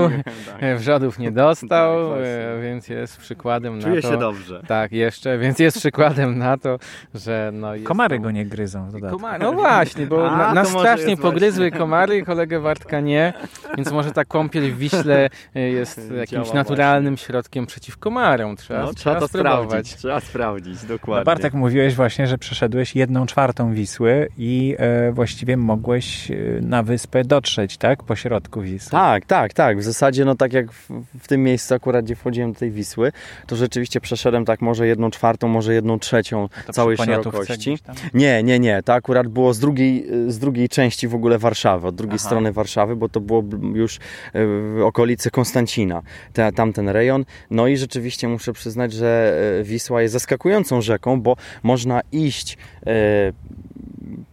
e, 0.60 0.76
wrzodów 0.76 1.18
nie 1.18 1.30
dostał, 1.32 1.96
Tak, 1.98 2.06
właśnie. 2.08 2.24
e, 2.26 2.60
więc 2.62 2.88
jest 2.88 3.16
przykładem 3.18 3.80
Czuję 3.80 3.94
na 3.96 4.02
to. 4.02 4.10
się 4.10 4.16
dobrze. 4.18 4.62
Tak, 4.66 4.92
jeszcze, 4.92 5.38
więc 5.38 5.58
jest 5.58 5.78
przykładem 5.78 6.38
na 6.38 6.58
to, 6.58 6.78
że 7.14 7.50
no 7.54 7.74
jest 7.74 7.86
Komary 7.86 8.16
to- 8.16 8.22
go 8.22 8.30
nie 8.30 8.46
gryzą 8.46 8.88
w 8.88 8.92
dodatku. 8.92 9.16
Komary, 9.16 9.44
no 9.44 9.52
właśnie, 9.52 10.06
bo 10.06 10.30
A, 10.30 10.36
na, 10.38 10.54
nas 10.54 10.68
strasznie 10.68 11.16
pogryzły 11.16 11.70
komary, 11.70 12.22
kolegę 12.22 12.60
Bartka 12.60 13.00
nie, 13.00 13.32
więc 13.76 13.92
może 13.92 14.12
ta 14.12 14.24
kąpiel 14.24 14.72
w 14.72 14.78
Wiśle 14.78 15.28
e, 15.54 15.60
jest 15.60 16.10
jakimś 16.18 16.46
Działa 16.46 16.54
naturalnym 16.54 17.16
środkiem 17.16 17.66
przeciw 17.66 17.98
komarom. 17.98 18.56
Trzeba, 18.56 18.82
No, 18.82 18.94
trzeba 18.94 19.20
to 19.20 19.28
spróbować. 19.28 19.66
sprawdzić. 19.68 19.96
Trzeba 19.96 20.20
sprawdzić, 20.20 20.84
dokładnie. 20.84 21.20
No 21.20 21.24
Bartek, 21.24 21.54
mówiłeś 21.54 21.94
właśnie, 21.94 22.26
że 22.26 22.38
przeszedłeś 22.38 22.96
jedną 22.96 23.26
czwartą 23.26 23.72
Wisły 23.72 24.28
i 24.38 24.76
e, 24.78 25.12
właściwie 25.12 25.56
mogłeś 25.56 26.28
na 26.62 26.82
wyspę 26.82 27.24
dotrzeć, 27.24 27.76
tak? 27.78 28.02
Po 28.06 28.16
środku 28.16 28.62
Wisły. 28.62 28.90
Tak, 28.90 29.26
tak, 29.26 29.52
tak. 29.52 29.78
W 29.78 29.82
zasadzie, 29.82 30.24
no 30.24 30.34
tak 30.34 30.52
jak 30.52 30.72
w, 30.72 30.90
w, 31.18 31.28
tym 31.28 31.42
miejscu 31.42 31.74
akurat, 31.74 32.04
gdzie 32.04 32.16
wchodziłem 32.16 32.52
do 32.52 32.58
tej 32.58 32.70
Wisły, 32.70 33.12
to 33.46 33.56
rzeczywiście 33.56 34.00
przeszedłem 34.00 34.44
tak 34.44 34.60
może 34.60 34.86
jedną 34.86 35.10
czwartą, 35.10 35.48
może 35.48 35.74
jedną 35.74 35.98
trzecią 35.98 36.48
całej 36.72 36.96
szerokości. 36.96 37.78
Nie, 38.14 38.42
nie, 38.42 38.58
nie. 38.58 38.82
To 38.82 38.94
akurat 38.94 39.28
było 39.28 39.54
z 39.54 39.58
drugiej, 39.58 40.06
z 40.28 40.38
drugiej 40.38 40.68
części 40.68 41.08
w 41.08 41.14
ogóle 41.14 41.38
Warszawy, 41.38 41.88
od 41.88 41.94
drugiej 41.94 42.18
Aha. 42.20 42.26
strony 42.26 42.52
Warszawy, 42.52 42.96
bo 42.96 43.08
to 43.08 43.20
było 43.20 43.44
już 43.74 43.98
w 44.34 44.82
okolicy 44.84 45.30
Konstancina, 45.30 46.02
te, 46.32 46.52
tamten 46.52 46.88
rejon. 46.88 47.24
No 47.50 47.66
i 47.66 47.76
rzeczywiście 47.76 48.28
muszę 48.28 48.52
przyznać, 48.52 48.92
że 48.92 49.38
e, 49.60 49.64
Wisła 49.64 50.02
jest 50.02 50.12
zaskakującą 50.12 50.80
rzeką, 50.80 51.20
bo 51.20 51.36
można 51.62 52.00
iść 52.12 52.58
e, 52.86 53.32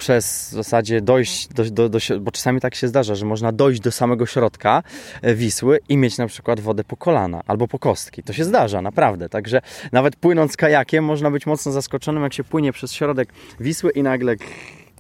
przez 0.04 0.50
w 0.50 0.54
zasadzie 0.54 1.02
dojść 1.02 1.48
do, 1.48 1.64
do, 1.64 1.90
do, 1.90 2.00
bo 2.22 2.32
czasami 2.32 2.62
tak 2.62 2.76
się 2.76 2.88
zdarza, 2.88 3.16
że 3.16 3.26
można 3.26 3.52
dojść 3.52 3.82
do 3.82 3.92
samego 3.92 4.26
środka 4.26 4.84
e, 5.22 5.36
Wisły 5.36 5.80
i 5.90 5.98
mieć 5.98 6.18
na 6.18 6.28
przykład 6.28 6.60
wodę 6.60 6.84
po 6.84 6.98
kolana 6.98 7.42
albo 7.48 7.68
po 7.68 7.80
kostki. 7.80 8.24
To 8.24 8.34
się 8.34 8.44
zdarza, 8.44 8.82
naprawdę. 8.82 9.30
Także 9.30 9.62
nawet 9.92 10.16
płynąc 10.16 10.58
kajakiem 10.58 11.06
można 11.06 11.32
być 11.32 11.46
mocno 11.46 11.72
zaskoczonym, 11.72 12.24
jak 12.24 12.34
się 12.34 12.44
płynie 12.44 12.74
przez 12.74 12.94
środek 12.94 13.34
Wisły 13.60 13.92
i 13.92 14.04
nagle 14.04 14.36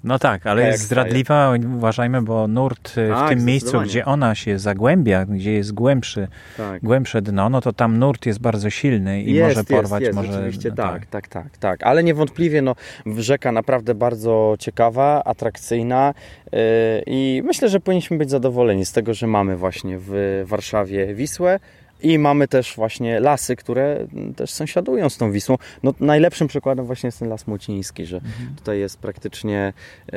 no 0.04 0.20
tak, 0.20 0.48
ale 0.48 0.68
jest 0.68 0.84
zdradliwa, 0.84 1.54
uważajmy, 1.76 2.22
bo 2.22 2.48
nurt 2.48 2.98
y, 2.98 3.08
w 3.08 3.10
tak, 3.10 3.30
tym 3.30 3.46
miejscu, 3.46 3.82
gdzie 3.82 4.06
ona 4.06 4.36
się 4.36 4.60
zagłębia, 4.60 5.26
gdzie 5.26 5.54
jest 5.54 5.74
głębszy, 5.74 6.28
tak. 6.58 6.82
głębsze 6.82 7.22
dno, 7.22 7.50
no 7.50 7.62
to 7.62 7.74
tam 7.74 8.00
nurt 8.00 8.26
jest 8.26 8.40
bardzo 8.40 8.70
silny 8.70 9.24
i 9.24 9.34
jest, 9.34 9.56
może 9.56 9.64
porwać. 9.64 10.02
Jest, 10.04 10.16
może, 10.16 10.34
oczywiście 10.34 10.70
no, 10.70 10.76
tak, 10.76 11.06
tak, 11.06 11.28
tak, 11.28 11.58
tak, 11.58 11.84
ale 11.84 12.04
niewątpliwie 12.04 12.62
no, 12.62 12.76
rzeka 13.18 13.52
naprawdę 13.52 13.96
bardzo 13.96 14.56
ciekawa, 14.60 15.24
atrakcyjna 15.24 16.14
yy, 16.52 16.60
i 17.06 17.42
myślę, 17.46 17.70
że 17.70 17.80
powinniśmy 17.80 18.18
być 18.18 18.30
zadowoleni 18.30 18.86
z 18.86 18.92
tego, 18.92 19.14
że 19.14 19.28
mamy 19.28 19.58
właśnie 19.58 19.98
w 20.00 20.44
Warszawie 20.46 21.16
Wisłę, 21.16 21.60
i 22.04 22.20
mamy 22.20 22.48
też 22.48 22.76
właśnie 22.76 23.20
lasy, 23.20 23.56
które 23.56 24.08
też 24.36 24.52
sąsiadują 24.52 25.10
z 25.10 25.18
tą 25.18 25.32
Wisłą. 25.32 25.58
No, 25.84 25.94
najlepszym 26.00 26.48
przykładem 26.48 26.86
właśnie 26.86 27.08
jest 27.08 27.20
ten 27.20 27.30
las 27.30 27.48
Młociński, 27.48 28.06
że 28.06 28.18
mhm. 28.18 28.56
tutaj 28.56 28.80
jest 28.80 29.00
praktycznie 29.00 29.74
e, 30.08 30.14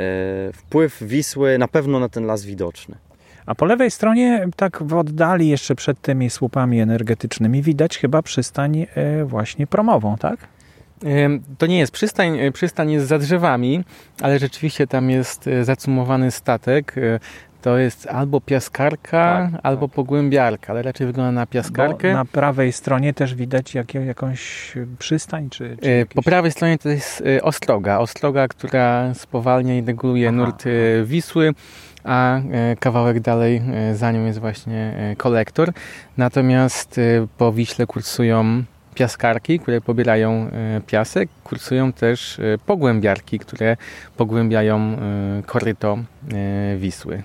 wpływ 0.53 1.03
Wisły 1.03 1.59
na 1.59 1.69
pewno 1.69 2.01
na 2.01 2.09
ten 2.09 2.27
las 2.27 2.45
widoczny. 2.45 2.97
A 3.47 3.55
po 3.55 3.65
lewej 3.65 3.91
stronie, 3.91 4.49
tak 4.57 4.83
w 4.83 4.95
oddali 4.95 5.49
jeszcze 5.49 5.75
przed 5.75 6.01
tymi 6.01 6.31
słupami 6.31 6.81
energetycznymi, 6.81 7.63
widać 7.63 7.99
chyba 7.99 8.23
przystań 8.23 8.87
e, 8.95 9.25
właśnie 9.25 9.67
promową, 9.67 10.17
tak? 10.17 10.49
To 11.59 11.67
nie 11.67 11.79
jest 11.79 11.93
przystań, 11.93 12.39
e, 12.39 12.53
przystań 12.53 12.91
jest 12.91 13.07
za 13.07 13.19
drzewami, 13.19 13.85
ale 14.21 14.39
rzeczywiście 14.39 14.87
tam 14.87 15.11
jest 15.11 15.47
e, 15.49 15.65
zacumowany 15.65 16.31
statek. 16.31 16.95
To 17.67 17.79
jest 17.79 18.07
albo 18.07 18.41
piaskarka, 18.41 19.51
tak, 19.53 19.61
albo 19.63 19.89
tak. 19.89 19.97
pogłębiarka, 19.97 20.73
ale 20.73 20.83
raczej 20.83 21.07
wygląda 21.07 21.33
na 21.33 21.47
piaskarkę. 21.47 22.09
Bo 22.09 22.19
na 22.19 22.25
prawej 22.25 22.73
stronie 22.73 23.15
też 23.15 23.35
widać 23.35 23.75
jak, 23.75 23.95
jakąś 23.95 24.73
przystań? 24.99 25.51
Czy, 25.51 25.77
czy 25.81 25.89
e, 25.89 25.99
jakieś... 25.99 26.15
Po 26.15 26.23
prawej 26.23 26.53
stronie 26.53 26.79
to 26.79 26.89
jest 26.89 27.23
e, 27.37 27.43
ostroga. 27.43 27.99
Ostroga, 27.99 28.49
która 28.49 29.15
spowalnia 29.15 29.79
i 29.79 29.85
reguluje 29.85 30.29
Aha, 30.29 30.37
nurt 30.37 30.65
e, 30.67 30.71
Wisły 31.05 31.55
a 32.05 32.41
kawałek 32.81 33.21
dalej 33.21 33.63
za 33.95 34.13
nią 34.13 34.25
jest 34.25 34.39
właśnie 34.39 34.95
kolektor. 35.17 35.73
Natomiast 36.17 37.01
po 37.39 37.53
Wiśle 37.53 37.87
kursują 37.87 38.63
piaskarki, 38.95 39.61
które 39.61 39.81
pobierają 39.81 40.51
piasek, 40.87 41.29
kursują 41.45 41.93
też 41.93 42.41
pogłębiarki, 42.67 43.39
które 43.39 43.77
pogłębiają 44.17 44.97
koryto 45.47 45.99
Wisły. 46.77 47.23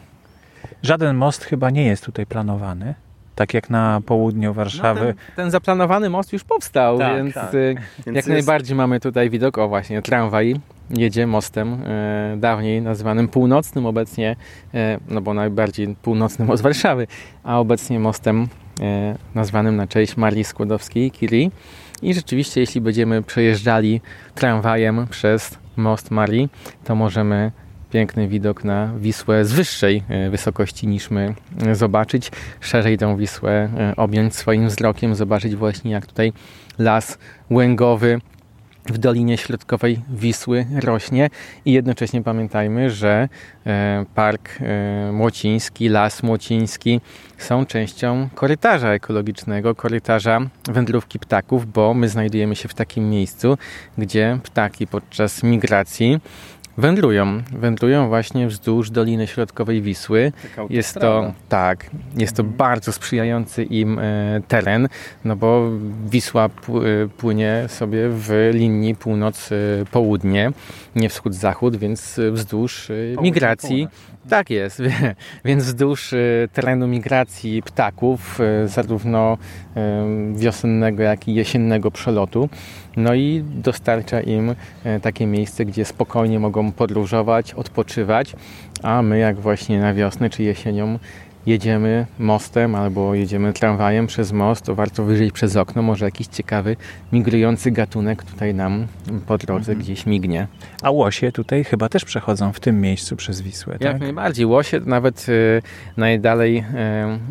Żaden 0.84 1.16
most 1.16 1.44
chyba 1.44 1.70
nie 1.70 1.86
jest 1.86 2.06
tutaj 2.06 2.26
planowany. 2.26 2.96
Tak 3.36 3.54
jak 3.54 3.70
na 3.70 4.02
południu 4.06 4.54
Warszawy. 4.54 5.00
No 5.00 5.06
ten, 5.06 5.36
ten, 5.36 5.52
zaplanowany 5.52 6.10
most 6.10 6.34
już 6.34 6.44
powstał, 6.44 6.98
tak, 6.98 7.16
więc, 7.16 7.34
tak. 7.34 7.54
Y, 7.54 7.76
więc 7.76 8.06
jak 8.06 8.16
jest... 8.16 8.28
najbardziej 8.28 8.76
mamy 8.76 9.00
tutaj 9.00 9.30
widok. 9.30 9.58
O 9.58 9.68
właśnie, 9.68 10.02
tramwaj 10.02 10.56
jedzie 10.98 11.28
mostem 11.28 11.74
e, 11.86 12.36
dawniej 12.38 12.82
nazywanym 12.82 13.28
północnym, 13.28 13.86
obecnie, 13.86 14.36
e, 14.74 15.00
no 15.08 15.22
bo 15.22 15.34
najbardziej 15.34 15.96
północnym 16.02 16.50
od 16.50 16.62
Warszawy, 16.62 17.08
a 17.44 17.60
obecnie 17.60 18.00
mostem 18.00 18.48
e, 18.82 19.16
nazwanym 19.36 19.76
na 19.76 19.88
cześć 19.88 20.18
Marii 20.18 20.44
Skłodowskiej-Curie. 20.44 21.50
I 22.02 22.14
rzeczywiście, 22.14 22.62
jeśli 22.62 22.82
będziemy 22.82 23.24
przejeżdżali 23.24 24.02
tramwajem 24.36 25.08
przez 25.10 25.58
most 25.78 26.12
Marii, 26.12 26.50
to 26.84 26.96
możemy 26.96 27.52
piękny 27.92 28.28
widok 28.28 28.64
na 28.64 28.94
Wisłę 28.98 29.46
z 29.46 29.54
wyższej 29.54 30.04
e, 30.10 30.30
wysokości 30.30 30.88
niż 30.88 31.10
my 31.10 31.34
e, 31.66 31.76
zobaczyć, 31.76 32.32
szerzej 32.60 32.98
tą 32.98 33.18
Wisłę 33.18 33.52
e, 33.52 33.96
objąć 33.96 34.36
swoim 34.36 34.68
wzrokiem, 34.68 35.16
zobaczyć 35.16 35.56
właśnie 35.56 35.92
jak 35.92 36.06
tutaj 36.06 36.34
las 36.80 37.18
łęgowy 37.50 38.20
w 38.86 38.98
Dolinie 38.98 39.38
Środkowej 39.38 40.00
Wisły 40.10 40.66
rośnie. 40.80 41.30
I 41.66 41.72
jednocześnie 41.72 42.24
pamiętajmy, 42.24 42.90
że 42.90 43.30
Park 44.16 44.60
Młociński, 45.12 45.90
Las 45.90 46.24
Młociński 46.24 47.02
są 47.38 47.66
częścią 47.66 48.30
korytarza 48.36 48.90
ekologicznego, 48.90 49.76
korytarza 49.76 50.40
wędrówki 50.64 51.20
ptaków, 51.20 51.72
bo 51.72 51.94
my 51.94 52.10
znajdujemy 52.10 52.56
się 52.56 52.68
w 52.68 52.74
takim 52.74 53.10
miejscu, 53.10 53.58
gdzie 53.98 54.40
ptaki 54.44 54.88
podczas 54.88 55.44
migracji 55.44 56.20
Wędrują, 56.78 57.42
wędrują 57.52 58.08
właśnie 58.08 58.48
wzdłuż 58.48 58.90
Doliny 58.90 59.28
Środkowej 59.28 59.82
Wisły. 59.82 60.32
Jest 60.70 60.94
to, 60.96 61.34
tak, 61.50 61.90
jest 62.18 62.36
to 62.36 62.44
bardzo 62.44 62.92
sprzyjający 62.92 63.64
im 63.64 64.00
e, 64.00 64.42
teren, 64.48 64.88
no 65.26 65.36
bo 65.36 65.70
Wisła 66.06 66.46
e, 66.46 66.50
płynie 67.18 67.66
sobie 67.68 68.10
w 68.10 68.50
linii 68.54 68.96
północ-południe, 68.96 70.52
nie 70.96 71.10
wschód-zachód, 71.10 71.76
więc 71.76 72.20
wzdłuż 72.32 72.90
e, 72.90 72.94
migracji 73.22 73.88
tak 74.30 74.50
jest, 74.50 74.82
więc 75.46 75.64
wzdłuż 75.64 76.14
y, 76.14 76.50
terenu 76.54 76.88
migracji 76.88 77.62
ptaków, 77.64 78.40
y, 78.64 78.68
zarówno 78.68 79.38
y, 79.38 80.40
wiosennego, 80.40 81.04
jak 81.04 81.28
i 81.28 81.34
jesiennego 81.34 81.92
przelotu, 81.92 82.50
no 82.98 83.14
i 83.14 83.44
dostarcza 83.46 84.22
im 84.22 84.56
takie 85.02 85.28
miejsce, 85.28 85.66
gdzie 85.66 85.86
spokojnie 85.86 86.40
mogą 86.40 86.72
podróżować, 86.72 87.54
odpoczywać, 87.54 88.36
a 88.84 89.02
my 89.02 89.20
jak 89.20 89.40
właśnie 89.40 89.80
na 89.80 89.94
wiosnę 89.94 90.30
czy 90.30 90.44
jesienią 90.44 91.00
jedziemy 91.46 92.06
mostem 92.20 92.76
albo 92.76 93.16
jedziemy 93.16 93.54
tramwajem 93.54 94.08
przez 94.08 94.32
most, 94.32 94.66
to 94.66 94.76
warto 94.76 95.04
wyjrzeć 95.04 95.32
przez 95.32 95.56
okno, 95.56 95.82
może 95.82 96.06
jakiś 96.06 96.28
ciekawy, 96.28 96.76
migrujący 97.12 97.72
gatunek 97.72 98.24
tutaj 98.24 98.54
nam 98.54 98.88
po 99.28 99.38
drodze 99.38 99.72
mhm. 99.72 99.80
gdzieś 99.80 100.06
mignie. 100.06 100.48
A 100.82 100.92
łosie 100.92 101.32
tutaj 101.32 101.64
chyba 101.64 101.90
też 101.90 102.06
przechodzą 102.06 102.54
w 102.54 102.60
tym 102.60 102.82
miejscu 102.82 103.16
przez 103.16 103.42
Wisłę, 103.42 103.74
tak? 103.74 103.82
Jak 103.82 104.00
najbardziej. 104.00 104.46
Łosie, 104.46 104.80
nawet 104.86 105.30
y, 105.30 105.62
najdalej 105.98 106.58
y, 106.58 106.64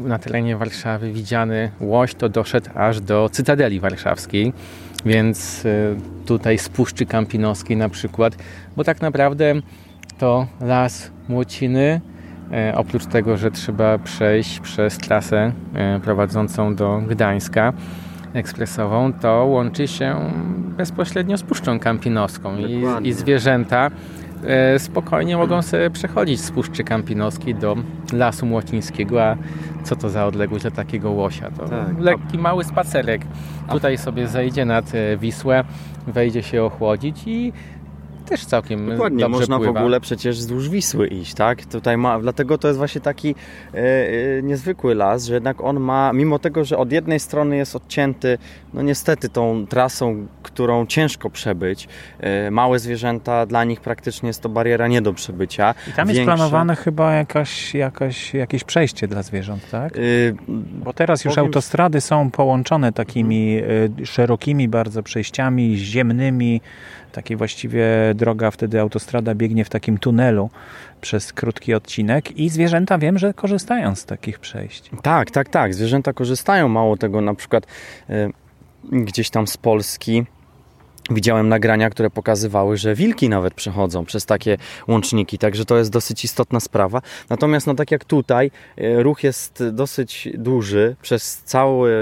na 0.09 0.19
terenie 0.19 0.57
Warszawy 0.57 1.13
widziany 1.13 1.71
łoś 1.81 2.15
to 2.15 2.29
doszedł 2.29 2.71
aż 2.75 3.01
do 3.01 3.29
Cytadeli 3.33 3.81
Warszawskiej, 3.81 4.53
więc 5.05 5.65
y, 5.65 5.97
tutaj 6.27 6.59
z 6.59 6.69
Puszczy 6.69 7.07
Kampinoskiej 7.07 7.77
na 7.77 7.89
przykład, 7.89 8.37
bo 8.77 8.85
tak 8.85 9.01
naprawdę 9.01 9.55
to 10.19 10.47
las 10.61 11.11
Młociny 11.29 12.01
oprócz 12.75 13.07
tego, 13.07 13.37
że 13.37 13.51
trzeba 13.51 13.99
przejść 13.99 14.61
przez 14.61 14.99
trasę 14.99 15.53
e, 15.75 16.01
prowadzącą 16.01 16.75
do 16.75 17.03
Gdańska 17.09 17.73
ekspresową, 18.33 19.13
to 19.13 19.45
łączy 19.45 19.89
się 19.89 20.17
bezpośrednio 20.77 21.37
z 21.37 21.43
Puszczą 21.43 21.79
Kampinowską 21.79 22.57
i, 22.57 22.85
i, 23.03 23.13
zwierzęta 23.13 23.91
e, 24.45 24.79
spokojnie 24.79 25.37
mogą 25.37 25.63
sobie 25.63 25.91
przechodzić 25.91 26.41
z 26.41 26.51
Puszczy 26.51 26.85
Kampinoskiej 26.85 27.55
do 27.55 27.77
Lasu 28.13 28.47
Młocińskiego, 28.47 29.25
a 29.25 29.37
co 29.85 29.97
to 29.97 30.09
za 30.11 30.27
odległość 30.27 30.63
dla 30.63 30.71
takiego 30.71 31.11
łosia? 31.11 31.51
To 31.51 31.69
tak. 31.69 31.99
lekki, 31.99 32.39
mały 32.39 32.65
spacerek. 32.65 33.23
Tutaj 33.71 33.99
sobie 33.99 34.29
zejdzie 34.29 34.65
nad 34.65 34.93
Wisłę, 35.19 35.65
wejdzie 36.07 36.43
się 36.43 36.65
ochłodzić 36.65 37.23
i 37.27 37.53
też 38.31 38.45
całkiem 38.45 38.89
Dokładnie, 38.89 39.21
dobrze 39.21 39.39
można 39.39 39.57
pływa. 39.57 39.73
w 39.73 39.77
ogóle 39.77 40.01
przecież 40.01 40.39
wzdłuż 40.39 40.69
Wisły 40.69 41.07
iść, 41.07 41.35
tak? 41.35 41.65
Tutaj 41.65 41.97
ma, 41.97 42.21
dlatego 42.21 42.59
to 42.59 42.69
jest 42.69 42.79
właśnie 42.79 43.01
taki 43.01 43.35
e, 43.75 43.79
e, 43.79 44.43
niezwykły 44.43 44.95
las, 44.95 45.25
że 45.25 45.35
jednak 45.35 45.61
on 45.61 45.81
ma, 45.81 46.13
mimo 46.13 46.39
tego, 46.39 46.65
że 46.65 46.79
od 46.79 46.93
jednej 46.93 47.21
strony 47.21 47.57
jest 47.57 47.77
odcięty, 47.77 48.39
no 48.75 48.83
niestety 48.83 49.29
tą 49.29 49.67
trasą, 49.67 50.27
którą 50.43 50.87
ciężko 50.87 51.31
przebyć, 51.31 51.89
e, 52.21 52.51
małe 52.51 52.79
zwierzęta, 52.79 53.47
dla 53.47 53.65
nich 53.65 53.81
praktycznie 53.81 54.27
jest 54.27 54.41
to 54.41 54.49
bariera 54.49 54.89
nie 54.89 55.03
do 55.03 55.13
przebycia. 55.13 55.75
I 55.89 55.93
tam 55.93 56.09
Większe... 56.09 56.21
jest 56.21 56.37
planowane 56.37 56.77
chyba 56.77 57.13
jakaś, 57.13 57.75
jakaś, 57.75 58.35
jakieś 58.35 58.65
przejście 58.65 59.09
dla 59.09 59.23
zwierząt, 59.23 59.71
tak? 59.71 59.97
Y, 59.97 60.37
Bo 60.85 60.93
teraz 60.93 61.25
już 61.25 61.35
powiem... 61.35 61.47
autostrady 61.47 62.01
są 62.01 62.31
połączone 62.31 62.93
takimi 62.93 63.59
y, 64.03 64.07
szerokimi 64.07 64.69
bardzo 64.69 65.03
przejściami 65.03 65.77
ziemnymi, 65.77 66.61
takiej 67.11 67.37
właściwie 67.37 67.87
droga, 68.15 68.51
wtedy 68.51 68.81
autostrada 68.81 69.35
biegnie 69.35 69.65
w 69.65 69.69
takim 69.69 69.99
tunelu 69.99 70.51
przez 71.01 71.33
krótki 71.33 71.75
odcinek 71.75 72.39
i 72.39 72.49
zwierzęta 72.49 72.99
wiem, 72.99 73.19
że 73.19 73.35
korzystają 73.35 73.95
z 73.95 74.05
takich 74.05 74.39
przejść. 74.39 74.91
Tak, 75.03 75.31
tak, 75.31 75.49
tak. 75.49 75.75
Zwierzęta 75.75 76.13
korzystają. 76.13 76.69
Mało 76.69 76.97
tego, 76.97 77.21
na 77.21 77.35
przykład 77.35 77.67
y, 78.11 78.31
gdzieś 78.93 79.31
tam 79.31 79.47
z 79.47 79.57
Polski 79.57 80.25
Widziałem 81.11 81.49
nagrania, 81.49 81.91
które 81.91 82.11
pokazywały, 82.11 82.77
że 82.77 82.95
wilki 82.95 83.29
nawet 83.29 83.55
przechodzą 83.55 84.05
przez 84.05 84.27
takie 84.27 84.57
łączniki, 84.89 85.39
także 85.39 85.65
to 85.65 85.79
jest 85.79 85.91
dosyć 85.91 86.25
istotna 86.25 86.61
sprawa. 86.61 87.03
Natomiast, 87.31 87.67
no 87.67 87.75
tak 87.75 87.91
jak 87.91 88.05
tutaj, 88.05 88.51
e, 88.77 89.03
ruch 89.03 89.25
jest 89.25 89.65
dosyć 89.73 90.29
duży 90.35 90.97
przez 91.03 91.43
cały, 91.45 91.93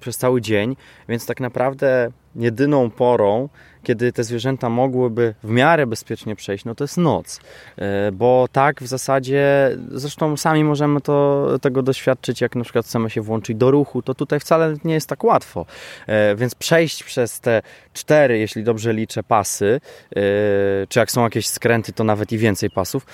przez 0.00 0.16
cały 0.16 0.40
dzień, 0.40 0.76
więc 1.08 1.26
tak 1.26 1.40
naprawdę 1.40 2.10
jedyną 2.36 2.90
porą, 2.90 3.48
kiedy 3.82 4.12
te 4.12 4.24
zwierzęta 4.24 4.68
mogłyby 4.68 5.34
w 5.42 5.50
miarę 5.50 5.86
bezpiecznie 5.86 6.36
przejść, 6.36 6.64
no 6.64 6.74
to 6.74 6.84
jest 6.84 6.96
noc. 6.96 7.40
E, 7.76 8.12
bo 8.12 8.48
tak 8.52 8.82
w 8.82 8.86
zasadzie, 8.86 9.70
zresztą 9.88 10.36
sami 10.36 10.64
możemy 10.64 11.00
to, 11.00 11.48
tego 11.62 11.82
doświadczyć, 11.82 12.40
jak 12.40 12.56
na 12.56 12.64
przykład 12.64 12.86
chcemy 12.86 13.10
się 13.10 13.20
włączyć 13.20 13.56
do 13.56 13.70
ruchu, 13.70 14.02
to 14.02 14.14
tutaj 14.14 14.40
wcale 14.40 14.74
nie 14.84 14.94
jest 14.94 15.08
tak 15.08 15.24
łatwo. 15.24 15.66
E, 16.06 16.36
więc 16.36 16.54
przejść 16.54 17.04
przez 17.04 17.40
te 17.40 17.62
cztery, 17.92 18.38
jeśli 18.38 18.64
dobrze 18.64 18.92
liczę, 18.92 19.22
pasy, 19.22 19.80
e, 20.10 20.20
czy 20.88 20.98
jak 20.98 21.10
są 21.10 21.22
jakieś 21.22 21.46
skręty, 21.46 21.92
to 21.92 22.04
nawet 22.04 22.32
i 22.32 22.38
więcej 22.38 22.70
pasów, 22.70 23.06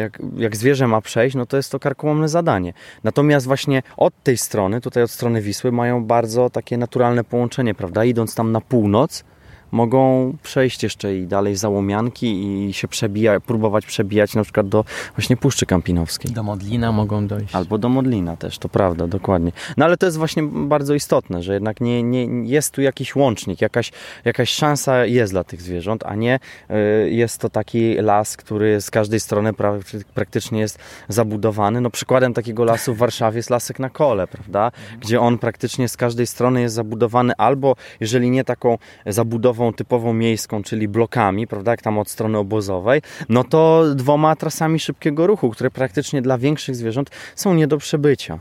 jak, 0.00 0.18
jak 0.36 0.56
zwierzę 0.56 0.86
ma 0.86 1.00
przejść, 1.00 1.36
no 1.36 1.46
to 1.46 1.56
jest 1.56 1.72
to 1.72 1.78
karkołomne 1.78 2.28
zadanie. 2.28 2.72
Natomiast 3.04 3.46
właśnie 3.46 3.82
od 3.96 4.22
tej 4.22 4.38
strony, 4.38 4.80
tutaj 4.80 5.02
od 5.02 5.10
strony 5.10 5.42
Wisły, 5.42 5.72
mają 5.72 6.04
bardzo 6.04 6.50
takie 6.50 6.76
naturalne 6.76 7.24
połączenie, 7.24 7.74
prawda? 7.74 8.04
Idąc 8.04 8.34
tam 8.34 8.52
na 8.52 8.60
północ, 8.60 9.24
mogą 9.72 10.32
przejść 10.42 10.82
jeszcze 10.82 11.16
i 11.16 11.26
dalej 11.26 11.56
załomianki 11.56 12.66
i 12.68 12.72
się 12.72 12.88
przebijać, 12.88 13.42
próbować 13.46 13.86
przebijać 13.86 14.34
na 14.34 14.42
przykład 14.42 14.68
do 14.68 14.84
właśnie 15.16 15.36
Puszczy 15.36 15.66
Kampinowskiej. 15.66 16.30
Do 16.30 16.42
Modlina 16.42 16.92
mogą 16.92 17.26
dojść. 17.26 17.54
Albo 17.54 17.78
do 17.78 17.88
Modlina 17.88 18.36
też, 18.36 18.58
to 18.58 18.68
prawda, 18.68 19.06
dokładnie. 19.06 19.52
No 19.76 19.84
ale 19.84 19.96
to 19.96 20.06
jest 20.06 20.18
właśnie 20.18 20.42
bardzo 20.42 20.94
istotne, 20.94 21.42
że 21.42 21.54
jednak 21.54 21.80
nie, 21.80 22.02
nie 22.02 22.48
jest 22.48 22.74
tu 22.74 22.82
jakiś 22.82 23.16
łącznik, 23.16 23.60
jakaś, 23.60 23.92
jakaś 24.24 24.50
szansa 24.50 25.06
jest 25.06 25.32
dla 25.32 25.44
tych 25.44 25.62
zwierząt, 25.62 26.02
a 26.06 26.14
nie 26.14 26.38
y, 26.70 27.10
jest 27.10 27.38
to 27.38 27.50
taki 27.50 27.94
las, 27.94 28.36
który 28.36 28.80
z 28.80 28.90
każdej 28.90 29.20
strony 29.20 29.52
pra, 29.52 29.74
praktycznie 30.14 30.60
jest 30.60 30.78
zabudowany. 31.08 31.80
No 31.80 31.90
przykładem 31.90 32.34
takiego 32.34 32.64
lasu 32.64 32.94
w 32.94 32.98
Warszawie 32.98 33.36
jest 33.36 33.50
Lasek 33.50 33.78
na 33.78 33.90
Kole, 33.90 34.26
prawda? 34.26 34.72
Gdzie 35.00 35.20
on 35.20 35.38
praktycznie 35.38 35.88
z 35.88 35.96
każdej 35.96 36.26
strony 36.26 36.60
jest 36.60 36.74
zabudowany 36.74 37.32
albo, 37.36 37.76
jeżeli 38.00 38.30
nie 38.30 38.44
taką 38.44 38.78
zabudową 39.06 39.61
typową 39.72 40.12
miejską, 40.12 40.62
czyli 40.62 40.88
blokami, 40.88 41.46
prawda, 41.46 41.70
jak 41.70 41.82
tam 41.82 41.98
od 41.98 42.10
strony 42.10 42.38
obozowej, 42.38 43.02
no 43.28 43.44
to 43.44 43.84
dwoma 43.94 44.36
trasami 44.36 44.78
szybkiego 44.78 45.26
ruchu, 45.26 45.50
które 45.50 45.70
praktycznie 45.70 46.22
dla 46.22 46.38
większych 46.38 46.76
zwierząt 46.76 47.10
są 47.36 47.54
nie 47.54 47.66
do 47.66 47.78
przebycia. 47.78 48.38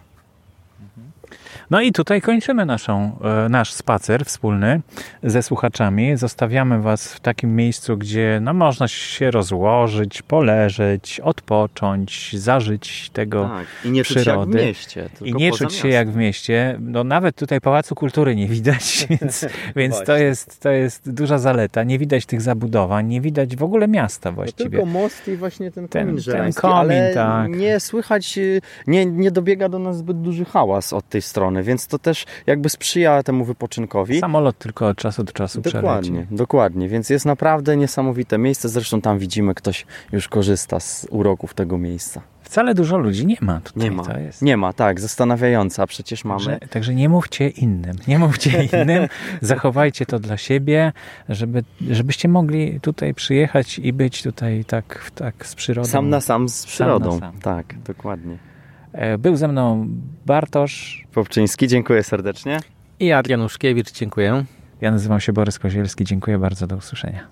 No 1.72 1.82
i 1.82 1.92
tutaj 1.92 2.22
kończymy 2.22 2.66
naszą, 2.66 3.18
e, 3.46 3.50
nasz 3.50 3.74
spacer 3.74 4.26
wspólny 4.26 4.82
ze 5.24 5.44
słuchaczami. 5.44 6.18
Zostawiamy 6.18 6.82
Was 6.82 7.14
w 7.14 7.20
takim 7.20 7.56
miejscu, 7.56 7.98
gdzie 7.98 8.40
no, 8.42 8.54
można 8.54 8.88
się 8.88 9.32
rozłożyć, 9.32 10.22
poleżeć, 10.22 11.20
odpocząć, 11.20 12.36
zażyć 12.38 13.10
tego 13.10 13.44
tak, 13.44 13.68
i 13.86 13.92
nie 13.92 14.04
przyrody. 14.04 14.52
Czuć 14.52 14.62
jak 14.62 14.64
w 14.64 14.68
mieście, 14.68 15.10
I 15.22 15.34
nie 15.34 15.52
czuć 15.52 15.74
się 15.74 15.88
jak 15.88 16.12
w 16.12 16.16
mieście. 16.16 16.78
No, 16.80 17.04
nawet 17.04 17.36
tutaj 17.36 17.62
Pałacu 17.62 17.96
Kultury 17.96 18.36
nie 18.36 18.48
widać, 18.48 19.08
więc, 19.22 19.46
więc 19.76 20.04
to, 20.04 20.18
jest, 20.18 20.60
to 20.60 20.70
jest 20.70 21.12
duża 21.12 21.38
zaleta. 21.38 21.84
Nie 21.84 22.00
widać 22.00 22.26
tych 22.26 22.42
zabudowań, 22.42 23.08
nie 23.08 23.22
widać 23.22 23.56
w 23.56 23.64
ogóle 23.64 23.88
miasta 23.88 24.32
właściwie. 24.32 24.66
No 24.66 24.72
tylko 24.72 24.86
most 24.86 25.28
i 25.28 25.38
właśnie 25.38 25.72
ten 25.72 25.88
komin 25.88 26.22
ten, 26.24 26.34
ten 26.34 26.54
komin, 26.54 26.76
ale 26.76 27.14
tak. 27.14 27.52
nie 27.52 27.80
słychać, 27.80 28.40
nie, 28.88 29.06
nie 29.06 29.32
dobiega 29.32 29.70
do 29.70 29.80
nas 29.80 29.98
zbyt 29.98 30.22
duży 30.22 30.46
hałas 30.46 30.94
od 30.94 31.10
tej 31.10 31.22
strony 31.22 31.61
więc 31.64 31.88
to 31.88 32.00
też 32.00 32.26
jakby 32.48 32.70
sprzyja 32.70 33.24
temu 33.24 33.46
wypoczynkowi. 33.46 34.20
Samolot 34.20 34.58
tylko 34.58 34.88
od 34.88 34.98
czasu 34.98 35.24
do 35.24 35.32
czasu 35.32 35.62
Dokładnie, 35.62 36.12
przeleci. 36.12 36.36
dokładnie, 36.36 36.90
więc 36.90 37.10
jest 37.10 37.26
naprawdę 37.26 37.78
niesamowite 37.78 38.38
miejsce, 38.38 38.70
zresztą 38.70 39.02
tam 39.02 39.20
widzimy, 39.20 39.56
ktoś 39.56 39.86
już 40.12 40.28
korzysta 40.28 40.80
z 40.80 41.08
uroków 41.10 41.54
tego 41.54 41.78
miejsca. 41.78 42.22
Wcale 42.42 42.74
dużo 42.74 42.98
ludzi 42.98 43.26
nie 43.26 43.38
ma 43.42 43.62
tutaj. 43.62 43.84
Nie 43.84 43.92
ma, 43.92 44.04
nie 44.42 44.58
ma 44.58 44.74
tak, 44.74 45.00
zastanawiająca, 45.00 45.88
przecież 45.88 46.26
mamy. 46.26 46.46
Także, 46.46 46.68
także 46.68 46.96
nie 46.96 47.10
mówcie 47.10 47.50
innym, 47.50 47.96
nie 48.08 48.20
mówcie 48.20 48.64
innym, 48.74 49.08
zachowajcie 49.42 50.06
to 50.06 50.20
dla 50.20 50.38
siebie, 50.38 50.92
żeby, 51.30 51.64
żebyście 51.92 52.28
mogli 52.28 52.80
tutaj 52.80 53.14
przyjechać 53.14 53.80
i 53.80 53.94
być 53.94 54.24
tutaj 54.24 54.66
tak, 54.66 55.12
tak 55.16 55.46
z 55.46 55.56
przyrodą. 55.56 55.90
Sam 55.90 56.10
na 56.10 56.22
sam 56.22 56.50
z 56.50 56.66
przyrodą, 56.66 57.12
sam 57.12 57.20
sam. 57.20 57.40
tak, 57.42 57.76
dokładnie. 57.84 58.51
E, 58.94 59.18
był 59.18 59.36
ze 59.36 59.48
mną 59.48 59.88
Bartosz 60.26 61.04
Popczyński, 61.14 61.68
dziękuję 61.68 62.04
serdecznie. 62.04 62.60
I 63.00 63.12
Adrian 63.12 63.42
Uszkiewicz, 63.42 63.92
dziękuję. 63.92 64.46
Ja 64.82 64.92
nazywam 64.92 65.20
się 65.20 65.34
Borys 65.34 65.60
Kozielski, 65.60 66.06
dziękuję 66.06 66.38
bardzo, 66.38 66.68
do 66.68 66.76
usłyszenia. 66.76 67.28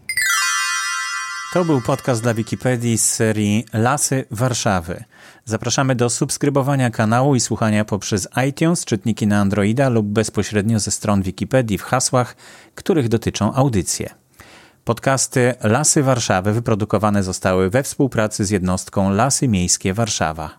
To 1.54 1.66
był 1.66 1.82
podcast 1.82 2.24
dla 2.24 2.34
Wikipedii 2.34 2.98
z 2.98 3.14
serii 3.14 3.66
Lasy 3.74 4.26
Warszawy. 4.32 5.04
Zapraszamy 5.46 5.96
do 5.96 6.10
subskrybowania 6.10 6.90
kanału 6.90 7.36
i 7.36 7.40
słuchania 7.40 7.86
poprzez 7.86 8.28
iTunes, 8.50 8.86
czytniki 8.86 9.28
na 9.28 9.40
Androida 9.40 9.90
lub 9.90 10.08
bezpośrednio 10.08 10.80
ze 10.80 10.92
stron 10.92 11.22
Wikipedii 11.22 11.78
w 11.78 11.84
hasłach, 11.84 12.36
których 12.76 13.10
dotyczą 13.10 13.54
audycje. 13.54 14.10
Podcasty 14.84 15.54
Lasy 15.64 16.04
Warszawy 16.04 16.54
wyprodukowane 16.54 17.24
zostały 17.24 17.70
we 17.70 17.84
współpracy 17.84 18.46
z 18.46 18.50
jednostką 18.50 19.10
Lasy 19.10 19.48
Miejskie 19.48 19.94
Warszawa. 19.94 20.59